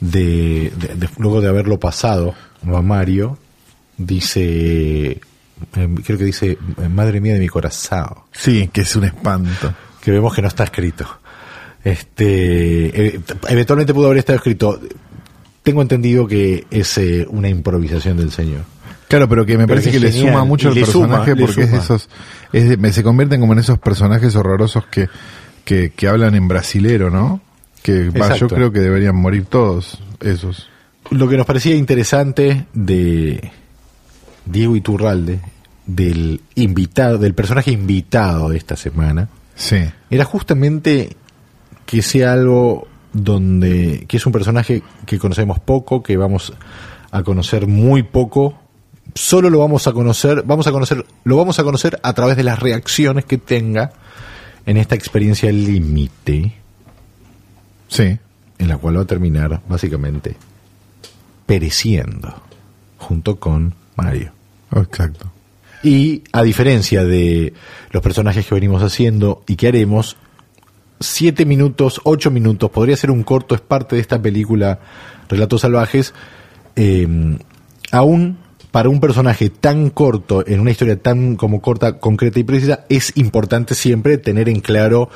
de, 0.00 0.72
de- 0.76 0.94
de- 0.96 1.08
luego 1.18 1.40
de 1.40 1.48
haberlo 1.48 1.78
pasado 1.78 2.34
a 2.66 2.82
Mario, 2.82 3.38
dice, 3.96 5.10
eh, 5.12 5.18
creo 6.04 6.18
que 6.18 6.24
dice, 6.24 6.58
madre 6.90 7.20
mía 7.20 7.34
de 7.34 7.40
mi 7.40 7.48
corazón 7.48 8.06
Sí, 8.32 8.68
que 8.72 8.80
es 8.82 8.96
un 8.96 9.04
espanto. 9.04 9.74
que 10.02 10.10
vemos 10.10 10.34
que 10.34 10.42
no 10.42 10.48
está 10.48 10.64
escrito. 10.64 11.06
Este, 11.84 13.06
eh, 13.16 13.20
eventualmente 13.48 13.92
pudo 13.94 14.06
haber 14.06 14.18
estado 14.18 14.36
escrito. 14.36 14.80
Tengo 15.62 15.82
entendido 15.82 16.26
que 16.26 16.66
es 16.70 16.98
eh, 16.98 17.26
una 17.30 17.48
improvisación 17.48 18.16
del 18.16 18.32
señor. 18.32 18.62
Claro, 19.08 19.28
pero 19.28 19.44
que 19.46 19.58
me 19.58 19.66
Pero 19.66 19.80
parece 19.80 19.90
que 19.92 20.00
le 20.00 20.10
suma 20.10 20.44
mucho 20.44 20.68
al 20.70 20.74
suma, 20.86 20.86
personaje 21.20 21.36
porque 21.36 21.62
es 21.62 21.72
esos, 21.72 22.08
es 22.52 22.80
de- 22.80 22.92
se 22.92 23.02
convierten 23.02 23.40
como 23.40 23.52
en 23.52 23.58
esos 23.58 23.78
personajes 23.78 24.34
horrorosos 24.36 24.86
que, 24.86 25.08
que, 25.64 25.90
que 25.90 26.08
hablan 26.08 26.34
en 26.34 26.48
brasilero, 26.48 27.10
¿no? 27.10 27.40
Que 27.82 28.08
va, 28.10 28.34
yo 28.36 28.48
creo 28.48 28.72
que 28.72 28.80
deberían 28.80 29.14
morir 29.16 29.44
todos 29.44 30.02
esos. 30.20 30.68
Lo 31.10 31.28
que 31.28 31.36
nos 31.36 31.44
parecía 31.46 31.74
interesante 31.76 32.64
de 32.72 33.50
Diego 34.46 34.76
Iturralde, 34.76 35.40
del 35.84 36.40
invitado, 36.54 37.18
del 37.18 37.34
personaje 37.34 37.70
invitado 37.70 38.48
de 38.48 38.56
esta 38.56 38.76
semana, 38.76 39.28
Sí. 39.56 39.76
era 40.10 40.24
justamente 40.24 41.16
que 41.86 42.00
sea 42.02 42.32
algo 42.32 42.88
donde 43.12 44.04
que 44.08 44.16
es 44.16 44.26
un 44.26 44.32
personaje 44.32 44.82
que 45.06 45.18
conocemos 45.18 45.58
poco, 45.58 46.02
que 46.02 46.16
vamos 46.16 46.52
a 47.10 47.22
conocer 47.22 47.66
muy 47.66 48.02
poco, 48.02 48.58
solo 49.14 49.50
lo 49.50 49.58
vamos 49.58 49.86
a 49.86 49.92
conocer, 49.92 50.42
vamos 50.46 50.66
a 50.66 50.72
conocer, 50.72 51.04
lo 51.24 51.36
vamos 51.36 51.58
a 51.58 51.64
conocer 51.64 52.00
a 52.02 52.12
través 52.14 52.36
de 52.36 52.44
las 52.44 52.58
reacciones 52.58 53.24
que 53.24 53.38
tenga 53.38 53.92
en 54.64 54.76
esta 54.76 54.94
experiencia 54.94 55.50
límite, 55.52 56.54
Sí. 57.88 58.18
en 58.58 58.68
la 58.68 58.78
cual 58.78 58.96
va 58.96 59.02
a 59.02 59.06
terminar 59.06 59.60
básicamente 59.68 60.36
pereciendo 61.46 62.34
junto 62.98 63.38
con 63.38 63.74
Mario. 63.96 64.32
Exacto. 64.74 65.30
Y 65.82 66.22
a 66.32 66.42
diferencia 66.42 67.04
de 67.04 67.52
los 67.90 68.02
personajes 68.02 68.46
que 68.46 68.54
venimos 68.54 68.82
haciendo 68.82 69.42
y 69.48 69.56
que 69.56 69.68
haremos, 69.68 70.16
siete 71.02 71.44
minutos, 71.44 72.00
ocho 72.04 72.30
minutos, 72.30 72.70
podría 72.70 72.96
ser 72.96 73.10
un 73.10 73.22
corto, 73.22 73.54
es 73.54 73.60
parte 73.60 73.96
de 73.96 74.02
esta 74.02 74.20
película 74.20 74.80
Relatos 75.28 75.62
Salvajes, 75.62 76.14
eh, 76.76 77.06
aún 77.90 78.38
para 78.72 78.88
un 78.88 79.00
personaje 79.00 79.50
tan 79.50 79.90
corto, 79.90 80.44
en 80.46 80.58
una 80.58 80.70
historia 80.70 80.98
tan 80.98 81.36
como 81.36 81.60
corta, 81.60 81.98
concreta 81.98 82.40
y 82.40 82.44
precisa, 82.44 82.86
es 82.88 83.12
importante 83.16 83.74
siempre 83.74 84.16
tener 84.18 84.48
en 84.48 84.60
claro 84.60 85.10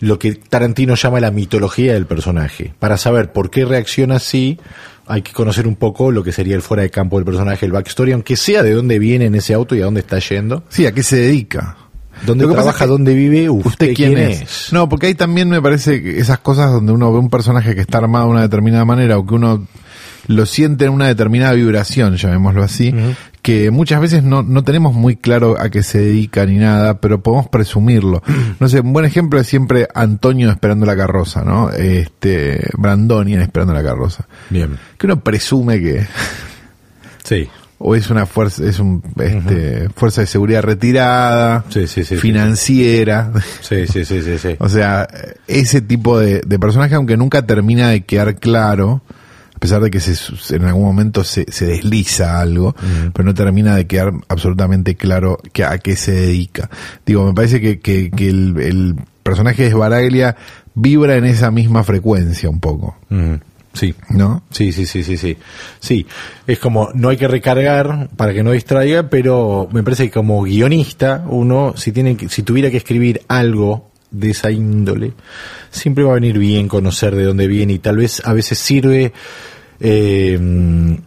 lo 0.00 0.18
que 0.18 0.34
Tarantino 0.34 0.94
llama 0.94 1.18
la 1.18 1.30
mitología 1.30 1.94
del 1.94 2.06
personaje. 2.06 2.74
Para 2.78 2.98
saber 2.98 3.32
por 3.32 3.50
qué 3.50 3.64
reacciona 3.64 4.16
así, 4.16 4.60
hay 5.06 5.22
que 5.22 5.32
conocer 5.32 5.66
un 5.66 5.74
poco 5.74 6.12
lo 6.12 6.22
que 6.22 6.32
sería 6.32 6.54
el 6.54 6.62
fuera 6.62 6.82
de 6.82 6.90
campo 6.90 7.16
del 7.16 7.24
personaje, 7.24 7.64
el 7.64 7.72
backstory, 7.72 8.12
aunque 8.12 8.36
sea 8.36 8.62
de 8.62 8.74
dónde 8.74 8.98
viene 8.98 9.24
en 9.24 9.34
ese 9.34 9.54
auto 9.54 9.74
y 9.74 9.80
a 9.80 9.86
dónde 9.86 10.00
está 10.00 10.18
yendo. 10.18 10.62
Sí, 10.68 10.84
¿a 10.84 10.92
qué 10.92 11.02
se 11.02 11.16
dedica? 11.16 11.78
¿Dónde 12.26 12.44
Lo 12.44 12.50
que 12.50 12.54
pasa 12.56 12.64
trabaja? 12.72 12.84
es 12.84 12.88
que- 12.88 12.92
¿Dónde 12.92 13.14
vive? 13.14 13.50
¿Usted, 13.50 13.68
¿Usted 13.70 13.94
quién, 13.94 14.18
es? 14.18 14.72
No, 14.72 14.88
porque 14.88 15.06
ahí 15.06 15.14
también 15.14 15.48
me 15.48 15.60
parece 15.62 16.02
que 16.02 16.18
esas 16.18 16.38
cosas 16.38 16.70
donde 16.72 16.92
uno 16.92 17.12
ve 17.12 17.18
un 17.18 17.30
personaje 17.30 17.74
que 17.74 17.80
está 17.80 17.98
armado 17.98 18.26
de 18.26 18.30
una 18.32 18.42
determinada 18.42 18.84
manera 18.84 19.18
o 19.18 19.26
que 19.26 19.34
uno 19.34 19.66
lo 20.26 20.44
siente 20.46 20.84
en 20.84 20.92
una 20.92 21.06
determinada 21.06 21.52
vibración, 21.54 22.16
llamémoslo 22.16 22.62
así, 22.62 22.92
que 23.40 23.70
muchas 23.70 23.98
veces 24.00 24.22
no, 24.22 24.42
no 24.42 24.62
tenemos 24.62 24.92
muy 24.92 25.16
claro 25.16 25.56
a 25.58 25.70
qué 25.70 25.82
se 25.82 25.98
dedica 26.00 26.44
ni 26.44 26.56
nada, 26.58 27.00
pero 27.00 27.22
podemos 27.22 27.48
presumirlo. 27.48 28.22
No 28.60 28.68
sé, 28.68 28.80
un 28.80 28.92
buen 28.92 29.06
ejemplo 29.06 29.40
es 29.40 29.46
siempre 29.46 29.88
Antonio 29.94 30.50
esperando 30.50 30.84
la 30.84 30.96
carroza, 30.96 31.44
¿no? 31.44 31.70
Este, 31.70 32.68
Brandonian 32.76 33.40
esperando 33.40 33.72
la 33.72 33.82
carroza. 33.82 34.26
Bien. 34.50 34.76
Que 34.98 35.06
uno 35.06 35.20
presume 35.20 35.80
que, 35.80 36.06
Sí. 37.24 37.48
O 37.78 37.94
es 37.94 38.10
una 38.10 38.26
fuerza, 38.26 38.64
es 38.64 38.78
un, 38.80 39.02
este, 39.20 39.88
fuerza 39.94 40.22
de 40.22 40.26
seguridad 40.26 40.62
retirada, 40.62 41.64
Sí, 41.68 41.86
sí, 41.86 42.04
sí, 42.04 42.16
financiera. 42.16 43.32
Sí, 43.60 43.86
sí, 43.86 44.04
sí, 44.04 44.22
sí, 44.22 44.38
sí. 44.38 44.56
O 44.58 44.68
sea, 44.68 45.08
ese 45.46 45.80
tipo 45.80 46.18
de, 46.18 46.40
de 46.44 46.58
personaje, 46.58 46.94
aunque 46.94 47.16
nunca 47.16 47.46
termina 47.46 47.90
de 47.90 48.02
quedar 48.02 48.36
claro, 48.36 49.02
a 49.54 49.58
pesar 49.58 49.82
de 49.82 49.90
que 49.90 49.98
se, 49.98 50.14
en 50.54 50.64
algún 50.64 50.84
momento 50.84 51.24
se, 51.24 51.44
se 51.48 51.66
desliza 51.66 52.40
algo, 52.40 52.76
pero 53.12 53.24
no 53.24 53.34
termina 53.34 53.74
de 53.74 53.88
quedar 53.88 54.12
absolutamente 54.28 54.94
claro 54.94 55.40
que, 55.52 55.64
a 55.64 55.78
qué 55.78 55.96
se 55.96 56.12
dedica. 56.12 56.70
Digo, 57.04 57.26
me 57.26 57.34
parece 57.34 57.60
que, 57.60 57.80
que, 57.80 58.10
que 58.10 58.28
el, 58.28 58.56
el 58.60 58.94
personaje 59.24 59.64
de 59.64 59.70
Sbaraglia 59.70 60.36
vibra 60.74 61.16
en 61.16 61.24
esa 61.24 61.50
misma 61.50 61.82
frecuencia 61.82 62.48
un 62.48 62.60
poco, 62.60 62.96
Sí. 63.78 63.94
¿no? 64.10 64.42
Sí, 64.50 64.72
sí, 64.72 64.86
sí, 64.86 65.02
sí, 65.04 65.16
sí. 65.16 65.36
Sí, 65.80 66.06
es 66.46 66.58
como, 66.58 66.90
no 66.94 67.08
hay 67.10 67.16
que 67.16 67.28
recargar 67.28 68.08
para 68.16 68.32
que 68.34 68.42
no 68.42 68.50
distraiga, 68.52 69.08
pero 69.08 69.68
me 69.72 69.82
parece 69.82 70.04
que 70.06 70.10
como 70.10 70.42
guionista, 70.42 71.24
uno, 71.28 71.74
si 71.76 71.92
tiene 71.92 72.16
que, 72.16 72.28
si 72.28 72.42
tuviera 72.42 72.70
que 72.70 72.76
escribir 72.78 73.22
algo 73.28 73.90
de 74.10 74.30
esa 74.30 74.50
índole, 74.50 75.12
siempre 75.70 76.02
va 76.04 76.12
a 76.12 76.14
venir 76.14 76.38
bien 76.38 76.66
conocer 76.66 77.14
de 77.14 77.24
dónde 77.24 77.46
viene 77.46 77.74
y 77.74 77.78
tal 77.78 77.98
vez 77.98 78.22
a 78.24 78.32
veces 78.32 78.58
sirve 78.58 79.12
eh, 79.80 80.36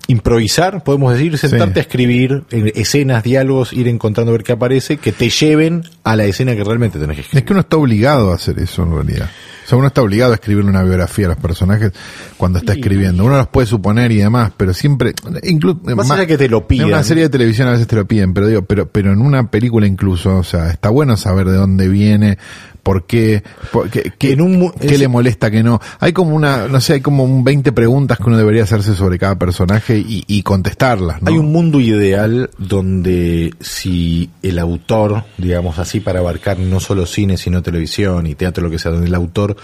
improvisar, 0.08 0.84
podemos 0.84 1.14
decir, 1.14 1.38
sentarte 1.38 1.74
Sí. 1.74 1.80
a 1.80 1.82
escribir 1.82 2.44
escenas, 2.76 3.24
diálogos, 3.24 3.74
ir 3.74 3.88
encontrando 3.88 4.32
a 4.32 4.34
ver 4.34 4.44
qué 4.44 4.54
aparece, 4.54 4.98
que 4.98 5.12
te 5.12 5.30
lleven 5.30 5.84
a 6.04 6.16
la 6.16 6.26
escena 6.26 6.56
que 6.56 6.64
realmente 6.64 6.98
tenés 7.00 7.16
que 7.18 7.22
escribir. 7.22 7.44
Es 7.44 7.48
que 7.48 7.54
uno 7.54 7.62
está 7.62 7.78
obligado 7.78 8.32
a 8.32 8.36
hacer 8.36 8.58
eso 8.60 8.84
en 8.84 8.94
realidad. 8.94 9.30
O 9.72 9.74
sea, 9.74 9.78
uno 9.78 9.88
está 9.88 10.02
obligado 10.02 10.34
a 10.34 10.36
escribirle 10.36 10.70
una 10.70 10.84
biografía 10.84 11.28
a 11.28 11.30
los 11.30 11.38
personajes 11.38 11.94
cuando 12.36 12.60
está 12.60 12.74
escribiendo. 12.74 13.24
Uno 13.24 13.38
los 13.38 13.48
puede 13.48 13.68
suponer 13.68 14.12
y 14.12 14.18
demás, 14.18 14.52
pero 14.58 14.74
siempre, 14.74 15.14
incluso, 15.44 15.80
Más 15.96 16.12
allá 16.12 16.26
que 16.26 16.38
te 16.38 16.50
lo 16.50 16.68
pidan. 16.68 16.88
En 16.88 16.94
una 16.94 17.04
serie 17.04 17.24
de 17.24 17.30
televisión 17.30 17.70
a 17.70 17.72
veces 17.72 17.88
te 17.88 17.96
lo 17.96 18.06
piden, 18.06 18.34
pero 18.34 18.48
digo, 18.48 18.64
pero, 18.64 18.90
pero 18.90 19.14
en 19.14 19.22
una 19.22 19.50
película 19.50 19.88
incluso, 19.88 20.40
o 20.40 20.44
sea, 20.44 20.72
está 20.72 20.90
bueno 20.90 21.16
saber 21.16 21.48
de 21.48 21.56
dónde 21.56 21.88
viene, 21.88 22.38
por 22.84 23.06
qué, 23.06 23.44
por 23.72 23.90
qué, 23.90 24.12
qué- 24.18 24.32
En 24.32 24.42
un 24.42 24.72
qué 24.72 24.98
le 24.98 25.08
molesta, 25.08 25.52
que 25.52 25.62
no. 25.64 25.80
Hay 26.00 26.14
como 26.14 26.36
una, 26.36 26.68
no 26.68 26.82
sé, 26.82 26.94
hay 26.94 27.02
como 27.02 27.24
un 27.24 27.44
20 27.44 27.72
preguntas 27.72 28.18
que 28.18 28.24
uno 28.26 28.38
debería 28.38 28.64
hacerse 28.64 28.96
sobre 28.96 29.20
cada 29.20 29.38
personaje 29.38 29.98
y, 29.98 30.24
y 30.28 30.42
contestarlas, 30.44 31.22
¿no? 31.22 31.30
Hay 31.30 31.38
un 31.38 31.52
mundo 31.52 31.80
ideal 31.80 32.50
donde 32.58 33.54
si 33.60 34.30
el 34.42 34.58
autor, 34.60 35.24
digamos 35.38 35.78
así, 35.80 36.00
para 36.00 36.20
abarcar 36.20 36.58
no 36.60 36.80
solo 36.80 37.06
cine, 37.06 37.38
sino 37.38 37.62
televisión 37.62 38.26
y 38.28 38.36
teatro, 38.36 38.64
lo 38.64 38.70
que 38.72 38.80
sea, 38.80 38.92
donde 38.92 39.08
el 39.08 39.16
autor 39.16 39.56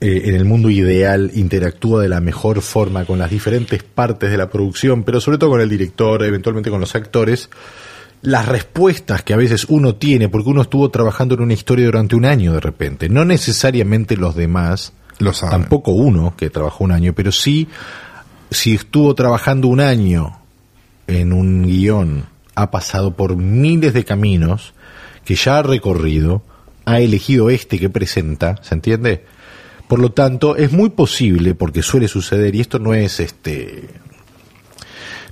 eh, 0.00 0.22
en 0.26 0.34
el 0.34 0.44
mundo 0.44 0.68
ideal 0.68 1.30
interactúa 1.34 2.02
de 2.02 2.10
la 2.10 2.20
mejor 2.20 2.60
forma 2.60 3.06
con 3.06 3.18
las 3.18 3.30
diferentes 3.30 3.82
partes 3.82 4.30
de 4.30 4.36
la 4.36 4.50
producción, 4.50 5.04
pero 5.04 5.20
sobre 5.22 5.38
todo 5.38 5.50
con 5.50 5.62
el 5.62 5.70
director, 5.70 6.22
eventualmente 6.22 6.68
con 6.68 6.80
los 6.80 6.94
actores, 6.94 7.48
las 8.26 8.46
respuestas 8.46 9.22
que 9.22 9.34
a 9.34 9.36
veces 9.36 9.66
uno 9.68 9.94
tiene, 9.94 10.28
porque 10.28 10.50
uno 10.50 10.62
estuvo 10.62 10.90
trabajando 10.90 11.36
en 11.36 11.42
una 11.42 11.52
historia 11.52 11.86
durante 11.86 12.16
un 12.16 12.24
año 12.24 12.52
de 12.54 12.58
repente, 12.58 13.08
no 13.08 13.24
necesariamente 13.24 14.16
los 14.16 14.34
demás, 14.34 14.94
Lo 15.20 15.32
saben. 15.32 15.60
tampoco 15.60 15.92
uno 15.92 16.34
que 16.36 16.50
trabajó 16.50 16.82
un 16.82 16.90
año, 16.90 17.12
pero 17.12 17.30
sí, 17.30 17.68
si 18.50 18.74
estuvo 18.74 19.14
trabajando 19.14 19.68
un 19.68 19.78
año 19.78 20.40
en 21.06 21.32
un 21.32 21.68
guion, 21.68 22.24
ha 22.56 22.72
pasado 22.72 23.14
por 23.14 23.36
miles 23.36 23.94
de 23.94 24.04
caminos 24.04 24.74
que 25.24 25.36
ya 25.36 25.58
ha 25.58 25.62
recorrido, 25.62 26.42
ha 26.84 26.98
elegido 26.98 27.48
este 27.48 27.78
que 27.78 27.90
presenta, 27.90 28.56
¿se 28.60 28.74
entiende? 28.74 29.24
Por 29.86 30.00
lo 30.00 30.10
tanto, 30.10 30.56
es 30.56 30.72
muy 30.72 30.90
posible, 30.90 31.54
porque 31.54 31.80
suele 31.80 32.08
suceder, 32.08 32.56
y 32.56 32.60
esto 32.60 32.80
no 32.80 32.92
es 32.92 33.20
este 33.20 33.88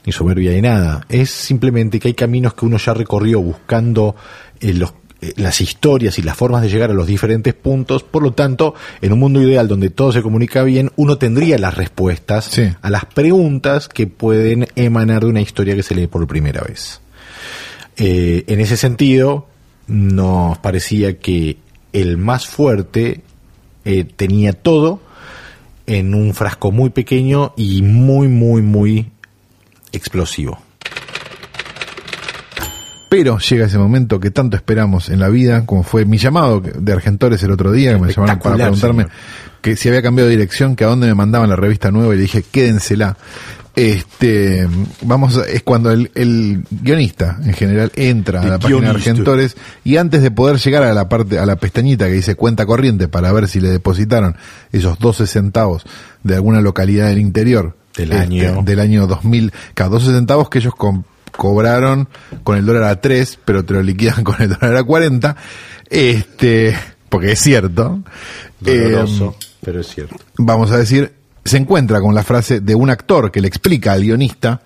ni 0.06 0.12
soberbia 0.12 0.52
ni 0.52 0.60
nada, 0.60 1.06
es 1.08 1.30
simplemente 1.30 1.98
que 1.98 2.08
hay 2.08 2.14
caminos 2.14 2.54
que 2.54 2.66
uno 2.66 2.76
ya 2.78 2.94
recorrió 2.94 3.40
buscando 3.40 4.14
eh, 4.60 4.74
los 4.74 4.94
eh, 5.20 5.32
las 5.36 5.60
historias 5.60 6.18
y 6.18 6.22
las 6.22 6.36
formas 6.36 6.60
de 6.60 6.68
llegar 6.68 6.90
a 6.90 6.94
los 6.94 7.06
diferentes 7.06 7.54
puntos, 7.54 8.02
por 8.02 8.22
lo 8.22 8.32
tanto, 8.32 8.74
en 9.00 9.12
un 9.12 9.18
mundo 9.20 9.40
ideal 9.40 9.68
donde 9.68 9.88
todo 9.88 10.12
se 10.12 10.22
comunica 10.22 10.62
bien, 10.64 10.90
uno 10.96 11.16
tendría 11.16 11.56
las 11.58 11.74
respuestas 11.76 12.46
Sí. 12.46 12.68
a 12.82 12.90
las 12.90 13.06
preguntas 13.06 13.88
que 13.88 14.06
pueden 14.06 14.66
emanar 14.76 15.22
de 15.22 15.30
una 15.30 15.40
historia 15.40 15.76
que 15.76 15.82
se 15.82 15.94
lee 15.94 16.08
por 16.08 16.26
primera 16.26 16.60
vez. 16.62 17.00
Eh, 17.96 18.44
en 18.48 18.60
ese 18.60 18.76
sentido, 18.76 19.46
nos 19.86 20.58
parecía 20.58 21.18
que 21.18 21.58
el 21.92 22.18
más 22.18 22.46
fuerte 22.46 23.22
tenía 24.16 24.54
todo 24.54 25.00
en 25.86 26.14
un 26.14 26.34
frasco 26.34 26.72
muy 26.72 26.90
pequeño 26.90 27.52
y 27.56 27.82
muy, 27.82 28.28
muy, 28.28 28.62
muy 28.62 29.10
explosivo. 29.94 30.58
Pero 33.14 33.38
llega 33.38 33.66
ese 33.66 33.78
momento 33.78 34.18
que 34.18 34.32
tanto 34.32 34.56
esperamos 34.56 35.08
en 35.08 35.20
la 35.20 35.28
vida, 35.28 35.64
como 35.66 35.84
fue 35.84 36.04
mi 36.04 36.18
llamado 36.18 36.60
de 36.60 36.92
Argentores 36.92 37.40
el 37.44 37.52
otro 37.52 37.70
día, 37.70 37.94
que 37.94 38.00
me 38.00 38.12
llamaron 38.12 38.40
para 38.40 38.56
preguntarme 38.56 39.04
señor. 39.04 39.16
que 39.60 39.76
si 39.76 39.88
había 39.88 40.02
cambiado 40.02 40.28
de 40.28 40.36
dirección, 40.36 40.74
que 40.74 40.82
a 40.82 40.88
dónde 40.88 41.06
me 41.06 41.14
mandaban 41.14 41.48
la 41.48 41.54
revista 41.54 41.92
nueva, 41.92 42.12
y 42.12 42.16
le 42.16 42.22
dije, 42.22 42.42
quédensela. 42.42 43.16
Este, 43.76 44.68
vamos, 45.02 45.36
es 45.48 45.62
cuando 45.62 45.92
el, 45.92 46.10
el 46.16 46.64
guionista 46.70 47.38
en 47.44 47.52
general 47.52 47.92
entra 47.94 48.40
a 48.40 48.46
la 48.46 48.58
página 48.58 48.80
de. 48.80 48.88
Argentores 48.88 49.56
y 49.84 49.96
antes 49.96 50.20
de 50.20 50.32
poder 50.32 50.58
llegar 50.58 50.82
a 50.82 50.92
la 50.92 51.08
parte, 51.08 51.38
a 51.38 51.46
la 51.46 51.54
pestañita 51.54 52.06
que 52.06 52.14
dice 52.14 52.34
cuenta 52.34 52.66
corriente 52.66 53.06
para 53.06 53.32
ver 53.32 53.46
si 53.46 53.60
le 53.60 53.70
depositaron 53.70 54.36
esos 54.72 54.98
12 54.98 55.28
centavos 55.28 55.84
de 56.24 56.34
alguna 56.34 56.60
localidad 56.60 57.08
del 57.08 57.18
interior 57.18 57.76
Del 57.96 58.12
este, 58.12 58.22
año. 58.22 58.62
del 58.62 58.80
año 58.80 59.06
2000, 59.06 59.52
cada 59.74 59.90
12 59.90 60.06
centavos 60.12 60.48
que 60.50 60.58
ellos 60.58 60.74
cobraron 61.32 62.08
con 62.42 62.56
el 62.56 62.66
dólar 62.66 62.84
a 62.84 63.00
3, 63.00 63.38
pero 63.44 63.64
te 63.64 63.74
lo 63.74 63.82
liquidan 63.82 64.24
con 64.24 64.40
el 64.40 64.48
dólar 64.50 64.76
a 64.76 64.82
40, 64.84 65.36
este, 65.90 66.76
porque 67.08 67.32
es 67.32 67.40
cierto. 67.40 68.00
Doloroso, 68.60 69.36
Eh, 69.40 69.46
pero 69.64 69.80
es 69.80 69.88
cierto. 69.88 70.16
vamos 70.38 70.70
a 70.72 70.78
decir, 70.78 71.14
se 71.44 71.56
encuentra 71.56 72.00
con 72.00 72.14
la 72.14 72.22
frase 72.22 72.60
de 72.60 72.74
un 72.74 72.90
actor 72.90 73.30
que 73.30 73.40
le 73.40 73.48
explica 73.48 73.92
al 73.92 74.02
guionista 74.02 74.60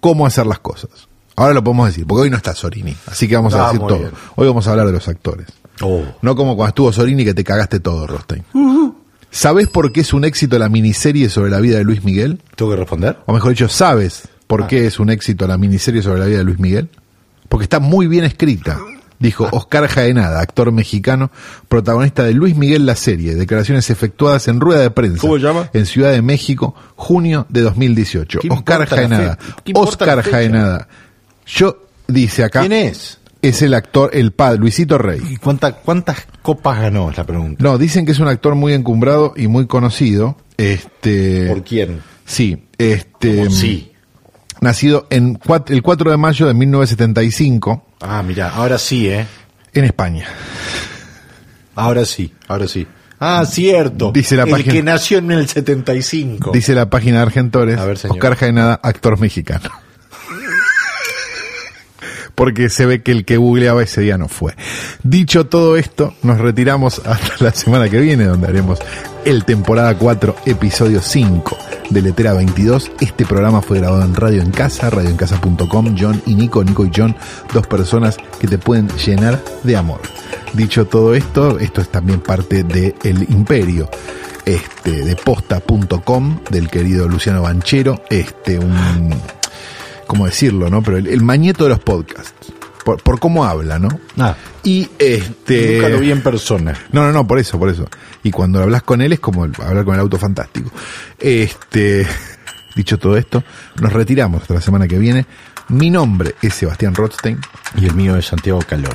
cómo 0.00 0.26
hacer 0.26 0.46
las 0.46 0.58
cosas. 0.58 0.90
Ahora 1.36 1.54
lo 1.54 1.64
podemos 1.64 1.86
decir, 1.86 2.06
porque 2.06 2.22
hoy 2.22 2.30
no 2.30 2.36
está 2.36 2.54
Sorini, 2.54 2.94
así 3.06 3.26
que 3.28 3.36
vamos 3.36 3.54
a 3.54 3.64
Ah, 3.68 3.72
decir 3.72 3.86
todo. 3.86 3.98
bien. 3.98 4.10
Hoy 4.36 4.46
vamos 4.46 4.66
a 4.66 4.70
hablar 4.72 4.86
de 4.86 4.92
los 4.92 5.08
actores. 5.08 5.46
Oh. 5.80 6.02
No 6.20 6.36
como 6.36 6.54
cuando 6.56 6.68
estuvo 6.68 6.92
Sorini 6.92 7.24
que 7.24 7.32
te 7.34 7.42
cagaste 7.44 7.80
todo, 7.80 8.06
Rostein. 8.06 8.44
¿Sabés 9.34 9.66
por 9.66 9.92
qué 9.92 10.02
es 10.02 10.12
un 10.12 10.24
éxito 10.24 10.58
la 10.58 10.68
miniserie 10.68 11.28
sobre 11.30 11.50
la 11.50 11.58
vida 11.58 11.78
de 11.78 11.84
Luis 11.84 12.04
Miguel? 12.04 12.38
¿Tengo 12.54 12.70
que 12.72 12.76
responder? 12.76 13.16
O 13.26 13.32
mejor 13.32 13.50
dicho, 13.52 13.68
¿sabes 13.68 14.28
por 14.46 14.64
Ah. 14.64 14.66
qué 14.66 14.86
es 14.86 15.00
un 15.00 15.08
éxito 15.08 15.46
la 15.46 15.56
miniserie 15.56 16.02
sobre 16.02 16.20
la 16.20 16.26
vida 16.26 16.38
de 16.38 16.44
Luis 16.44 16.58
Miguel? 16.58 16.90
Porque 17.48 17.64
está 17.64 17.80
muy 17.80 18.06
bien 18.06 18.24
escrita, 18.24 18.78
dijo 19.18 19.46
Ah. 19.46 19.50
Oscar 19.52 19.86
Jaenada, 19.88 20.40
actor 20.40 20.70
mexicano, 20.70 21.30
protagonista 21.68 22.24
de 22.24 22.34
Luis 22.34 22.54
Miguel 22.56 22.84
la 22.84 22.94
serie, 22.94 23.34
declaraciones 23.34 23.88
efectuadas 23.88 24.48
en 24.48 24.60
rueda 24.60 24.82
de 24.82 24.90
prensa 24.90 25.20
¿Cómo 25.22 25.38
llama? 25.38 25.70
en 25.72 25.86
Ciudad 25.86 26.12
de 26.12 26.20
México, 26.20 26.74
junio 26.96 27.46
de 27.48 27.62
2018. 27.62 28.40
¿Qué 28.40 28.48
Oscar 28.50 28.86
Jaenada. 28.86 29.38
Oscar? 29.74 30.22
Jaenada. 30.22 30.88
Yo, 31.46 31.86
dice 32.06 32.44
acá, 32.44 32.60
¿Quién 32.60 32.72
es? 32.72 33.18
Es 33.42 33.60
el 33.62 33.74
actor, 33.74 34.10
el 34.14 34.32
padre, 34.32 34.58
Luisito 34.60 34.96
Rey. 34.98 35.20
¿Y 35.30 35.36
cuánta- 35.36 35.72
cuántas 35.72 36.26
copas 36.42 36.80
ganó? 36.80 37.10
Es 37.10 37.18
la 37.18 37.24
pregunta. 37.24 37.62
No, 37.62 37.76
dicen 37.76 38.06
que 38.06 38.12
es 38.12 38.18
un 38.20 38.28
actor 38.28 38.54
muy 38.54 38.72
encumbrado 38.72 39.34
y 39.36 39.48
muy 39.48 39.66
conocido. 39.66 40.36
Este, 40.56 41.46
¿Por 41.48 41.64
quién? 41.64 42.00
Sí, 42.24 42.66
este, 42.78 43.36
¿Cómo 43.38 43.50
sí. 43.50 43.92
nacido 44.60 45.06
en 45.10 45.38
el 45.66 45.82
4 45.82 46.10
de 46.10 46.16
mayo 46.16 46.46
de 46.46 46.54
1975 46.54 47.84
Ah, 48.00 48.22
mira, 48.22 48.50
ahora 48.50 48.78
sí, 48.78 49.08
¿eh? 49.08 49.26
en 49.74 49.84
España. 49.84 50.26
Ahora 51.74 52.04
sí, 52.04 52.32
ahora 52.48 52.68
sí. 52.68 52.86
Ah, 53.18 53.44
cierto. 53.46 54.10
Dice 54.12 54.36
la 54.36 54.42
el 54.44 54.50
página- 54.50 54.72
que 54.72 54.82
nació 54.82 55.18
en 55.18 55.30
el 55.30 55.48
75. 55.48 56.50
Dice 56.52 56.74
la 56.74 56.90
página 56.90 57.18
de 57.18 57.22
Argentores, 57.22 57.78
A 57.78 57.84
ver, 57.84 57.96
señor. 57.96 58.16
Oscar 58.16 58.34
Jaenada, 58.36 58.80
actor 58.82 59.18
mexicano. 59.20 59.70
Porque 62.34 62.68
se 62.68 62.86
ve 62.86 63.02
que 63.02 63.12
el 63.12 63.24
que 63.24 63.36
googleaba 63.36 63.82
ese 63.82 64.00
día 64.00 64.18
no 64.18 64.28
fue. 64.28 64.54
Dicho 65.02 65.46
todo 65.46 65.76
esto, 65.76 66.14
nos 66.22 66.38
retiramos 66.38 67.02
hasta 67.04 67.44
la 67.44 67.52
semana 67.52 67.88
que 67.88 68.00
viene, 68.00 68.24
donde 68.24 68.48
haremos 68.48 68.78
el 69.24 69.44
temporada 69.44 69.96
4, 69.96 70.36
episodio 70.46 71.00
5 71.00 71.58
de 71.90 72.02
Letera 72.02 72.32
22. 72.32 72.90
Este 73.00 73.24
programa 73.26 73.62
fue 73.62 73.78
grabado 73.78 74.02
en 74.02 74.14
Radio 74.14 74.42
en 74.42 74.50
Casa, 74.50 74.90
radioencasa.com, 74.90 75.96
John 75.98 76.22
y 76.26 76.34
Nico, 76.34 76.64
Nico 76.64 76.84
y 76.84 76.90
John, 76.94 77.14
dos 77.52 77.66
personas 77.66 78.16
que 78.40 78.48
te 78.48 78.58
pueden 78.58 78.88
llenar 78.88 79.42
de 79.62 79.76
amor. 79.76 80.00
Dicho 80.54 80.86
todo 80.86 81.14
esto, 81.14 81.58
esto 81.58 81.80
es 81.80 81.88
también 81.88 82.20
parte 82.20 82.64
de 82.64 82.94
El 83.04 83.22
Imperio 83.30 83.88
este, 84.44 85.04
de 85.04 85.16
posta.com 85.16 86.40
del 86.50 86.68
querido 86.68 87.08
Luciano 87.08 87.42
Banchero, 87.42 88.02
este, 88.10 88.58
un, 88.58 89.14
¿cómo 90.12 90.26
decirlo, 90.26 90.68
no? 90.68 90.82
Pero 90.82 90.98
el, 90.98 91.06
el 91.06 91.22
mañeto 91.22 91.64
de 91.64 91.70
los 91.70 91.78
podcasts, 91.78 92.52
por, 92.84 93.02
por 93.02 93.18
cómo 93.18 93.46
habla, 93.46 93.78
¿no? 93.78 93.88
Ah, 94.18 94.36
Y 94.62 94.86
este... 94.98 95.76
nunca 95.76 95.88
lo 95.88 96.00
vi 96.00 96.10
en 96.10 96.22
persona. 96.22 96.74
No, 96.92 97.02
no, 97.06 97.12
no, 97.12 97.26
por 97.26 97.38
eso, 97.38 97.58
por 97.58 97.70
eso. 97.70 97.86
Y 98.22 98.30
cuando 98.30 98.60
hablas 98.62 98.82
con 98.82 99.00
él 99.00 99.14
es 99.14 99.20
como 99.20 99.46
el- 99.46 99.52
hablar 99.66 99.86
con 99.86 99.94
el 99.94 100.00
auto 100.00 100.18
fantástico. 100.18 100.70
Este, 101.18 102.06
dicho 102.76 102.98
todo 102.98 103.16
esto, 103.16 103.42
nos 103.80 103.90
retiramos 103.90 104.42
hasta 104.42 104.52
la 104.52 104.60
semana 104.60 104.86
que 104.86 104.98
viene. 104.98 105.24
Mi 105.68 105.88
nombre 105.88 106.34
es 106.42 106.52
Sebastián 106.52 106.94
Rothstein. 106.94 107.38
Y 107.80 107.86
el 107.86 107.94
mío 107.94 108.14
es 108.16 108.26
Santiago 108.26 108.60
Calori. 108.68 108.92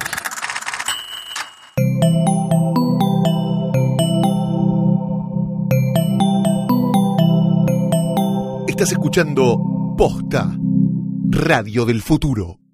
Estás 8.68 8.91
escuchando 8.91 9.95
Posta, 9.97 10.51
Radio 11.30 11.84
del 11.84 12.01
Futuro. 12.01 12.66